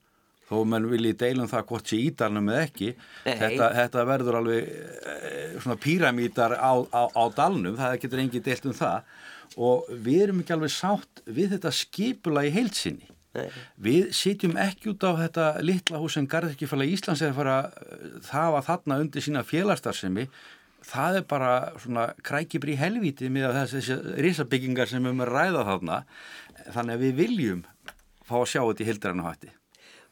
þó 0.50 0.64
menn 0.66 0.88
vilji 0.90 1.12
deilum 1.18 1.48
það 1.50 1.66
hvort 1.68 1.90
sé 1.92 1.98
ídalnum 2.08 2.48
eða 2.50 2.62
ekki. 2.66 2.88
Þetta, 3.22 3.68
þetta 3.76 4.06
verður 4.08 4.38
alveg 4.40 4.70
eh, 4.72 5.52
svona 5.60 5.78
píramítar 5.78 6.56
á, 6.58 6.72
á, 6.90 7.02
á 7.06 7.24
dalnum 7.36 7.78
það 7.78 8.00
getur 8.02 8.24
engi 8.24 8.42
deilt 8.42 8.66
um 8.66 8.74
það. 8.74 9.12
Og 9.60 9.86
við 9.92 10.24
erum 10.24 10.42
ekki 10.42 10.56
alveg 10.56 10.74
sátt 10.74 11.22
við 11.26 11.54
þetta 11.54 11.74
skipula 11.74 12.46
í 12.48 12.52
heilsinni 12.54 13.06
Nei. 13.36 13.46
við 13.78 14.08
sitjum 14.16 14.56
ekki 14.58 14.90
út 14.90 15.04
á 15.06 15.14
þetta 15.14 15.44
litla 15.62 16.00
hús 16.02 16.16
sem 16.18 16.26
Garðirkifæla 16.30 16.88
Íslands 16.90 17.22
er 17.22 17.30
að 17.30 17.36
fara 17.38 17.58
eh, 17.68 18.08
það 18.26 18.54
var 18.56 18.66
þarna 18.66 18.98
undir 19.04 19.26
sína 19.26 19.44
félagstarsemi 19.46 20.26
það 20.86 21.20
er 21.20 21.28
bara 21.28 21.52
svona 21.78 22.08
krækibri 22.26 22.74
helviti 22.80 23.30
með 23.32 23.54
þessi 23.60 23.98
risabyggingar 24.24 24.90
sem 24.90 25.04
við 25.04 25.12
erum 25.12 25.24
að 25.26 25.32
ræða 25.34 25.64
þarna. 25.68 26.02
Þannig 26.70 26.94
að 26.96 27.04
við 27.04 27.16
viljum 27.20 27.64
fá 28.26 28.36
að 28.40 28.50
sjá 28.54 28.60
þetta 28.62 28.82
í 28.84 28.90
hildrannu 28.90 29.26
hætti 29.26 29.54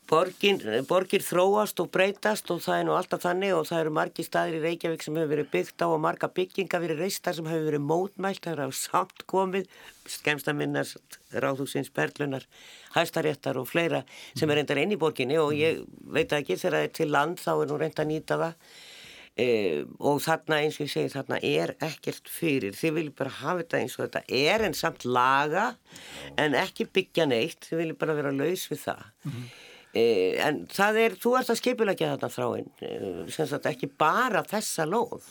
Borgin, 0.09 0.57
borgir 0.89 1.21
þróast 1.21 1.83
og 1.83 1.91
breytast 1.93 2.49
og 2.49 2.63
það 2.65 2.79
er 2.79 2.85
nú 2.89 2.95
alltaf 2.97 3.21
þannig 3.27 3.51
og 3.53 3.67
það 3.69 3.81
eru 3.83 3.91
margi 3.93 4.25
staðir 4.25 4.55
í 4.57 4.61
Reykjavík 4.63 5.03
sem 5.05 5.19
hefur 5.21 5.29
verið 5.35 5.51
byggt 5.53 5.85
á 5.85 5.87
og 5.87 6.01
marga 6.01 6.31
bygginga 6.33 6.81
verið 6.81 7.03
reistar 7.05 7.37
sem 7.37 7.51
hefur 7.51 7.67
verið 7.67 7.85
mótmælt, 7.85 8.41
það 8.47 8.55
eru 8.55 8.69
á 8.73 8.79
samt 8.79 9.27
komið, 9.29 9.69
skemsta 10.09 10.55
minnast 10.57 11.19
Ráðhúsins, 11.37 11.93
Perlunar, 11.93 12.49
Hæstaréttar 12.97 13.61
og 13.61 13.69
fleira 13.69 14.01
sem 14.33 14.49
er 14.49 14.63
reyndar 14.63 14.81
inn 14.81 14.97
í 14.97 15.01
borginni 15.01 15.37
og 15.37 15.53
ég 15.59 15.85
veit 16.09 16.33
ekki 16.33 16.57
þegar 16.57 16.79
það 16.79 16.89
er 16.89 16.97
til 17.03 17.11
land 17.13 17.45
þá 17.45 17.53
er 17.59 17.69
nú 17.69 17.79
reynd 17.85 18.01
að 18.01 18.11
nýta 18.15 18.41
það. 18.47 18.75
E, 19.39 19.47
og 20.01 20.25
þarna 20.25 20.65
eins 20.65 20.81
og 20.81 20.89
ég 20.89 20.95
segi 20.97 21.15
þarna 21.19 21.45
er 21.45 21.77
ekkert 21.85 22.33
fyrir, 22.33 22.73
þið 22.75 22.97
viljum 22.97 23.21
bara 23.21 23.37
hafa 23.45 23.61
þetta 23.61 23.85
eins 23.85 24.01
og 24.01 24.09
þetta 24.09 24.25
er 24.41 24.65
en 24.67 24.75
samt 24.75 25.05
laga 25.05 25.69
en 26.41 26.57
ekki 26.59 26.89
byggja 26.89 27.29
neitt, 27.29 27.69
þið 27.69 27.85
viljum 27.85 28.01
bara 28.01 28.17
vera 28.17 28.33
laus 28.35 28.71
við 28.73 28.87
það. 28.89 29.11
Mm 29.29 29.35
-hmm. 29.37 29.57
Eh, 29.97 30.37
en 30.45 30.65
það 30.69 30.99
er, 31.01 31.15
þú 31.21 31.35
ert 31.39 31.53
að 31.53 31.61
skipulegja 31.63 32.15
þetta 32.15 32.29
þráinn, 32.35 32.73
eh, 32.85 33.21
sem 33.33 33.47
sagt 33.49 33.69
ekki 33.71 33.89
bara 33.89 34.43
þessa 34.45 34.85
lóð. 34.89 35.25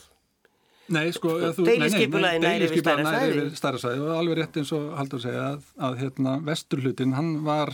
Nei, 0.88 1.12
sko, 1.12 1.34
deiliskypulaði 1.68 2.40
næri 2.42 2.70
við 2.72 2.82
stærra 2.82 3.12
sæði. 3.12 3.44
Stærra 3.60 3.82
sæði 3.82 4.02
og 4.06 4.14
alveg 4.16 4.40
rétt 4.40 4.58
eins 4.62 4.72
og 4.74 4.88
haldur 4.96 5.22
segja 5.22 5.44
að, 5.52 5.68
að 5.84 5.98
hérna, 6.02 6.38
vesturhlutin, 6.48 7.16
hann 7.18 7.34
var, 7.44 7.74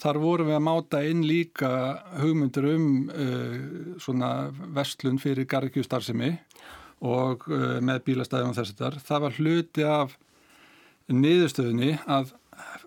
þar 0.00 0.20
vorum 0.22 0.48
við 0.48 0.58
að 0.60 0.66
máta 0.68 1.02
inn 1.02 1.24
líka 1.26 1.72
hugmyndur 2.22 2.68
um 2.70 2.86
uh, 3.10 3.58
svona 3.98 4.30
vestlun 4.76 5.18
fyrir 5.22 5.48
garðkjústarðsemi 5.50 6.30
og 7.04 7.48
uh, 7.50 7.80
með 7.82 8.04
bílastæðum 8.06 8.54
og 8.54 8.60
þess 8.60 8.78
að 8.78 9.00
það 9.02 9.26
var 9.26 9.40
hluti 9.40 9.88
af 9.90 10.14
niðurstöðunni 11.10 11.98
að 12.06 12.32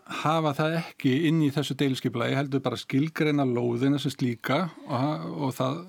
hafa 0.08 0.54
það 0.56 0.76
ekki 0.82 1.14
inn 1.30 1.42
í 1.44 1.52
þessu 1.54 1.76
deiliskeipulagi, 1.80 2.38
heldur 2.38 2.64
bara 2.64 2.80
skilgreina 2.80 3.46
lóðina 3.48 4.00
sem 4.02 4.14
slíka 4.14 4.68
og, 4.88 5.26
og 5.48 5.56
það 5.58 5.82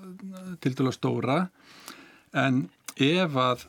til 0.63 0.73
dæla 0.75 0.93
stóra. 0.95 1.37
En 2.35 2.65
ef 2.99 3.37
að 3.39 3.65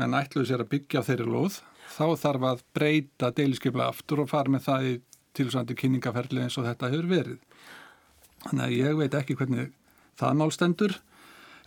menn 0.00 0.16
ætluðu 0.16 0.48
sér 0.48 0.64
að 0.64 0.72
byggja 0.74 1.04
þeirri 1.06 1.28
lóð 1.28 1.60
þá 1.90 2.06
þarf 2.22 2.48
að 2.48 2.64
breyta 2.76 3.32
deiliskeipulagi 3.36 3.96
aftur 3.96 4.24
og 4.24 4.32
fara 4.32 4.52
með 4.52 4.66
það 4.68 4.88
í 4.88 4.96
tilsvandi 5.36 5.76
kynningaferli 5.78 6.42
eins 6.44 6.58
og 6.58 6.66
þetta 6.66 6.90
hefur 6.90 7.10
verið. 7.10 7.38
Þannig 8.46 8.64
að 8.64 8.76
ég 8.78 8.98
veit 8.98 9.16
ekki 9.18 9.36
hvernig 9.38 9.72
það 10.20 10.38
málstendur 10.40 10.96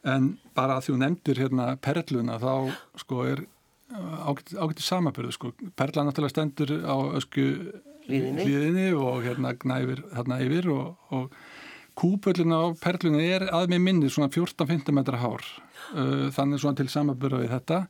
en 0.03 0.33
bara 0.57 0.77
að 0.77 0.89
þú 0.89 0.97
nefndir 0.99 1.39
hérna 1.39 1.67
perluna 1.81 2.39
þá 2.41 2.53
sko 2.99 3.23
er 3.29 3.45
ágætti 3.93 4.85
samabörðu 4.85 5.33
sko. 5.35 5.51
Perla 5.77 6.05
náttúrulega 6.07 6.33
stendur 6.33 6.73
á 6.83 6.95
ösku 7.19 7.45
hlýðinni 8.07 8.89
og 8.97 9.23
hérna 9.23 9.53
gnæfir 9.59 10.03
þarna 10.13 10.39
yfir 10.43 10.69
og, 10.73 10.95
og 11.13 11.35
kúpöllin 11.99 12.55
á 12.55 12.73
perlunni 12.81 13.27
er 13.31 13.47
að 13.53 13.69
með 13.73 13.85
minni 13.85 14.09
svona 14.11 14.31
14-15 14.33 14.95
metra 14.95 15.21
hár. 15.21 15.45
Uh, 15.93 16.29
þannig 16.33 16.63
svona 16.63 16.79
til 16.79 16.89
samabörðu 16.91 17.43
við 17.43 17.53
þetta. 17.53 17.83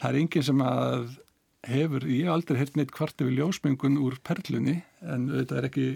Það 0.00 0.08
er 0.10 0.20
enginn 0.22 0.48
sem 0.48 0.64
að 0.64 1.12
hefur, 1.64 2.04
ég 2.08 2.28
aldrei 2.28 2.60
hirt 2.60 2.76
neitt 2.78 2.92
kvartu 2.94 3.28
við 3.28 3.40
ljósmengun 3.40 4.00
úr 4.02 4.18
perlunni 4.26 4.80
en 5.04 5.28
þetta 5.30 5.58
er 5.58 5.68
ekki 5.70 5.86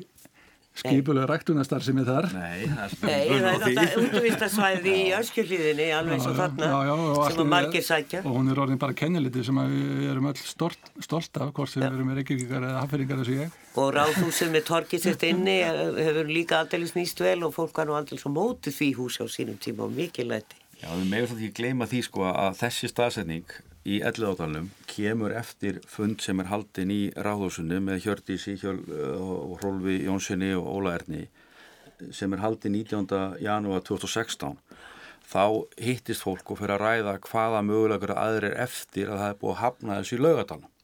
skipulega 0.79 1.29
ræktunastar 1.31 1.85
sem 1.85 2.01
er 2.03 2.09
þar. 2.09 2.29
Nei, 2.35 2.67
það 2.71 3.07
er, 3.11 3.33
er 3.37 3.49
alltaf 3.53 3.97
útvistasvæði 4.03 4.95
í 4.95 5.07
öskjuhlýðinni 5.19 5.89
alveg 5.99 6.23
svo 6.25 6.35
þarna 6.39 6.71
já, 6.73 6.79
já, 6.89 7.23
sem 7.29 7.43
að 7.45 7.51
margir 7.55 7.87
sækja. 7.89 8.23
Og 8.25 8.39
hún 8.39 8.53
er 8.53 8.63
orðin 8.65 8.83
bara 8.83 8.97
kenniliti 8.99 9.45
sem 9.47 9.63
við 9.75 10.07
erum 10.13 10.31
öll 10.33 10.39
stolt, 10.43 10.93
stolt 11.05 11.43
af 11.43 11.53
hvort 11.57 11.73
sem 11.73 11.85
við 11.85 11.91
erum 11.91 12.15
reykjavíkar 12.19 12.69
eða 12.71 12.85
hafðferingar 12.85 13.23
þessu 13.23 13.39
ég. 13.39 13.59
Og 13.79 13.93
ráðhúsið 13.95 14.55
með 14.55 14.65
torkið 14.73 15.05
sitt 15.05 15.27
inni 15.29 15.59
hefur 15.63 16.31
líka 16.31 16.63
aldrei 16.63 16.89
snýst 16.89 17.21
vel 17.23 17.41
og 17.47 17.55
fólk 17.57 17.79
var 17.79 17.89
nú 17.89 17.99
aldrei 17.99 18.19
svo 18.21 18.33
mótið 18.35 18.79
því 18.79 18.89
húsi 18.99 19.23
á 19.23 19.27
sínum 19.31 19.59
tíma 19.63 19.87
og 19.87 19.95
mikið 19.95 20.33
læti 20.33 20.65
Já, 20.79 20.93
við 20.95 21.09
meðum 21.11 21.31
þetta 21.33 21.43
ekki 21.43 21.57
gleyma 21.59 21.89
því 21.91 22.01
sko 22.07 22.27
að 22.31 22.59
þessi 22.61 22.91
staðsetning 22.93 23.57
í 23.89 23.99
elliðátalunum 24.05 24.69
kemur 24.91 25.33
eftir 25.39 25.81
fund 25.89 26.21
sem 26.25 26.41
er 26.43 26.51
haldin 26.51 26.93
í 26.93 27.03
ráðhúsinu 27.17 27.81
með 27.85 28.03
Hjördísi 28.05 28.57
Hjöl, 28.61 28.79
og 29.17 29.59
Rólfi 29.63 30.03
Jónssoni 30.05 30.51
og 30.59 30.69
Óla 30.77 30.97
Erni 30.99 31.25
sem 32.15 32.33
er 32.35 32.43
haldin 32.45 32.77
19. 32.77 33.39
janúar 33.43 33.85
2016 33.87 34.59
þá 35.29 35.45
hittist 35.83 36.25
fólk 36.25 36.53
og 36.53 36.61
fyrir 36.61 36.77
að 36.77 36.85
ræða 36.85 37.15
hvaða 37.27 37.63
mögulegur 37.67 38.15
aðrir 38.17 38.57
eftir 38.61 39.11
að 39.13 39.23
það 39.23 39.33
er 39.33 39.41
búið 39.41 39.55
að 39.55 39.63
hafna 39.63 40.01
þessu 40.01 40.19
í 40.19 40.23
laugadalunum 40.25 40.75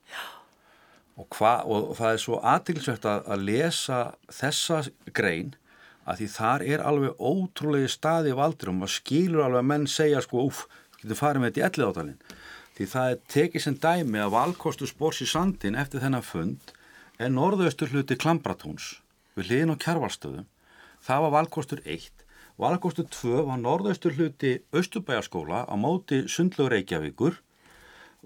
og, 1.14 1.36
og 1.40 1.92
það 1.98 2.08
er 2.10 2.22
svo 2.24 2.40
aðtilsvægt 2.54 3.08
að, 3.08 3.28
að 3.30 3.44
lesa 3.50 4.00
þessa 4.32 4.80
grein 5.16 5.54
að 6.04 6.20
því 6.20 6.30
þar 6.34 6.64
er 6.74 6.84
alveg 6.84 7.20
ótrúlegi 7.20 7.92
staði 7.92 8.34
valdur 8.36 8.72
og 8.72 8.80
maður 8.80 8.96
skilur 8.98 9.44
alveg 9.46 9.62
að 9.62 9.70
menn 9.70 9.86
segja 9.88 10.20
sko, 10.24 10.48
uff, 10.50 10.66
getur 11.00 11.20
farið 11.20 11.44
með 11.44 11.52
þetta 11.52 11.62
í 11.62 11.66
ellið 11.68 11.92
átalinn 11.92 12.33
því 12.74 12.88
það 12.94 13.12
er 13.12 13.22
tekið 13.36 13.66
sem 13.66 13.78
dæmi 13.78 14.24
að 14.24 14.34
valkostu 14.34 14.88
spórs 14.90 15.22
í 15.22 15.28
sandin 15.30 15.78
eftir 15.78 16.02
þennan 16.02 16.26
fund 16.26 16.74
er 17.18 17.30
norðaustur 17.30 17.92
hluti 17.94 18.18
Klambratóns 18.18 18.96
við 19.38 19.50
hliðin 19.50 19.74
á 19.74 19.82
kjærvalstöðum 19.84 20.50
það 21.04 21.24
var 21.26 21.34
valkostur 21.38 21.82
1 21.84 22.24
valkostur 22.60 23.06
2 23.10 23.46
var 23.48 23.58
norðaustur 23.58 24.14
hluti 24.14 24.58
Östubæjarskóla 24.72 25.64
á 25.66 25.74
móti 25.74 26.24
Sundlögur 26.30 26.70
Reykjavíkur. 26.70 27.40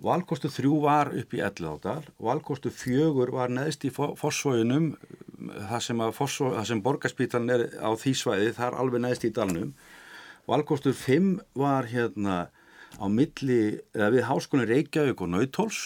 Valkostur 0.05 0.53
3 0.53 0.75
var 0.83 1.11
upp 1.17 1.33
í 1.35 1.41
Elliðádal 1.43 2.05
valkostur 2.23 2.75
4 2.75 3.33
var 3.33 3.51
neðst 3.51 3.89
í 3.89 3.91
Fossvóinum 3.91 4.93
það 5.71 5.81
sem, 5.83 6.03
sem 6.69 6.83
borgarspítan 6.85 7.49
er 7.51 7.67
á 7.81 7.91
því 7.97 8.13
svæði, 8.15 8.53
það 8.53 8.69
er 8.69 8.79
alveg 8.83 9.03
neðst 9.03 9.25
í 9.25 9.33
dalnum. 9.33 9.73
Valkostur 10.49 10.95
5 10.95 11.33
var 11.57 11.89
hérna 11.89 12.37
á 12.99 13.07
milli, 13.07 13.79
eða 13.95 14.11
við 14.15 14.27
háskólinn 14.29 14.69
Reykjavík 14.69 15.23
og 15.23 15.31
Nautóls 15.33 15.79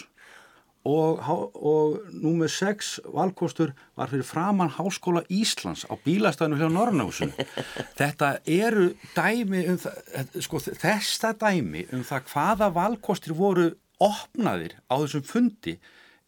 og, 0.89 1.21
og 1.55 1.99
númið 2.11 2.51
6 2.57 2.91
valkostur 3.15 3.73
var 3.99 4.11
fyrir 4.11 4.27
framann 4.27 4.73
Háskóla 4.75 5.23
Íslands 5.31 5.85
á 5.87 5.95
bílastæðinu 6.03 6.59
hjá 6.59 6.69
Norrnásu. 6.73 7.31
Þetta 8.01 8.35
eru 8.49 8.91
dæmi 9.15 9.65
um 9.71 9.79
það, 9.83 10.39
sko 10.43 10.63
þesta 10.67 11.35
dæmi 11.39 11.87
um 11.93 12.05
það 12.07 12.31
hvaða 12.33 12.71
valkostir 12.75 13.37
voru 13.39 13.71
opnaðir 14.03 14.79
á 14.91 14.99
þessum 14.99 15.27
fundi 15.27 15.77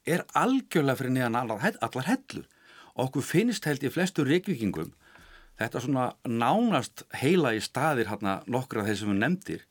er 0.07 0.23
algjörlega 0.37 1.01
fyrir 1.01 1.17
neðan 1.17 1.41
allar, 1.41 1.81
allar 1.81 2.11
hellur. 2.13 2.45
Okkur 2.95 3.25
finnst 3.27 3.65
held 3.67 3.83
í 3.83 3.91
flestur 3.91 4.29
reykvíkingum 4.31 4.93
þetta 5.59 5.83
svona 5.83 6.09
nánast 6.27 7.05
heila 7.15 7.55
í 7.55 7.63
staðir 7.63 8.11
hérna 8.11 8.41
nokkra 8.51 8.85
þeir 8.87 8.99
sem 9.01 9.13
við 9.13 9.21
nefndir 9.23 9.65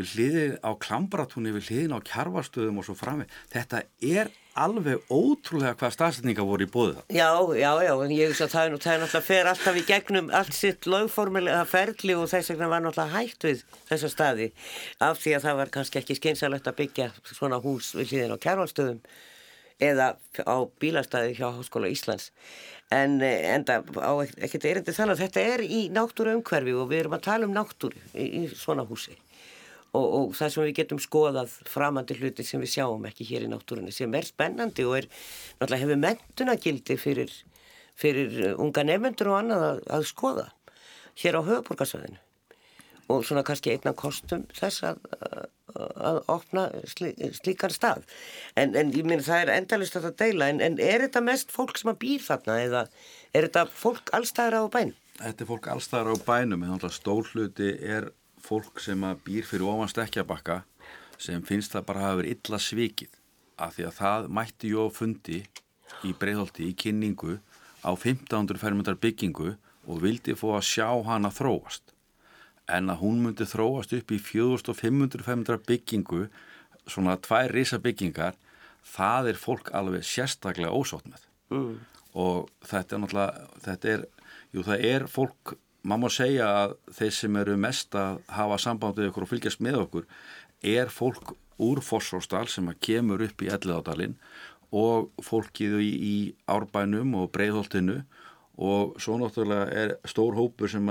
við 0.00 0.14
hliðin 0.16 0.58
á 0.64 0.70
klambratúni, 0.80 1.54
við 1.54 1.70
hliðin 1.70 1.96
á 1.96 2.00
kjarvarstöðum 2.10 2.80
og 2.80 2.88
svo 2.88 2.96
framveg. 2.98 3.30
Þetta 3.52 3.84
er 4.02 4.32
alveg 4.58 5.04
ótrúlega 5.12 5.76
hvað 5.78 5.94
staðsetninga 5.94 6.44
voru 6.46 6.66
í 6.66 6.70
bóðu 6.70 6.96
það. 6.96 7.14
Já, 7.14 7.28
já, 7.60 7.70
já, 7.86 7.92
en 8.04 8.14
ég 8.14 8.32
veist 8.32 8.44
að 8.44 8.52
það 8.54 8.64
er 8.64 8.72
náttúrulega 8.74 9.22
fer 9.28 9.50
alltaf 9.50 9.78
í 9.78 9.84
gegnum 9.88 10.30
allt 10.40 10.56
sitt 10.56 10.88
lögformulega 10.90 11.62
ferli 11.70 12.16
og 12.18 12.28
þess 12.32 12.52
vegna 12.52 12.70
var 12.72 12.84
náttúrulega 12.84 13.14
hægt 13.14 13.46
við 13.46 13.62
þessa 13.88 14.10
staði 14.10 14.50
af 15.06 15.22
því 15.22 15.36
að 15.36 15.46
það 15.46 15.60
var 15.62 15.72
kannski 15.76 16.02
ekki 16.02 16.18
skynsalegt 16.18 16.70
að 16.70 16.80
byggja 16.82 17.08
svona 17.30 17.60
hús 17.62 17.94
við 17.96 18.14
hliðin 18.14 18.34
á 18.34 18.42
kjarvarstöðum 18.42 19.00
eða 19.80 20.10
á 20.44 20.56
bílastæði 20.82 21.38
hjá 21.38 21.48
Háskóla 21.56 21.88
Íslands 21.88 22.30
en 22.92 23.20
enda 23.22 23.80
á 23.80 24.12
ekkert 24.26 24.66
erindi 24.66 24.92
þannig 24.92 25.16
að 25.16 25.24
þetta 25.24 25.44
er 25.54 25.62
í 25.64 25.80
náttúru 25.94 26.34
umhverfi 26.36 26.74
og 26.74 26.90
við 26.90 27.04
erum 27.04 27.16
að 27.16 27.26
tala 27.28 27.46
um 27.46 27.54
náttúru 27.54 28.02
í, 28.12 28.26
í 28.26 28.48
svona 28.50 28.84
húsi 28.84 29.14
og, 29.96 30.06
og 30.06 30.32
það 30.38 30.54
sem 30.54 30.66
við 30.66 30.76
getum 30.80 31.02
skoðað 31.02 31.52
framandi 31.68 32.16
hluti 32.20 32.46
sem 32.46 32.62
við 32.62 32.74
sjáum 32.76 33.06
ekki 33.10 33.26
hér 33.30 33.46
í 33.46 33.50
náttúrunni 33.50 33.94
sem 33.94 34.14
er 34.14 34.28
spennandi 34.28 34.86
og 34.86 35.00
er 35.00 35.10
náttúrulega 35.10 35.82
hefur 35.84 36.02
mentunagildi 36.06 36.96
fyrir, 37.00 37.36
fyrir 37.98 38.40
unga 38.56 38.86
nefnendur 38.86 39.32
og 39.32 39.40
annað 39.42 39.68
að, 39.68 39.84
að 39.98 40.10
skoða 40.12 40.48
hér 41.20 41.40
á 41.40 41.42
höfuborgarsvæðinu 41.48 42.20
og 43.10 43.24
svona 43.26 43.42
kannski 43.46 43.72
einna 43.74 43.92
kostum 43.98 44.44
þess 44.54 44.84
að, 44.86 45.00
að 45.74 46.20
opna 46.30 46.66
slí, 46.90 47.10
slíkar 47.34 47.74
stað 47.74 48.04
en, 48.54 48.76
en 48.78 48.92
ég 48.94 49.06
minn 49.06 49.24
það 49.24 49.44
er 49.44 49.54
endalist 49.56 49.98
að 49.98 50.08
það 50.08 50.16
deila 50.22 50.50
en, 50.52 50.62
en 50.64 50.78
er 50.84 51.06
þetta 51.06 51.24
mest 51.26 51.54
fólk 51.54 51.80
sem 51.80 51.90
að 51.92 52.00
býr 52.04 52.24
þarna 52.26 52.58
eða 52.66 52.84
er 53.34 53.48
þetta 53.48 53.66
fólk 53.82 54.14
allstæðar 54.16 54.60
á 54.62 54.64
bænum? 54.76 54.96
Þetta 55.20 55.44
er 55.44 55.50
fólk 55.50 55.68
allstæðar 55.74 56.12
á 56.14 56.16
bænum 56.28 56.66
en 56.66 56.86
stórluti 56.94 57.74
er 57.82 58.10
fólk 58.44 58.80
sem 58.82 59.04
að 59.06 59.22
býr 59.26 59.46
fyrir 59.48 59.68
ofan 59.70 59.90
stekkjabakka 59.92 60.62
sem 61.20 61.42
finnst 61.46 61.74
það 61.74 61.86
bara 61.88 62.00
að 62.00 62.06
hafa 62.06 62.20
verið 62.20 62.36
illa 62.36 62.60
svikið 62.66 63.16
af 63.60 63.76
því 63.76 63.86
að 63.86 63.96
það 64.00 64.28
mætti 64.38 64.72
jó 64.72 64.84
fundi 64.94 65.40
í 66.06 66.12
breyðholti 66.16 66.68
í 66.70 66.76
kynningu 66.82 67.38
á 67.84 67.90
1500 67.92 68.60
fermetrar 68.60 69.00
byggingu 69.00 69.54
og 69.88 70.02
vildi 70.04 70.36
få 70.38 70.54
að 70.56 70.68
sjá 70.68 70.88
hana 71.06 71.32
þróast 71.34 71.94
en 72.70 72.92
að 72.92 73.02
hún 73.02 73.22
myndi 73.24 73.46
þróast 73.48 73.94
upp 73.96 74.12
í 74.14 74.20
4500 74.22 75.60
byggingu 75.66 76.26
svona 76.90 77.16
tvær 77.20 77.52
risa 77.54 77.80
byggingar 77.82 78.38
það 78.86 79.32
er 79.32 79.40
fólk 79.40 79.72
alveg 79.76 80.06
sérstaklega 80.06 80.72
ósátt 80.72 81.08
með 81.10 81.26
mm. 81.52 81.74
og 82.20 82.50
þetta 82.66 82.96
er 82.96 83.02
náttúrulega 83.02 83.48
þetta 83.66 83.92
er, 83.94 84.06
jú 84.54 84.64
það 84.66 84.86
er 84.92 85.06
fólk 85.10 85.56
maður 85.82 86.02
má 86.02 86.12
segja 86.12 86.48
að 86.64 86.76
þeir 86.98 87.12
sem 87.16 87.36
eru 87.40 87.56
mest 87.60 87.96
að 87.98 88.20
hafa 88.36 88.58
sambandið 88.60 89.10
ykkur 89.10 89.26
og 89.26 89.30
fylgjast 89.32 89.62
með 89.64 89.82
okkur 89.84 90.08
er 90.60 90.92
fólk 90.92 91.34
úr 91.60 91.80
Fossósdal 91.84 92.46
sem 92.48 92.68
að 92.70 92.80
kemur 92.84 93.24
upp 93.24 93.44
í 93.44 93.50
Elliðádalinn 93.52 94.16
og 94.76 95.10
fólkið 95.24 95.78
í, 95.82 95.90
í 95.90 96.16
Árbænum 96.50 97.16
og 97.18 97.30
Breiðholtinu 97.34 98.00
og 98.60 98.96
svo 99.00 99.16
náttúrulega 99.16 99.72
er 99.72 99.94
stór 100.08 100.36
hópur 100.36 100.68
sem 100.70 100.88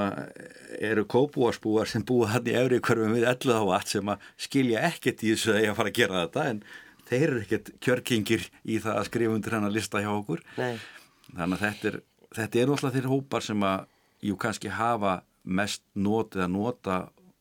eru 0.81 1.05
kópúarsbúar 1.05 1.89
sem 1.89 2.05
búa 2.05 2.31
hann 2.33 2.49
í 2.49 2.55
efri 2.57 2.79
hverfum 2.81 3.13
við 3.13 3.27
Elliðávat 3.29 3.93
sem 3.93 4.09
að 4.09 4.29
skilja 4.41 4.85
ekkert 4.89 5.23
í 5.23 5.33
þessu 5.35 5.53
að 5.53 5.63
ég 5.63 5.73
að 5.73 5.79
fara 5.79 5.93
að 5.93 5.99
gera 5.99 6.23
þetta 6.23 6.45
en 6.53 6.63
þeir 7.09 7.27
eru 7.27 7.43
ekkert 7.43 7.71
kjörkingir 7.85 8.49
í 8.65 8.79
það 8.81 8.97
að 8.97 9.07
skrifa 9.11 9.37
undir 9.37 9.57
hann 9.57 9.69
að 9.69 9.77
lista 9.77 10.01
hjá 10.01 10.09
okkur 10.15 10.43
Nei. 10.57 10.81
þannig 11.29 11.55
að 11.55 11.63
þetta 11.65 11.91
er, 11.91 11.99
þetta 12.39 12.61
er 12.61 12.71
náttúrulega 12.71 12.97
þeir 12.97 13.11
hópar 13.13 13.45
sem 13.45 13.65
að 13.69 13.87
jú 14.25 14.37
kannski 14.39 14.71
hafa 14.73 15.21
mest 15.43 15.83
notið 15.95 16.45
að 16.45 16.53
nota 16.53 16.99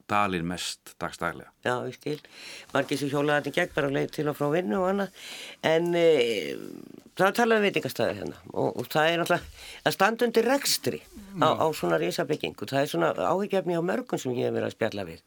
dalin 0.09 0.47
mest 0.49 0.95
dagstælega. 1.01 1.51
Já, 1.65 1.75
ég 1.85 1.97
skil. 1.99 2.17
Margir 2.73 3.01
sem 3.01 3.11
hjólaði 3.13 3.49
þetta 3.49 3.57
gegn 3.59 3.75
bara 3.75 3.91
leið 3.93 4.15
til 4.17 4.27
og 4.31 4.39
frá 4.39 4.49
vinnu 4.55 4.79
og 4.81 4.89
annað. 4.93 5.19
En 5.69 5.91
e, 5.99 6.07
það 7.19 7.35
talaði 7.37 7.61
um 7.61 7.67
veitingastæðir 7.67 8.21
hérna 8.23 8.41
og, 8.55 8.71
og 8.71 8.89
það 8.89 9.11
er 9.11 9.23
náttúrulega 9.23 9.85
að 9.85 9.97
standa 9.99 10.29
undir 10.29 10.49
rekstri 10.49 11.03
á, 11.45 11.49
á 11.61 11.67
svona 11.77 12.01
risabyggingu. 12.01 12.71
Það 12.71 12.81
er 12.81 12.93
svona 12.95 13.13
áhyggjafni 13.35 13.77
á 13.77 13.83
mörgum 13.85 14.23
sem 14.23 14.33
ég 14.39 14.49
hef 14.49 14.57
verið 14.57 14.71
að 14.71 14.77
spjalla 14.79 15.07
við. 15.11 15.23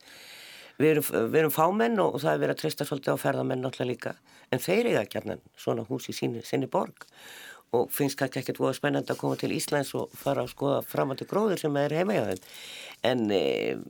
Við 0.82 0.96
erum, 0.96 1.10
við 1.30 1.40
erum 1.44 1.54
fámenn 1.54 2.02
og, 2.02 2.16
og 2.16 2.26
það 2.26 2.34
er 2.34 2.44
verið 2.46 2.56
að 2.56 2.62
trista 2.64 2.90
svolítið 2.90 3.22
á 3.22 3.24
ferðamenn 3.28 3.62
náttúrulega 3.62 3.92
líka. 3.92 4.16
En 4.52 4.64
þeir 4.64 4.90
eiga 4.90 5.06
ekki 5.06 5.20
hérna 5.20 5.38
svona 5.60 5.86
hús 5.86 6.10
í 6.10 6.16
síni, 6.18 6.42
sinni 6.48 6.72
borg 6.72 7.06
og 7.78 7.92
finnst 7.96 8.20
kannski 8.20 8.42
ekkert 8.42 8.60
voða 8.60 8.76
spennandi 8.76 9.14
að 9.14 9.20
koma 9.22 9.38
til 9.40 9.54
Íslands 9.56 9.94
og 9.96 10.12
fara 10.18 10.44
að 10.44 10.52
skoða 10.52 10.82
framandi 10.84 11.28
gróður 11.30 11.62
sem 11.62 11.78
er 11.80 11.96
heima 11.96 12.18
hjá 12.18 12.26
þeim. 12.28 12.46
En 13.08 13.26
e, 13.32 13.42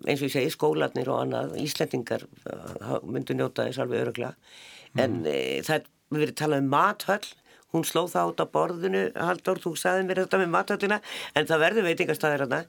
eins 0.06 0.22
og 0.22 0.28
ég 0.30 0.36
segi 0.36 0.54
skólanir 0.54 1.10
og 1.12 1.24
annað 1.24 1.58
Íslendingar 1.64 2.28
myndu 3.04 3.36
njóta 3.38 3.66
þess 3.68 3.82
alveg 3.82 4.06
öruglega 4.06 4.36
mm. 4.38 5.04
en 5.04 5.22
e, 5.26 5.38
það 5.66 5.80
er 5.80 5.88
verið 6.22 6.36
talað 6.44 6.66
um 6.66 6.74
mathöll. 6.76 7.32
Hún 7.72 7.86
slóð 7.88 8.10
það 8.12 8.30
át 8.30 8.42
á 8.44 8.48
borðinu 8.52 9.02
Haldur, 9.16 9.60
þú 9.64 9.72
sagði 9.80 10.08
mér 10.10 10.26
þetta 10.26 10.40
með 10.42 10.50
mathöllina 10.58 10.98
en 11.40 11.46
það 11.48 11.62
verður 11.66 11.88
veitingastæðir 11.88 12.44
hana 12.46 12.66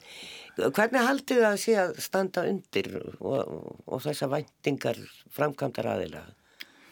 hvernig 0.53 1.03
haldið 1.03 1.41
það 1.41 1.49
að 1.49 1.59
sé 1.63 1.75
að 1.81 1.97
standa 2.05 2.45
undir 2.47 2.89
og, 3.01 3.25
og, 3.25 3.73
og 3.83 4.03
þessa 4.05 4.29
væntingar 4.31 5.01
framkvæmdar 5.35 5.89
aðila 5.91 6.23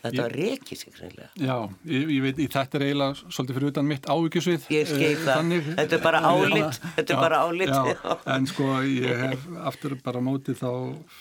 Þetta 0.01 0.23
ég, 0.25 0.33
reykir 0.33 0.79
sig 0.79 0.95
reynilega. 0.97 1.29
Já, 1.37 1.55
ég, 1.85 2.11
ég 2.15 2.23
veit, 2.25 2.39
þetta 2.55 2.79
er 2.79 2.85
eiginlega 2.87 3.17
svolítið 3.21 3.57
fyrir 3.57 3.71
utan 3.71 3.89
mitt 3.91 4.07
ávíkjusvið. 4.09 4.67
Ég 4.73 4.89
skil 4.89 5.09
eh, 5.11 5.21
það, 5.21 5.51
þetta 5.77 5.97
er 5.97 6.03
bara 6.05 6.21
álitt, 6.31 6.79
þetta 6.97 7.15
er 7.15 7.21
bara 7.21 7.41
álitt. 7.45 7.73
Já, 7.75 8.15
en 8.35 8.47
sko 8.49 8.69
ég 8.87 9.25
hef 9.27 9.47
aftur 9.71 9.97
bara 10.01 10.23
mótið 10.25 10.61
þá 10.63 10.71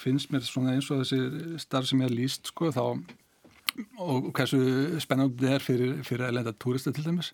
finnst 0.00 0.32
mér 0.32 0.46
svona 0.48 0.76
eins 0.76 0.88
og 0.88 1.02
þessi 1.02 1.60
starf 1.60 1.90
sem 1.90 2.00
ég 2.00 2.08
hef 2.08 2.16
líst 2.16 2.52
sko 2.54 2.72
þá 2.72 2.84
og 4.00 4.30
hversu 4.36 4.60
spennandi 5.02 5.46
það 5.46 5.54
er 5.56 5.64
fyrir, 5.64 5.92
fyrir 6.06 6.26
elenda 6.28 6.52
túrista 6.56 6.92
til 6.94 7.04
dæmis. 7.06 7.32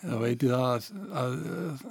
Þá 0.00 0.14
veit 0.22 0.44
ég 0.44 0.52
það 0.52 0.66
að, 0.66 0.86
að, 1.20 1.34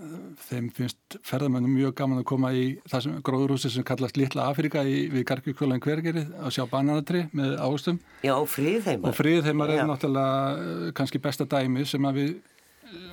að 0.02 0.14
þeim 0.48 0.70
finnst 0.78 1.18
ferðamennum 1.30 1.76
mjög 1.78 1.96
gaman 2.00 2.22
að 2.22 2.28
koma 2.32 2.54
í 2.58 2.64
það 2.90 3.06
sem 3.06 3.18
gróðurhúsi 3.30 3.74
sem 3.74 3.88
kallast 3.88 4.20
Littla 4.20 4.48
Afrika 4.50 4.84
í, 4.86 5.02
við 5.14 5.28
Garkjökvölan 5.30 5.84
hvergerið 5.84 6.32
að 6.40 6.56
sjá 6.58 6.64
bananatri 6.72 7.26
með 7.38 7.58
águstum 7.60 8.00
Já, 8.26 8.36
fríðheimar 8.50 9.12
og 9.12 9.20
fríðheimar 9.20 9.76
er 9.76 9.86
náttúrulega 9.90 10.64
eh, 10.64 10.88
kannski 10.98 11.22
besta 11.24 11.48
dæmi 11.50 11.86
sem 11.90 12.10
að 12.10 12.22
við 12.22 12.34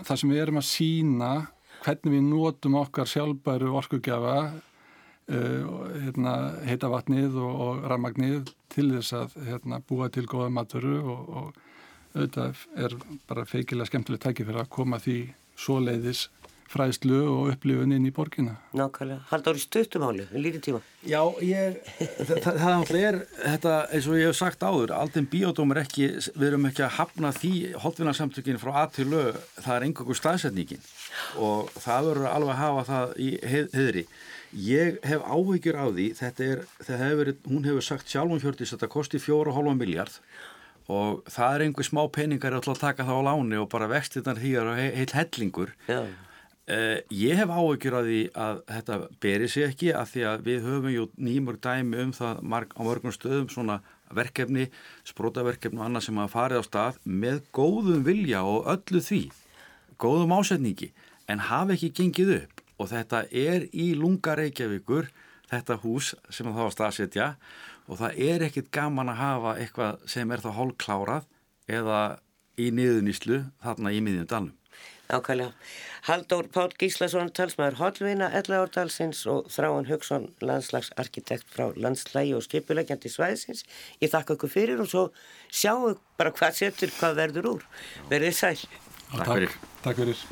það 0.06 0.20
sem 0.20 0.32
við 0.32 0.42
erum 0.44 0.60
að 0.60 0.68
sína 0.70 1.32
hvernig 1.84 2.16
við 2.16 2.24
notum 2.30 2.78
okkar 2.80 3.10
sjálfbæru 3.10 3.74
orkugjafa 3.78 4.38
hérna, 5.26 6.34
heita 6.66 6.90
vatnið 6.92 7.38
og, 7.42 7.62
og 7.66 7.86
rammagnið 7.90 8.52
til 8.72 8.90
þess 8.94 9.16
að 9.18 9.38
hérna, 9.48 9.80
búa 9.88 10.10
til 10.12 10.26
góða 10.30 10.52
maturu 10.54 11.00
og, 11.02 11.30
og 11.40 11.62
auðvitað 12.16 12.62
er 12.78 12.96
bara 13.28 13.46
feikilega 13.48 13.90
skemmtileg 13.90 14.22
tæki 14.22 14.46
fyrir 14.46 14.62
að 14.62 14.72
koma 14.78 15.00
því 15.02 15.18
svo 15.56 15.80
leiðis 15.82 16.28
fræðslu 16.70 17.18
og 17.30 17.50
upplifun 17.52 17.94
inn 17.94 18.06
í 18.08 18.12
borgina. 18.14 18.56
Nákvæmlega. 18.76 19.22
Haldur 19.30 19.58
í 19.58 19.62
stuttumáli, 19.62 20.26
en 20.26 20.42
lítið 20.42 20.64
tíma. 20.66 20.80
Já, 21.06 21.20
ég, 21.46 21.76
það, 22.26 22.58
það 22.62 22.90
er 22.98 23.18
þetta, 23.30 23.74
eins 23.94 24.08
og 24.10 24.18
ég 24.18 24.30
hef 24.30 24.38
sagt 24.40 24.64
áður, 24.66 24.94
aldrei 24.96 25.26
biodóm 25.30 25.74
er 25.74 25.84
ekki, 25.84 26.08
við 26.34 26.48
erum 26.48 26.66
ekki 26.70 26.86
að 26.86 26.96
hafna 26.98 27.32
því 27.36 27.52
hotvinnarsamtökinu 27.84 28.62
frá 28.62 28.72
A 28.82 28.86
til 28.92 29.08
Ö, 29.14 29.28
það 29.60 29.74
er 29.76 29.86
einhverjum 29.86 30.20
staðsetningin 30.20 30.88
og 31.42 31.70
það 31.78 32.10
verður 32.10 32.30
alveg 32.32 32.54
að 32.56 32.62
hafa 32.64 32.86
það 32.90 33.14
í 33.22 33.30
heðri. 33.46 34.06
Ég 34.56 35.00
hef 35.04 35.20
áhyggjur 35.20 35.76
á 35.76 35.86
því, 35.92 36.04
þetta 36.16 36.44
er, 36.48 36.60
hefur 36.88 37.32
hún 37.44 37.66
hefur 37.66 37.84
sagt 37.84 38.08
sjálfum 38.08 38.40
hjörtis 38.40 38.70
að 38.72 38.78
þetta 38.78 38.92
kosti 38.94 39.20
4,5 39.20 39.74
miljard 39.76 40.20
og 40.86 41.26
það 41.28 41.56
er 41.56 41.64
einhver 41.64 41.86
smá 41.86 42.00
peningar 42.14 42.54
að 42.56 42.70
taka 42.78 43.04
það 43.04 43.18
á 43.20 43.26
láni 43.26 43.58
og 43.58 43.68
bara 43.72 43.90
vextirnar 43.90 44.40
hýjar 44.40 44.70
og 44.70 44.78
heil 44.78 45.12
hellingur. 45.18 45.74
Uh, 46.66 46.98
ég 47.12 47.36
hef 47.38 47.52
áhyggjur 47.52 47.94
á 47.94 48.02
því 48.06 48.22
að 48.46 48.62
þetta 48.70 48.98
beri 49.22 49.50
sig 49.50 49.66
ekki 49.66 49.92
að 49.94 50.08
því 50.14 50.24
að 50.30 50.48
við 50.48 50.64
höfum 50.70 51.12
nýmur 51.28 51.60
dæmi 51.62 52.00
um 52.02 52.16
það 52.16 52.40
marg, 52.42 52.72
á 52.74 52.80
mörgum 52.86 53.14
stöðum 53.14 53.50
svona 53.52 53.80
verkefni, 54.14 54.70
sprótaverkefni 55.06 55.82
og 55.82 55.86
annað 55.90 56.08
sem 56.08 56.18
hafa 56.22 56.32
farið 56.32 56.62
á 56.62 56.68
stað 56.70 57.00
með 57.04 57.42
góðum 57.54 58.06
vilja 58.06 58.42
og 58.46 58.66
öllu 58.72 59.02
því, 59.04 59.22
góðum 60.00 60.34
ásetningi 60.38 60.94
en 61.30 61.44
hafa 61.50 61.76
ekki 61.76 61.92
gengið 62.00 62.38
upp 62.40 62.55
og 62.76 62.90
þetta 62.92 63.24
er 63.30 63.68
í 63.72 63.92
lunga 63.98 64.36
Reykjavíkur 64.38 65.08
þetta 65.50 65.78
hús 65.84 66.12
sem 66.30 66.48
þá 66.50 66.62
að 66.66 66.74
staðsetja 66.74 67.30
og 67.86 68.00
það 68.00 68.20
er 68.28 68.46
ekkit 68.48 68.70
gaman 68.74 69.12
að 69.12 69.20
hafa 69.22 69.56
eitthvað 69.62 70.06
sem 70.10 70.30
er 70.34 70.42
þá 70.42 70.50
hálfklárað 70.58 71.26
eða 71.70 72.00
í 72.58 72.70
niðuníslu 72.74 73.42
þarna 73.62 73.92
í 73.94 74.00
miðjum 74.04 74.30
dalnum. 74.30 74.54
Nákvæmlega. 75.06 75.52
Haldur 76.08 76.48
Pál 76.50 76.72
Gíslason, 76.80 77.28
talsmaður 77.30 77.76
Hollvina, 77.78 78.26
Ellaordalsins 78.34 79.20
og 79.30 79.46
Þráan 79.54 79.86
Högson, 79.86 80.26
landslagsarkitekt 80.42 81.46
frá 81.54 81.68
landslægi 81.78 82.34
og 82.34 82.42
skipulegjandi 82.42 83.12
svæðisins. 83.12 83.62
Ég 84.02 84.10
þakka 84.10 84.34
okkur 84.34 84.50
fyrir 84.50 84.82
og 84.82 84.90
svo 84.90 85.04
sjáum 85.46 85.94
bara 86.18 86.34
hvað 86.34 86.58
setur, 86.58 86.94
hvað 86.98 87.22
verður 87.22 87.52
úr. 87.52 87.68
Verðið 88.10 88.34
sæl. 88.40 88.66
Takk 89.14 89.30
fyrir. 89.30 89.56
Takk 89.86 90.02
fyrir. 90.02 90.26